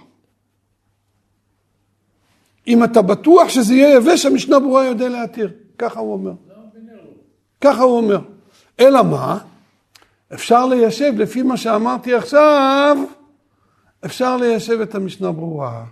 אם 2.67 2.83
אתה 2.83 3.01
בטוח 3.01 3.49
שזה 3.49 3.73
יהיה 3.73 3.95
יבש, 3.95 4.25
המשנה 4.25 4.59
ברורה 4.59 4.85
יודע 4.85 5.09
להתיר. 5.09 5.53
ככה 5.77 5.99
הוא 5.99 6.13
אומר. 6.13 6.33
ככה 7.61 7.81
הוא 7.81 7.97
אומר. 7.97 8.19
אלא 8.79 9.03
מה? 9.03 9.37
אפשר 10.33 10.65
ליישב, 10.65 11.13
לפי 11.17 11.41
מה 11.41 11.57
שאמרתי 11.57 12.13
עכשיו, 12.13 12.97
אפשר 14.05 14.37
ליישב 14.37 14.81
את 14.81 14.95
המשנה 14.95 15.31
ברורה. 15.31 15.85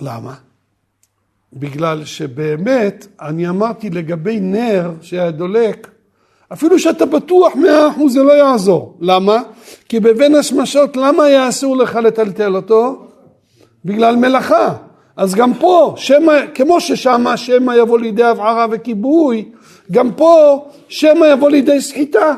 למה? 0.00 0.34
בגלל 1.52 2.04
שבאמת, 2.04 3.06
אני 3.20 3.48
אמרתי 3.48 3.90
לגבי 3.90 4.40
נר 4.40 4.92
שהיה 5.02 5.30
דולק, 5.30 5.90
אפילו 6.52 6.78
שאתה 6.78 7.06
בטוח 7.06 7.56
מאה 7.56 7.88
אחוז 7.88 8.12
זה 8.12 8.22
לא 8.22 8.32
יעזור. 8.32 8.96
למה? 9.00 9.42
כי 9.88 10.00
בבין 10.00 10.34
השמשות, 10.34 10.96
למה 10.96 11.24
היה 11.24 11.48
אסור 11.48 11.76
לך 11.76 11.94
לטלטל 11.94 12.56
אותו? 12.56 13.06
בגלל 13.84 14.16
מלאכה. 14.16 14.74
אז 15.16 15.34
גם 15.34 15.54
פה, 15.54 15.94
שמה, 15.96 16.32
כמו 16.54 16.80
ששמה 16.80 17.36
שמא 17.36 17.72
יבוא 17.72 17.98
לידי 17.98 18.24
הבערה 18.24 18.66
וכיבוי, 18.70 19.48
גם 19.92 20.12
פה 20.12 20.64
שמא 20.88 21.24
יבוא 21.24 21.50
לידי 21.50 21.80
סחיטה. 21.80 22.34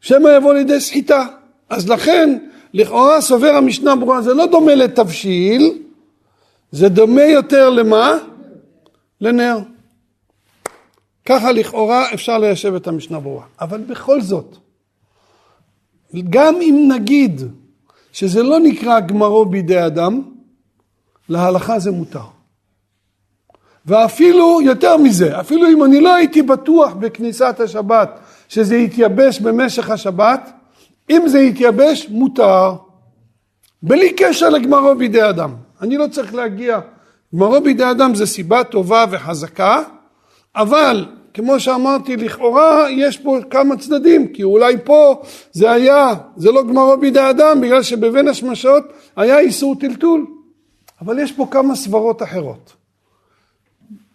שמא 0.00 0.28
יבוא 0.28 0.54
לידי 0.54 0.80
סחיטה. 0.80 1.26
אז 1.70 1.88
לכן, 1.88 2.38
לכאורה 2.74 3.20
סובר 3.20 3.50
המשנה 3.50 3.96
ברורה, 3.96 4.22
זה 4.22 4.34
לא 4.34 4.46
דומה 4.46 4.74
לתבשיל, 4.74 5.78
זה 6.70 6.88
דומה 6.88 7.24
יותר 7.24 7.70
למה? 7.70 8.18
לנר. 9.20 9.58
ככה 11.26 11.52
לכאורה 11.52 12.14
אפשר 12.14 12.38
ליישב 12.38 12.74
את 12.74 12.86
המשנה 12.86 13.20
ברורה. 13.20 13.44
אבל 13.60 13.80
בכל 13.80 14.20
זאת, 14.20 14.56
גם 16.30 16.54
אם 16.54 16.88
נגיד 16.94 17.40
שזה 18.12 18.42
לא 18.42 18.60
נקרא 18.60 19.00
גמרו 19.00 19.44
בידי 19.44 19.86
אדם, 19.86 20.22
להלכה 21.28 21.78
זה 21.78 21.90
מותר. 21.90 22.24
ואפילו 23.86 24.60
יותר 24.62 24.96
מזה, 24.96 25.40
אפילו 25.40 25.68
אם 25.68 25.84
אני 25.84 26.00
לא 26.00 26.14
הייתי 26.14 26.42
בטוח 26.42 26.92
בכניסת 26.92 27.60
השבת 27.60 28.20
שזה 28.48 28.76
יתייבש 28.76 29.40
במשך 29.40 29.90
השבת, 29.90 30.50
אם 31.10 31.22
זה 31.26 31.38
יתייבש, 31.38 32.08
מותר. 32.10 32.74
בלי 33.82 34.12
קשר 34.12 34.48
לגמרו 34.48 34.94
בידי 34.94 35.28
אדם. 35.28 35.54
אני 35.80 35.96
לא 35.96 36.06
צריך 36.06 36.34
להגיע, 36.34 36.80
גמרו 37.34 37.60
בידי 37.60 37.90
אדם 37.90 38.14
זה 38.14 38.26
סיבה 38.26 38.64
טובה 38.64 39.04
וחזקה, 39.10 39.82
אבל 40.56 41.06
כמו 41.34 41.60
שאמרתי, 41.60 42.16
לכאורה 42.16 42.90
יש 42.90 43.18
פה 43.18 43.38
כמה 43.50 43.76
צדדים, 43.76 44.32
כי 44.32 44.42
אולי 44.42 44.76
פה 44.84 45.22
זה 45.52 45.70
היה, 45.70 46.14
זה 46.36 46.52
לא 46.52 46.62
גמרו 46.62 46.96
בידי 46.96 47.30
אדם, 47.30 47.60
בגלל 47.60 47.82
שבין 47.82 48.28
השמשות 48.28 48.84
היה 49.16 49.38
איסור 49.38 49.74
טלטול. 49.80 50.26
אבל 51.00 51.18
יש 51.18 51.32
פה 51.32 51.46
כמה 51.50 51.76
סברות 51.76 52.22
אחרות. 52.22 52.72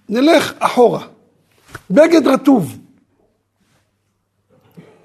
נלך 0.09 0.53
אחורה. 0.59 1.07
בגד 1.91 2.27
רטוב, 2.27 2.77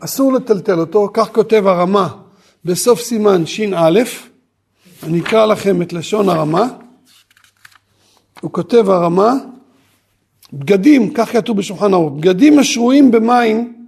אסור 0.01 0.33
לטלטל 0.33 0.81
אותו, 0.81 1.09
כך 1.15 1.33
כותב 1.33 1.67
הרמה 1.67 2.09
בסוף 2.65 3.01
סימן 3.01 3.47
ש"א, 3.47 4.01
אני 5.03 5.21
אקרא 5.21 5.47
לכם 5.47 5.83
את 5.83 5.93
לשון 5.93 6.29
הרמה, 6.29 6.67
הוא 8.41 8.53
כותב 8.53 8.91
הרמה, 8.91 9.33
בגדים, 10.53 11.15
כך 11.15 11.33
כתוב 11.33 11.57
בשולחן 11.57 11.95
ערוך, 11.95 12.13
בגדים 12.13 12.59
השרויים 12.59 13.11
במים 13.11 13.87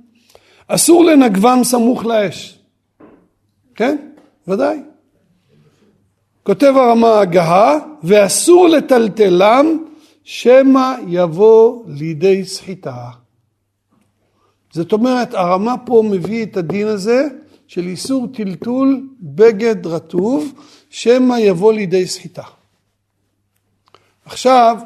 אסור 0.69 1.05
לנגבם 1.05 1.61
סמוך 1.63 2.05
לאש, 2.05 2.59
כן? 3.75 3.97
ודאי. 4.49 4.79
כותב 6.43 6.73
הרמה 6.77 7.21
הגהה, 7.21 7.79
ואסור 8.03 8.69
לטלטלם 8.69 9.85
שמא 10.25 10.95
יבוא 11.09 11.83
לידי 11.87 12.45
סחיטה. 12.45 12.97
זאת 14.73 14.93
אומרת, 14.93 15.35
הרמה 15.35 15.79
פה 15.79 16.03
מביא 16.11 16.43
את 16.43 16.57
הדין 16.57 16.87
הזה 16.87 17.29
של 17.67 17.87
איסור 17.87 18.27
טלטול 18.27 19.09
בגד 19.21 19.87
רטוב, 19.87 20.53
שמא 20.91 21.35
יבוא 21.39 21.73
לידי 21.73 22.07
סחיטה. 22.07 22.43
עכשיו, 24.25 24.77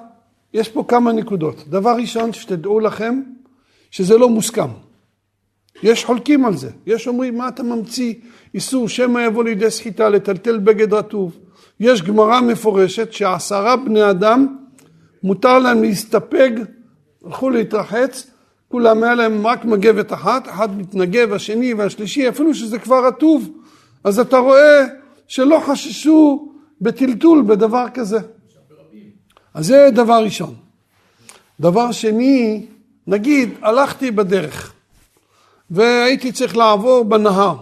יש 0.55 0.68
פה 0.68 0.84
כמה 0.88 1.12
נקודות. 1.12 1.64
דבר 1.68 1.96
ראשון, 1.96 2.32
שתדעו 2.32 2.80
לכם 2.80 3.22
שזה 3.90 4.18
לא 4.18 4.28
מוסכם. 4.28 4.68
יש 5.82 6.05
חולקים 6.05 6.44
על 6.44 6.57
זה. 6.57 6.70
יש 6.86 7.09
אומרים, 7.09 7.38
מה 7.38 7.49
אתה 7.49 7.62
ממציא 7.62 8.14
איסור 8.55 8.88
שמא 8.88 9.18
יבוא 9.18 9.44
לידי 9.44 9.70
סחיטה, 9.70 10.09
לטלטל 10.09 10.59
בגד 10.59 10.94
רטוב. 10.94 11.38
יש 11.80 12.03
גמרא 12.03 12.40
מפורשת 12.40 13.12
שעשרה 13.12 13.76
בני 13.76 14.11
אדם 14.11 14.57
מותר 15.22 15.59
להם 15.59 15.82
להסתפג, 15.82 16.51
הלכו 17.24 17.51
להתרחץ, 17.51 18.30
כולם 18.68 19.03
היה 19.03 19.14
להם 19.14 19.46
רק 19.46 19.64
מגבת 19.64 20.12
אחת, 20.12 20.49
אחד 20.49 20.78
מתנגב, 20.78 21.32
השני 21.32 21.74
והשלישי, 21.74 22.28
אפילו 22.28 22.55
שזה 22.55 22.78
כבר 22.78 23.07
רטוב, 23.07 23.51
אז 24.05 24.18
אתה 24.18 24.38
רואה 24.38 24.84
שלא 25.26 25.61
חששו 25.66 26.53
בטלטול 26.80 27.42
בדבר 27.42 27.86
כזה. 27.94 28.18
אז 29.55 29.66
זה 29.66 29.88
דבר 29.94 30.24
ראשון. 30.24 30.55
דבר 31.61 31.92
שני, 31.92 32.66
נגיד 33.07 33.49
הלכתי 33.62 34.11
בדרך 34.11 34.72
והייתי 35.70 36.32
צריך 36.32 36.57
לעבור 36.57 37.05
בנהר 37.05 37.57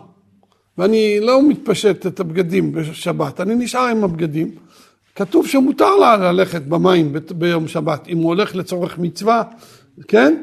ואני 0.78 1.20
לא 1.20 1.48
מתפשט 1.48 2.06
את 2.06 2.20
הבגדים 2.20 2.72
בשבת, 2.72 3.40
אני 3.40 3.54
נשאר 3.54 3.86
עם 3.86 4.04
הבגדים. 4.04 4.50
כתוב 5.14 5.46
שמותר 5.46 5.96
לה 5.96 6.16
ללכת 6.16 6.62
במים 6.62 7.12
ביום 7.34 7.68
שבת, 7.68 8.08
אם 8.08 8.18
הוא 8.18 8.26
הולך 8.26 8.56
לצורך 8.56 8.98
מצווה, 8.98 9.42
כן? 10.08 10.42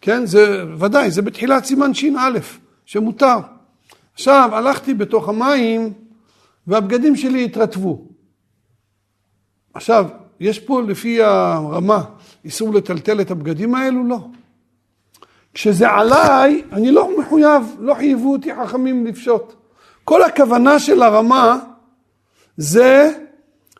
כן, 0.00 0.26
זה 0.26 0.64
ודאי, 0.78 1.10
זה 1.10 1.22
בתחילת 1.22 1.64
סימן 1.64 1.94
ש"א, 1.94 2.38
שמותר. 2.86 3.36
עכשיו, 4.14 4.50
הלכתי 4.52 4.94
בתוך 4.94 5.28
המים 5.28 5.92
והבגדים 6.66 7.16
שלי 7.16 7.44
התרטבו. 7.44 8.09
עכשיו, 9.74 10.06
יש 10.40 10.58
פה 10.58 10.82
לפי 10.82 11.22
הרמה 11.22 12.04
איסור 12.44 12.74
לטלטל 12.74 13.20
את 13.20 13.30
הבגדים 13.30 13.74
האלו? 13.74 14.04
לא. 14.04 14.18
כשזה 15.54 15.88
עליי, 15.88 16.62
אני 16.72 16.90
לא 16.90 17.18
מחויב, 17.20 17.76
לא 17.78 17.94
חייבו 17.94 18.32
אותי 18.32 18.50
חכמים 18.54 19.06
לפשוט. 19.06 19.54
כל 20.04 20.22
הכוונה 20.22 20.78
של 20.78 21.02
הרמה 21.02 21.58
זה 22.56 23.12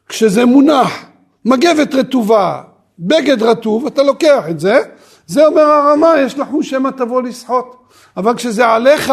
כשזה 0.08 0.44
מונח, 0.44 1.04
מגבת 1.44 1.94
רטובה, 1.94 2.62
בגד 2.98 3.42
רטוב, 3.42 3.86
אתה 3.86 4.02
לוקח 4.02 4.44
את 4.50 4.60
זה, 4.60 4.78
זה 5.26 5.46
אומר 5.46 5.62
הרמה, 5.62 6.12
יש 6.20 6.38
לך 6.38 6.48
חוש 6.50 6.70
שמא 6.70 6.90
תבוא 6.96 7.22
לשחות. 7.22 7.76
אבל 8.16 8.36
כשזה 8.36 8.66
עליך, 8.66 9.12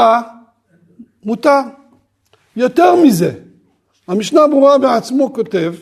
מותר. 1.24 1.60
יותר 2.56 2.96
מזה, 2.96 3.32
המשנה 4.08 4.48
ברורה 4.48 4.78
בעצמו 4.78 5.34
כותב, 5.34 5.74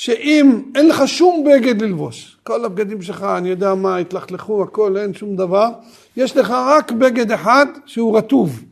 שאם 0.00 0.62
אין 0.74 0.88
לך 0.88 1.08
שום 1.08 1.44
בגד 1.44 1.82
ללבוש, 1.82 2.36
כל 2.42 2.64
הבגדים 2.64 3.02
שלך, 3.02 3.22
אני 3.22 3.48
יודע 3.48 3.74
מה, 3.74 3.96
התלכלכו, 3.96 4.62
הכל, 4.62 4.96
אין 4.96 5.14
שום 5.14 5.36
דבר, 5.36 5.68
יש 6.16 6.36
לך 6.36 6.50
רק 6.50 6.92
בגד 6.92 7.32
אחד 7.32 7.66
שהוא 7.86 8.18
רטוב. 8.18 8.64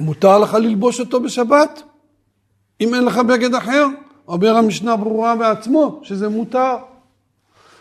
מותר 0.00 0.38
לך 0.38 0.54
ללבוש 0.54 1.00
אותו 1.00 1.20
בשבת? 1.20 1.82
אם 2.80 2.94
אין 2.94 3.04
לך 3.04 3.18
בגד 3.18 3.54
אחר? 3.54 3.86
אומר 4.28 4.56
המשנה 4.56 4.96
ברורה 4.96 5.36
בעצמו, 5.36 6.00
שזה 6.02 6.28
מותר. 6.28 6.76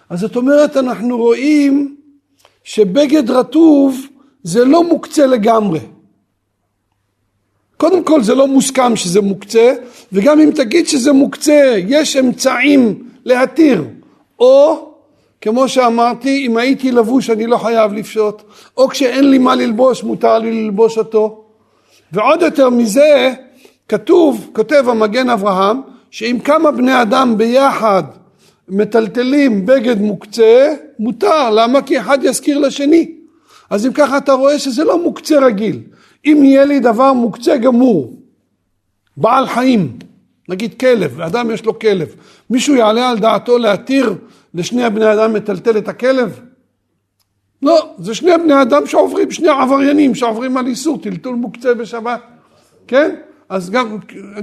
אז 0.10 0.20
זאת 0.20 0.36
אומרת, 0.36 0.78
אנחנו 0.78 1.18
רואים 1.18 1.96
שבגד 2.64 3.30
רטוב 3.30 4.06
זה 4.44 4.66
לא 4.66 4.84
מוקצה 4.84 5.26
לגמרי. 5.26 5.80
קודם 7.82 8.04
כל 8.04 8.24
זה 8.24 8.36
לא 8.36 8.48
מוסכם 8.48 8.96
שזה 8.96 9.22
מוקצה, 9.22 9.74
וגם 10.12 10.40
אם 10.40 10.52
תגיד 10.56 10.88
שזה 10.88 11.12
מוקצה, 11.12 11.76
יש 11.88 12.16
אמצעים 12.16 13.04
להתיר. 13.26 13.84
או, 14.40 14.88
כמו 15.42 15.68
שאמרתי, 15.68 16.46
אם 16.46 16.58
הייתי 16.58 16.92
לבוש 16.92 17.30
אני 17.30 17.48
לא 17.48 17.58
חייב 17.58 17.94
לפשוט, 17.94 18.42
או 18.78 18.88
כשאין 18.88 19.30
לי 19.32 19.38
מה 19.38 19.56
ללבוש 19.56 20.04
מותר 20.04 20.40
לי 20.40 20.52
ללבוש 20.52 20.98
אותו. 20.98 21.44
ועוד 22.12 22.42
יותר 22.42 22.70
מזה, 22.70 23.34
כתוב, 23.88 24.50
כותב 24.54 24.84
המגן 24.88 25.30
אברהם, 25.30 25.82
שאם 26.12 26.38
כמה 26.44 26.72
בני 26.72 27.02
אדם 27.02 27.38
ביחד 27.38 28.04
מטלטלים 28.70 29.66
בגד 29.66 30.02
מוקצה, 30.02 30.74
מותר. 31.00 31.50
למה? 31.50 31.82
כי 31.82 32.00
אחד 32.00 32.18
יזכיר 32.24 32.60
לשני. 32.60 33.12
אז 33.70 33.86
אם 33.86 33.94
ככה 33.94 34.18
אתה 34.18 34.34
רואה 34.34 34.60
שזה 34.60 34.84
לא 34.84 35.04
מוקצה 35.04 35.40
רגיל. 35.40 35.80
אם 36.26 36.42
יהיה 36.44 36.66
לי 36.66 36.80
דבר 36.80 37.14
מוקצה 37.14 37.58
גמור, 37.58 38.14
בעל 39.18 39.48
חיים, 39.48 39.98
נגיד 40.50 40.80
כלב, 40.80 41.22
אדם 41.22 41.52
יש 41.52 41.66
לו 41.66 41.80
כלב, 41.80 42.16
מישהו 42.50 42.76
יעלה 42.76 43.10
על 43.10 43.20
דעתו 43.20 43.58
להתיר 43.58 44.16
לשני 44.54 44.84
הבני 44.84 45.14
אדם 45.14 45.34
מטלטל 45.34 45.78
את 45.78 45.88
הכלב? 45.88 46.40
לא, 47.62 47.94
זה 48.00 48.16
שני 48.16 48.32
בני 48.44 48.62
אדם 48.62 48.88
שעוברים, 48.88 49.32
שני 49.32 49.50
עבריינים 49.50 50.16
שעוברים 50.16 50.58
על 50.58 50.68
איסור, 50.68 50.98
טלטול 50.98 51.36
מוקצה 51.36 51.74
בשבת, 51.74 52.22
כן? 52.88 53.16
אז 53.50 53.70
גם, 53.70 53.98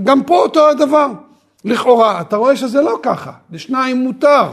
גם 0.05 0.23
פה 0.23 0.37
אותו 0.39 0.69
הדבר. 0.69 1.13
לכאורה, 1.65 2.21
אתה 2.21 2.37
רואה 2.37 2.57
שזה 2.57 2.83
לא 2.83 2.99
ככה, 3.03 3.33
לשניים 3.53 3.97
מותר. 3.97 4.51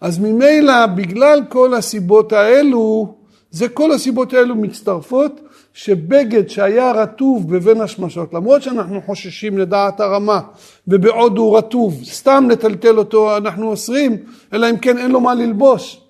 אז 0.00 0.18
ממילא, 0.18 0.86
בגלל 0.86 1.40
כל 1.48 1.74
הסיבות 1.74 2.32
האלו, 2.32 3.14
זה 3.50 3.68
כל 3.68 3.92
הסיבות 3.92 4.32
האלו 4.32 4.54
מצטרפות, 4.54 5.40
שבגד 5.74 6.48
שהיה 6.48 6.92
רטוב 6.92 7.56
בבין 7.56 7.80
השמשות, 7.80 8.34
למרות 8.34 8.62
שאנחנו 8.62 9.02
חוששים 9.06 9.58
לדעת 9.58 10.00
הרמה, 10.00 10.40
ובעוד 10.88 11.38
הוא 11.38 11.58
רטוב, 11.58 12.00
סתם 12.04 12.48
לטלטל 12.50 12.98
אותו 12.98 13.36
אנחנו 13.36 13.70
אוסרים, 13.70 14.16
אלא 14.52 14.70
אם 14.70 14.76
כן 14.76 14.98
אין 14.98 15.10
לו 15.10 15.20
מה 15.20 15.34
ללבוש. 15.34 16.00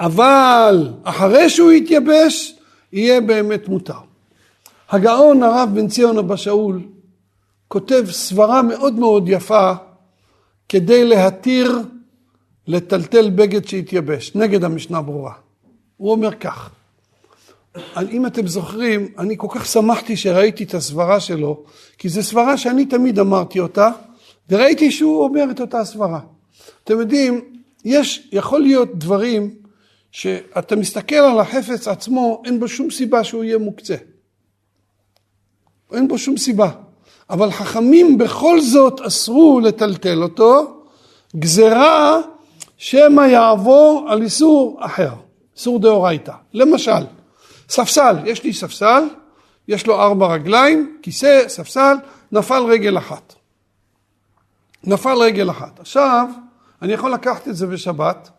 אבל 0.00 0.92
אחרי 1.02 1.50
שהוא 1.50 1.72
יתייבש, 1.72 2.54
יהיה 2.92 3.20
באמת 3.20 3.68
מותר. 3.68 3.98
הגאון 4.90 5.42
הרב 5.42 5.70
בן 5.74 5.88
ציון 5.88 6.18
אבא 6.18 6.36
שאול 6.36 6.82
כותב 7.68 8.04
סברה 8.10 8.62
מאוד 8.62 8.94
מאוד 8.94 9.28
יפה 9.28 9.72
כדי 10.68 11.04
להתיר 11.04 11.78
לטלטל 12.66 13.30
בגד 13.30 13.68
שהתייבש, 13.68 14.34
נגד 14.34 14.64
המשנה 14.64 15.02
ברורה. 15.02 15.32
הוא 15.96 16.10
אומר 16.10 16.34
כך, 16.34 16.70
אם 18.10 18.26
אתם 18.26 18.46
זוכרים, 18.46 19.08
אני 19.18 19.34
כל 19.38 19.46
כך 19.50 19.66
שמחתי 19.66 20.16
שראיתי 20.16 20.64
את 20.64 20.74
הסברה 20.74 21.20
שלו, 21.20 21.62
כי 21.98 22.08
זו 22.08 22.22
סברה 22.22 22.56
שאני 22.56 22.86
תמיד 22.86 23.18
אמרתי 23.18 23.60
אותה, 23.60 23.90
וראיתי 24.50 24.90
שהוא 24.90 25.24
אומר 25.24 25.44
את 25.50 25.60
אותה 25.60 25.84
סברה. 25.84 26.20
אתם 26.84 27.00
יודעים, 27.00 27.40
יש, 27.84 28.28
יכול 28.32 28.60
להיות 28.60 28.98
דברים 28.98 29.54
שאתה 30.10 30.76
מסתכל 30.76 31.14
על 31.16 31.40
החפץ 31.40 31.88
עצמו, 31.88 32.42
אין 32.44 32.60
בו 32.60 32.68
שום 32.68 32.90
סיבה 32.90 33.24
שהוא 33.24 33.44
יהיה 33.44 33.58
מוקצה. 33.58 33.96
אין 35.92 36.08
בו 36.08 36.18
שום 36.18 36.36
סיבה. 36.36 36.70
אבל 37.30 37.50
חכמים 37.50 38.18
בכל 38.18 38.60
זאת 38.60 39.00
אסרו 39.00 39.60
לטלטל 39.60 40.22
אותו, 40.22 40.82
גזרה 41.36 42.20
שמא 42.76 43.20
יעבור 43.20 44.06
על 44.08 44.22
איסור 44.22 44.76
אחר, 44.80 45.10
איסור 45.56 45.78
דאורייתא. 45.78 46.32
למשל, 46.54 47.04
ספסל, 47.68 48.16
יש 48.24 48.44
לי 48.44 48.52
ספסל, 48.52 49.02
יש 49.68 49.86
לו 49.86 50.00
ארבע 50.00 50.26
רגליים, 50.26 50.98
כיסא, 51.02 51.48
ספסל, 51.48 51.96
נפל 52.32 52.62
רגל 52.62 52.98
אחת. 52.98 53.34
נפל 54.84 55.14
רגל 55.14 55.50
אחת. 55.50 55.80
עכשיו, 55.80 56.28
אני 56.82 56.92
יכול 56.92 57.12
לקחת 57.12 57.48
את 57.48 57.56
זה 57.56 57.66
בשבת 57.66 58.30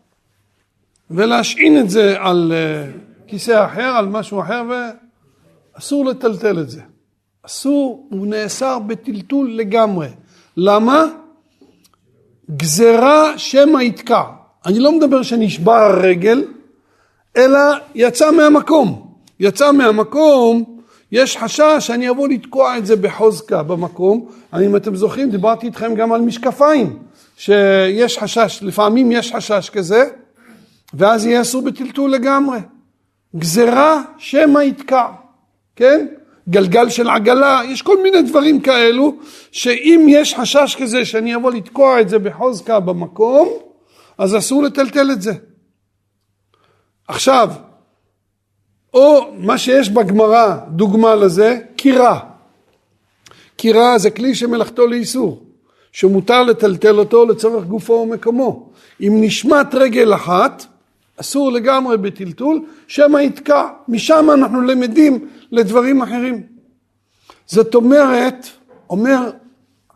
ולהשעין 1.11 1.79
את 1.79 1.89
זה 1.89 2.15
על 2.19 2.53
אה, 2.55 2.91
כיסא 3.27 3.65
אחר, 3.65 3.81
על 3.97 4.07
משהו 4.07 4.41
אחר, 4.41 4.63
ואסור 5.75 6.05
לטלטל 6.05 6.59
את 6.59 6.69
זה. 6.69 6.81
אסור, 7.43 8.07
הוא 8.11 8.27
נאסר 8.27 8.79
בטלטול 8.79 9.51
לגמרי. 9.51 10.07
למה? 10.57 11.05
גזרה 12.55 13.37
שמא 13.37 13.81
יתקע. 13.81 14.23
אני 14.65 14.79
לא 14.79 14.91
מדבר 14.97 15.23
שנשבר 15.23 15.71
הרגל, 15.71 16.43
אלא 17.37 17.59
יצא 17.95 18.31
מהמקום. 18.31 19.08
יצא 19.39 19.71
מהמקום, 19.71 20.79
יש 21.11 21.37
חשש 21.37 21.77
שאני 21.79 22.09
אבוא 22.09 22.27
לתקוע 22.27 22.77
את 22.77 22.85
זה 22.85 22.95
בחוזקה 22.95 23.63
במקום. 23.63 24.29
אם 24.61 24.75
אתם 24.75 24.95
זוכרים, 24.95 25.29
דיברתי 25.29 25.65
איתכם 25.65 25.95
גם 25.95 26.11
על 26.13 26.21
משקפיים, 26.21 26.99
שיש 27.37 28.17
חשש, 28.17 28.59
לפעמים 28.61 29.11
יש 29.11 29.33
חשש 29.35 29.69
כזה, 29.69 30.03
ואז 30.93 31.25
יהיה 31.25 31.41
אסור 31.41 31.61
בטלטול 31.61 32.11
לגמרי. 32.11 32.59
גזרה 33.35 34.01
שמא 34.17 34.59
יתקע, 34.59 35.07
כן? 35.75 36.07
גלגל 36.49 36.89
של 36.89 37.09
עגלה, 37.09 37.61
יש 37.65 37.81
כל 37.81 38.03
מיני 38.03 38.21
דברים 38.21 38.61
כאלו, 38.61 39.15
שאם 39.51 40.05
יש 40.09 40.35
חשש 40.35 40.75
כזה 40.79 41.05
שאני 41.05 41.35
אבוא 41.35 41.51
לתקוע 41.51 42.01
את 42.01 42.09
זה 42.09 42.19
בחוזקה 42.19 42.79
במקום, 42.79 43.49
אז 44.17 44.37
אסור 44.37 44.63
לטלטל 44.63 45.11
את 45.11 45.21
זה. 45.21 45.33
עכשיו, 47.07 47.49
או 48.93 49.31
מה 49.37 49.57
שיש 49.57 49.89
בגמרא, 49.89 50.57
דוגמה 50.67 51.15
לזה, 51.15 51.59
קירה. 51.75 52.19
קירה 53.55 53.97
זה 53.97 54.11
כלי 54.11 54.35
שמלאכתו 54.35 54.87
לאיסור, 54.87 55.43
שמותר 55.91 56.43
לטלטל 56.43 56.99
אותו 56.99 57.25
לצורך 57.25 57.65
גופו 57.65 57.93
ומקומו. 57.93 58.69
אם 59.01 59.17
נשמט 59.21 59.75
רגל 59.75 60.13
אחת, 60.13 60.65
אסור 61.17 61.51
לגמרי 61.51 61.97
בטלטול, 61.97 62.65
שמא 62.87 63.17
יתקע. 63.17 63.67
משם 63.87 64.29
אנחנו 64.33 64.61
למדים 64.61 65.29
לדברים 65.51 66.01
אחרים. 66.01 66.43
זאת 67.45 67.75
אומרת, 67.75 68.47
אומר 68.89 69.31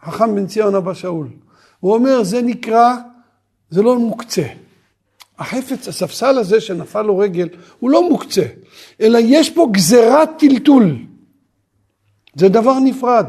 חכם 0.03 0.35
בן 0.35 0.47
ציון 0.47 0.75
אבא 0.75 0.93
שאול, 0.93 1.27
הוא 1.79 1.93
אומר 1.93 2.23
זה 2.23 2.41
נקרא, 2.41 2.95
זה 3.69 3.81
לא 3.81 3.99
מוקצה. 3.99 4.43
החפץ, 5.39 5.87
הספסל 5.87 6.37
הזה 6.37 6.61
שנפל 6.61 7.01
לו 7.01 7.17
רגל, 7.17 7.49
הוא 7.79 7.89
לא 7.89 8.09
מוקצה, 8.09 8.45
אלא 9.01 9.19
יש 9.21 9.49
פה 9.49 9.67
גזירת 9.71 10.29
טלטול. 10.39 10.95
זה 12.35 12.49
דבר 12.49 12.79
נפרד. 12.79 13.25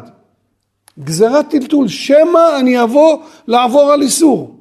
גזירת 0.99 1.51
טלטול, 1.51 1.89
שמא 1.89 2.59
אני 2.61 2.83
אבוא 2.83 3.19
לעבור 3.47 3.93
על 3.93 4.03
איסור. 4.03 4.61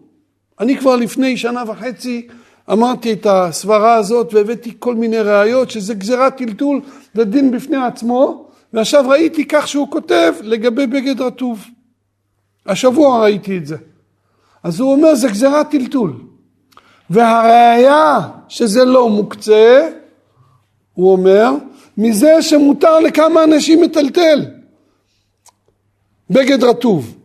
אני 0.60 0.78
כבר 0.78 0.96
לפני 0.96 1.38
שנה 1.38 1.64
וחצי 1.68 2.28
אמרתי 2.72 3.14
את 3.14 3.28
הסברה 3.30 3.96
הזאת 3.96 4.34
והבאתי 4.34 4.74
כל 4.80 4.96
מיני 4.96 5.20
ראיות 5.20 5.72
שזה 5.72 5.94
גזירת 5.94 6.38
טלטול 6.38 6.82
לדין 7.16 7.52
בפני 7.52 7.78
עצמו 7.78 8.50
ועכשיו 8.74 9.10
ראיתי 9.10 9.48
כך 9.48 9.68
שהוא 9.68 9.92
כותב 9.92 10.34
לגבי 10.42 10.88
בגד 10.88 11.22
רטוב. 11.22 11.66
השבוע 12.66 13.22
ראיתי 13.22 13.58
את 13.58 13.68
זה. 13.68 13.78
אז 14.64 14.80
הוא 14.80 14.92
אומר 14.92 15.16
זה 15.16 15.28
גזירת 15.28 15.72
טלטול. 15.72 16.14
והראיה 17.10 18.20
שזה 18.48 18.86
לא 18.86 19.10
מוקצה, 19.10 19.90
הוא 20.94 21.12
אומר, 21.12 21.52
מזה 21.98 22.42
שמותר 22.42 23.00
לכמה 23.00 23.44
אנשים 23.44 23.82
מטלטל. 23.82 24.46
בגד 26.30 26.64
רטוב. 26.64 27.16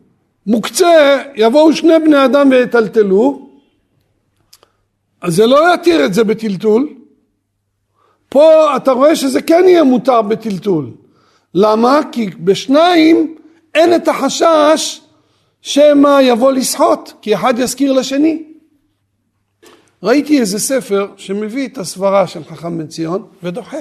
מוקצה, 0.46 1.22
יבואו 1.34 1.72
שני 1.72 1.98
בני 2.04 2.24
אדם 2.24 2.50
ויטלטלו, 2.50 3.48
אז 5.20 5.34
זה 5.34 5.46
לא 5.46 5.74
יתיר 5.74 6.04
את 6.04 6.14
זה 6.14 6.24
בטלטול. 6.24 6.88
פה 8.28 8.76
אתה 8.76 8.92
רואה 8.92 9.16
שזה 9.16 9.42
כן 9.42 9.64
יהיה 9.66 9.84
מותר 9.84 10.22
בטלטול. 10.22 10.90
למה? 11.54 12.00
כי 12.12 12.30
בשניים 12.30 13.34
אין 13.74 13.94
את 13.94 14.08
החשש 14.08 15.00
שמא 15.62 16.18
יבוא 16.22 16.52
לסחוט, 16.52 17.12
כי 17.22 17.34
אחד 17.34 17.58
יזכיר 17.58 17.92
לשני. 17.92 18.42
ראיתי 20.03 20.40
איזה 20.40 20.59
ספר 20.59 21.09
שמביא 21.16 21.68
את 21.68 21.78
הסברה 21.78 22.26
של 22.26 22.44
חכם 22.44 22.78
בן 22.78 22.86
ציון 22.86 23.26
ודוחה. 23.42 23.78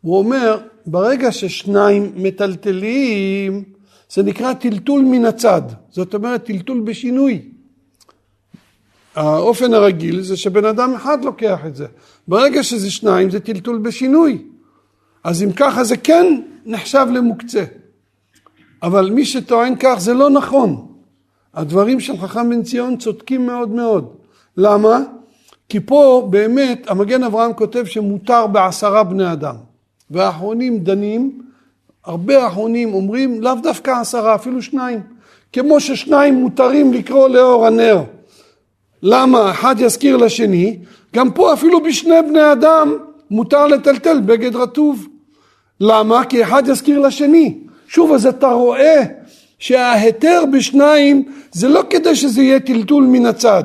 הוא 0.00 0.18
אומר, 0.18 0.58
ברגע 0.86 1.32
ששניים 1.32 2.12
מטלטלים, 2.16 3.64
זה 4.12 4.22
נקרא 4.22 4.52
טלטול 4.52 5.02
מן 5.02 5.24
הצד. 5.24 5.62
זאת 5.90 6.14
אומרת, 6.14 6.44
טלטול 6.44 6.80
בשינוי. 6.80 7.42
האופן 9.14 9.74
הרגיל 9.74 10.22
זה 10.22 10.36
שבן 10.36 10.64
אדם 10.64 10.94
אחד 10.94 11.24
לוקח 11.24 11.60
את 11.66 11.76
זה. 11.76 11.86
ברגע 12.28 12.62
שזה 12.62 12.90
שניים 12.90 13.30
זה 13.30 13.40
טלטול 13.40 13.78
בשינוי. 13.78 14.42
אז 15.24 15.42
אם 15.42 15.52
ככה 15.52 15.84
זה 15.84 15.96
כן 15.96 16.40
נחשב 16.66 17.06
למוקצה. 17.12 17.64
אבל 18.82 19.10
מי 19.10 19.24
שטוען 19.24 19.74
כך 19.80 19.94
זה 19.98 20.14
לא 20.14 20.30
נכון. 20.30 20.86
הדברים 21.54 22.00
של 22.00 22.18
חכם 22.18 22.50
בן 22.50 22.62
ציון 22.62 22.96
צודקים 22.96 23.46
מאוד 23.46 23.68
מאוד. 23.68 24.14
למה? 24.56 24.98
כי 25.70 25.80
פה 25.80 26.26
באמת 26.30 26.90
המגן 26.90 27.22
אברהם 27.22 27.52
כותב 27.52 27.84
שמותר 27.84 28.46
בעשרה 28.46 29.04
בני 29.04 29.32
אדם. 29.32 29.54
והאחרונים 30.10 30.78
דנים, 30.78 31.42
הרבה 32.04 32.44
האחרונים 32.44 32.94
אומרים 32.94 33.42
לאו 33.42 33.54
דווקא 33.62 33.90
עשרה, 34.00 34.34
אפילו 34.34 34.62
שניים. 34.62 35.00
כמו 35.52 35.80
ששניים 35.80 36.34
מותרים 36.34 36.92
לקרוא 36.92 37.28
לאור 37.28 37.66
הנר. 37.66 38.02
למה? 39.02 39.50
אחד 39.50 39.74
יזכיר 39.78 40.16
לשני, 40.16 40.78
גם 41.14 41.30
פה 41.30 41.52
אפילו 41.52 41.82
בשני 41.82 42.22
בני 42.28 42.52
אדם 42.52 42.96
מותר 43.30 43.66
לטלטל 43.66 44.20
בגד 44.20 44.56
רטוב. 44.56 45.06
למה? 45.80 46.24
כי 46.24 46.42
אחד 46.42 46.62
יזכיר 46.68 46.98
לשני. 46.98 47.58
שוב, 47.88 48.12
אז 48.12 48.26
אתה 48.26 48.48
רואה 48.48 49.02
שההיתר 49.58 50.44
בשניים 50.52 51.32
זה 51.52 51.68
לא 51.68 51.82
כדי 51.90 52.14
שזה 52.16 52.42
יהיה 52.42 52.60
טלטול 52.60 53.04
מן 53.04 53.26
הצד. 53.26 53.64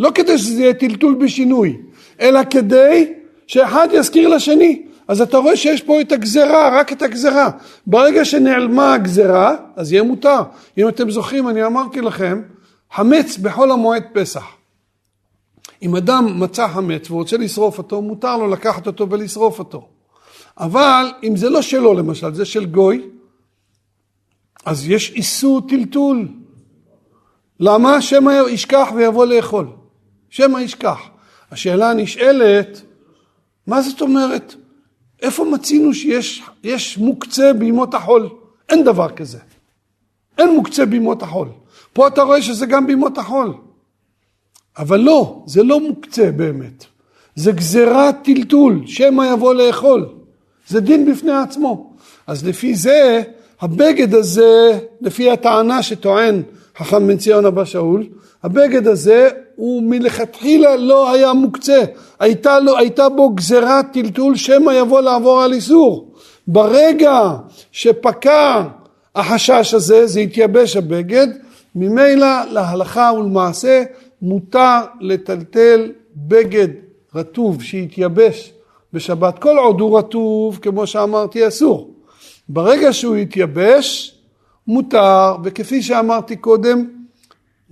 לא 0.00 0.10
כדי 0.14 0.38
שזה 0.38 0.62
יהיה 0.62 0.74
טלטול 0.74 1.14
בשינוי, 1.14 1.76
אלא 2.20 2.40
כדי 2.50 3.12
שאחד 3.46 3.88
יזכיר 3.92 4.28
לשני. 4.28 4.82
אז 5.08 5.20
אתה 5.20 5.38
רואה 5.38 5.56
שיש 5.56 5.82
פה 5.82 6.00
את 6.00 6.12
הגזרה, 6.12 6.80
רק 6.80 6.92
את 6.92 7.02
הגזרה. 7.02 7.50
ברגע 7.86 8.24
שנעלמה 8.24 8.94
הגזרה, 8.94 9.56
אז 9.76 9.92
יהיה 9.92 10.02
מותר. 10.02 10.42
אם 10.78 10.88
אתם 10.88 11.10
זוכרים, 11.10 11.48
אני 11.48 11.66
אמרתי 11.66 12.00
לכם, 12.00 12.42
חמץ 12.92 13.38
בחול 13.38 13.72
המועד 13.72 14.02
פסח. 14.12 14.44
אם 15.82 15.96
אדם 15.96 16.40
מצא 16.40 16.68
חמץ 16.68 17.10
ורוצה 17.10 17.36
לשרוף 17.36 17.78
אותו, 17.78 18.02
מותר 18.02 18.36
לו 18.36 18.48
לקחת 18.50 18.86
אותו 18.86 19.10
ולשרוף 19.10 19.58
אותו. 19.58 19.88
אבל 20.58 21.12
אם 21.22 21.36
זה 21.36 21.50
לא 21.50 21.62
שלו 21.62 21.94
למשל, 21.94 22.34
זה 22.34 22.44
של 22.44 22.66
גוי, 22.66 23.02
אז 24.66 24.88
יש 24.88 25.10
איסור 25.10 25.60
טלטול. 25.68 26.28
למה? 27.60 28.02
שמא 28.02 28.32
ישכח 28.48 28.88
ויבוא 28.94 29.26
לאכול. 29.26 29.79
שמא 30.30 30.58
ישכח. 30.58 30.98
השאלה 31.50 31.90
הנשאלת, 31.90 32.82
מה 33.66 33.82
זאת 33.82 34.00
אומרת? 34.00 34.54
איפה 35.22 35.44
מצינו 35.44 35.94
שיש 35.94 36.98
מוקצה 36.98 37.52
בימות 37.52 37.94
החול? 37.94 38.28
אין 38.68 38.84
דבר 38.84 39.08
כזה. 39.08 39.38
אין 40.38 40.54
מוקצה 40.54 40.86
בימות 40.86 41.22
החול. 41.22 41.48
פה 41.92 42.08
אתה 42.08 42.22
רואה 42.22 42.42
שזה 42.42 42.66
גם 42.66 42.86
בימות 42.86 43.18
החול. 43.18 43.54
אבל 44.78 45.00
לא, 45.00 45.42
זה 45.46 45.62
לא 45.62 45.80
מוקצה 45.80 46.30
באמת. 46.30 46.84
זה 47.34 47.52
גזירת 47.52 48.14
טלטול, 48.24 48.82
שמא 48.86 49.22
יבוא 49.32 49.54
לאכול. 49.54 50.08
זה 50.68 50.80
דין 50.80 51.12
בפני 51.12 51.32
עצמו. 51.32 51.96
אז 52.26 52.46
לפי 52.46 52.74
זה, 52.74 53.22
הבגד 53.60 54.14
הזה, 54.14 54.78
לפי 55.00 55.30
הטענה 55.30 55.82
שטוען 55.82 56.42
חכם 56.78 57.06
בן 57.06 57.16
ציון 57.16 57.46
אבא 57.46 57.64
שאול, 57.64 58.06
הבגד 58.42 58.88
הזה 58.88 59.28
הוא 59.60 59.82
מלכתחילה 59.82 60.76
לא 60.76 61.12
היה 61.12 61.32
מוקצה, 61.32 61.84
הייתה, 62.20 62.58
לו, 62.60 62.78
הייתה 62.78 63.08
בו 63.08 63.30
גזירת 63.30 63.86
טלטול 63.92 64.36
שמא 64.36 64.72
יבוא 64.72 65.00
לעבור 65.00 65.42
על 65.42 65.52
איסור. 65.52 66.14
ברגע 66.46 67.20
שפקע 67.72 68.62
החשש 69.14 69.74
הזה, 69.74 70.06
זה 70.06 70.20
התייבש 70.20 70.76
הבגד, 70.76 71.26
ממילא 71.74 72.44
להלכה 72.50 73.10
ולמעשה 73.18 73.82
מותר 74.22 74.80
לטלטל 75.00 75.92
בגד 76.16 76.68
רטוב 77.14 77.62
שהתייבש 77.62 78.52
בשבת, 78.92 79.38
כל 79.38 79.58
עוד 79.58 79.80
הוא 79.80 79.98
רטוב, 79.98 80.58
כמו 80.62 80.86
שאמרתי, 80.86 81.48
אסור. 81.48 81.90
ברגע 82.48 82.92
שהוא 82.92 83.16
התייבש, 83.16 84.14
מותר, 84.66 85.36
וכפי 85.44 85.82
שאמרתי 85.82 86.36
קודם, 86.36 86.99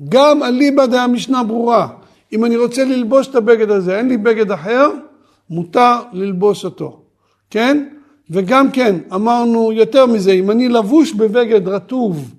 גם 0.09 0.43
אליבא 0.43 0.87
דהמשנה 0.87 1.43
ברורה. 1.43 1.89
אם 2.33 2.45
אני 2.45 2.57
רוצה 2.57 2.85
ללבוש 2.85 3.29
את 3.29 3.35
הבגד 3.35 3.71
הזה, 3.71 3.99
אין 3.99 4.09
לי 4.09 4.17
בגד 4.17 4.51
אחר, 4.51 4.91
מותר 5.51 5.97
ללבוש 6.13 6.65
אותו, 6.65 7.01
כן? 7.51 7.89
וגם 8.31 8.71
כן, 8.71 8.97
אמרנו 9.15 9.73
יותר 9.73 10.07
מזה, 10.07 10.33
אם 10.33 10.51
אני 10.51 10.69
לבוש 10.69 11.13
בבגד 11.13 11.69
רטוב, 11.69 12.35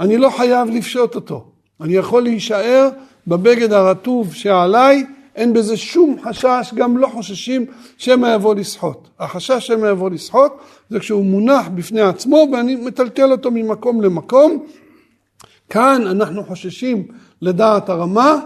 אני 0.00 0.18
לא 0.18 0.30
חייב 0.30 0.68
לפשוט 0.70 1.14
אותו. 1.14 1.44
אני 1.80 1.94
יכול 1.94 2.22
להישאר 2.22 2.88
בבגד 3.26 3.72
הרטוב 3.72 4.34
שעליי, 4.34 5.06
אין 5.36 5.52
בזה 5.52 5.76
שום 5.76 6.16
חשש, 6.22 6.74
גם 6.74 6.96
לא 6.96 7.06
חוששים 7.06 7.66
שמא 7.96 8.34
יבוא 8.34 8.54
לסחוט. 8.54 9.08
החשש 9.20 9.66
שמא 9.66 9.86
יבוא 9.86 10.10
לסחוט 10.10 10.52
זה 10.90 11.00
כשהוא 11.00 11.24
מונח 11.24 11.68
בפני 11.74 12.00
עצמו 12.00 12.48
ואני 12.52 12.76
מטלטל 12.76 13.32
אותו 13.32 13.50
ממקום 13.50 14.02
למקום. 14.02 14.66
כאן 15.70 16.06
אנחנו 16.06 16.44
חוששים 16.44 17.08
לדעת 17.42 17.88
הרמה 17.88 18.40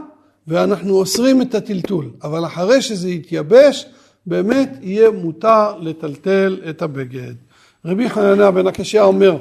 ואנחנו 0.46 0.94
אוסרים 0.94 1.42
את 1.42 1.54
הטלטול, 1.54 2.10
אבל 2.22 2.46
אחרי 2.46 2.82
שזה 2.82 3.10
יתייבש 3.10 3.86
באמת 4.26 4.78
יהיה 4.82 5.10
מותר 5.10 5.78
לטלטל 5.78 6.60
את 6.70 6.82
הבגד. 6.82 7.34
רבי 7.84 8.10
חנניה 8.10 8.50
בן 8.50 8.66
הקשיא 8.66 9.00
אומר 9.00 9.38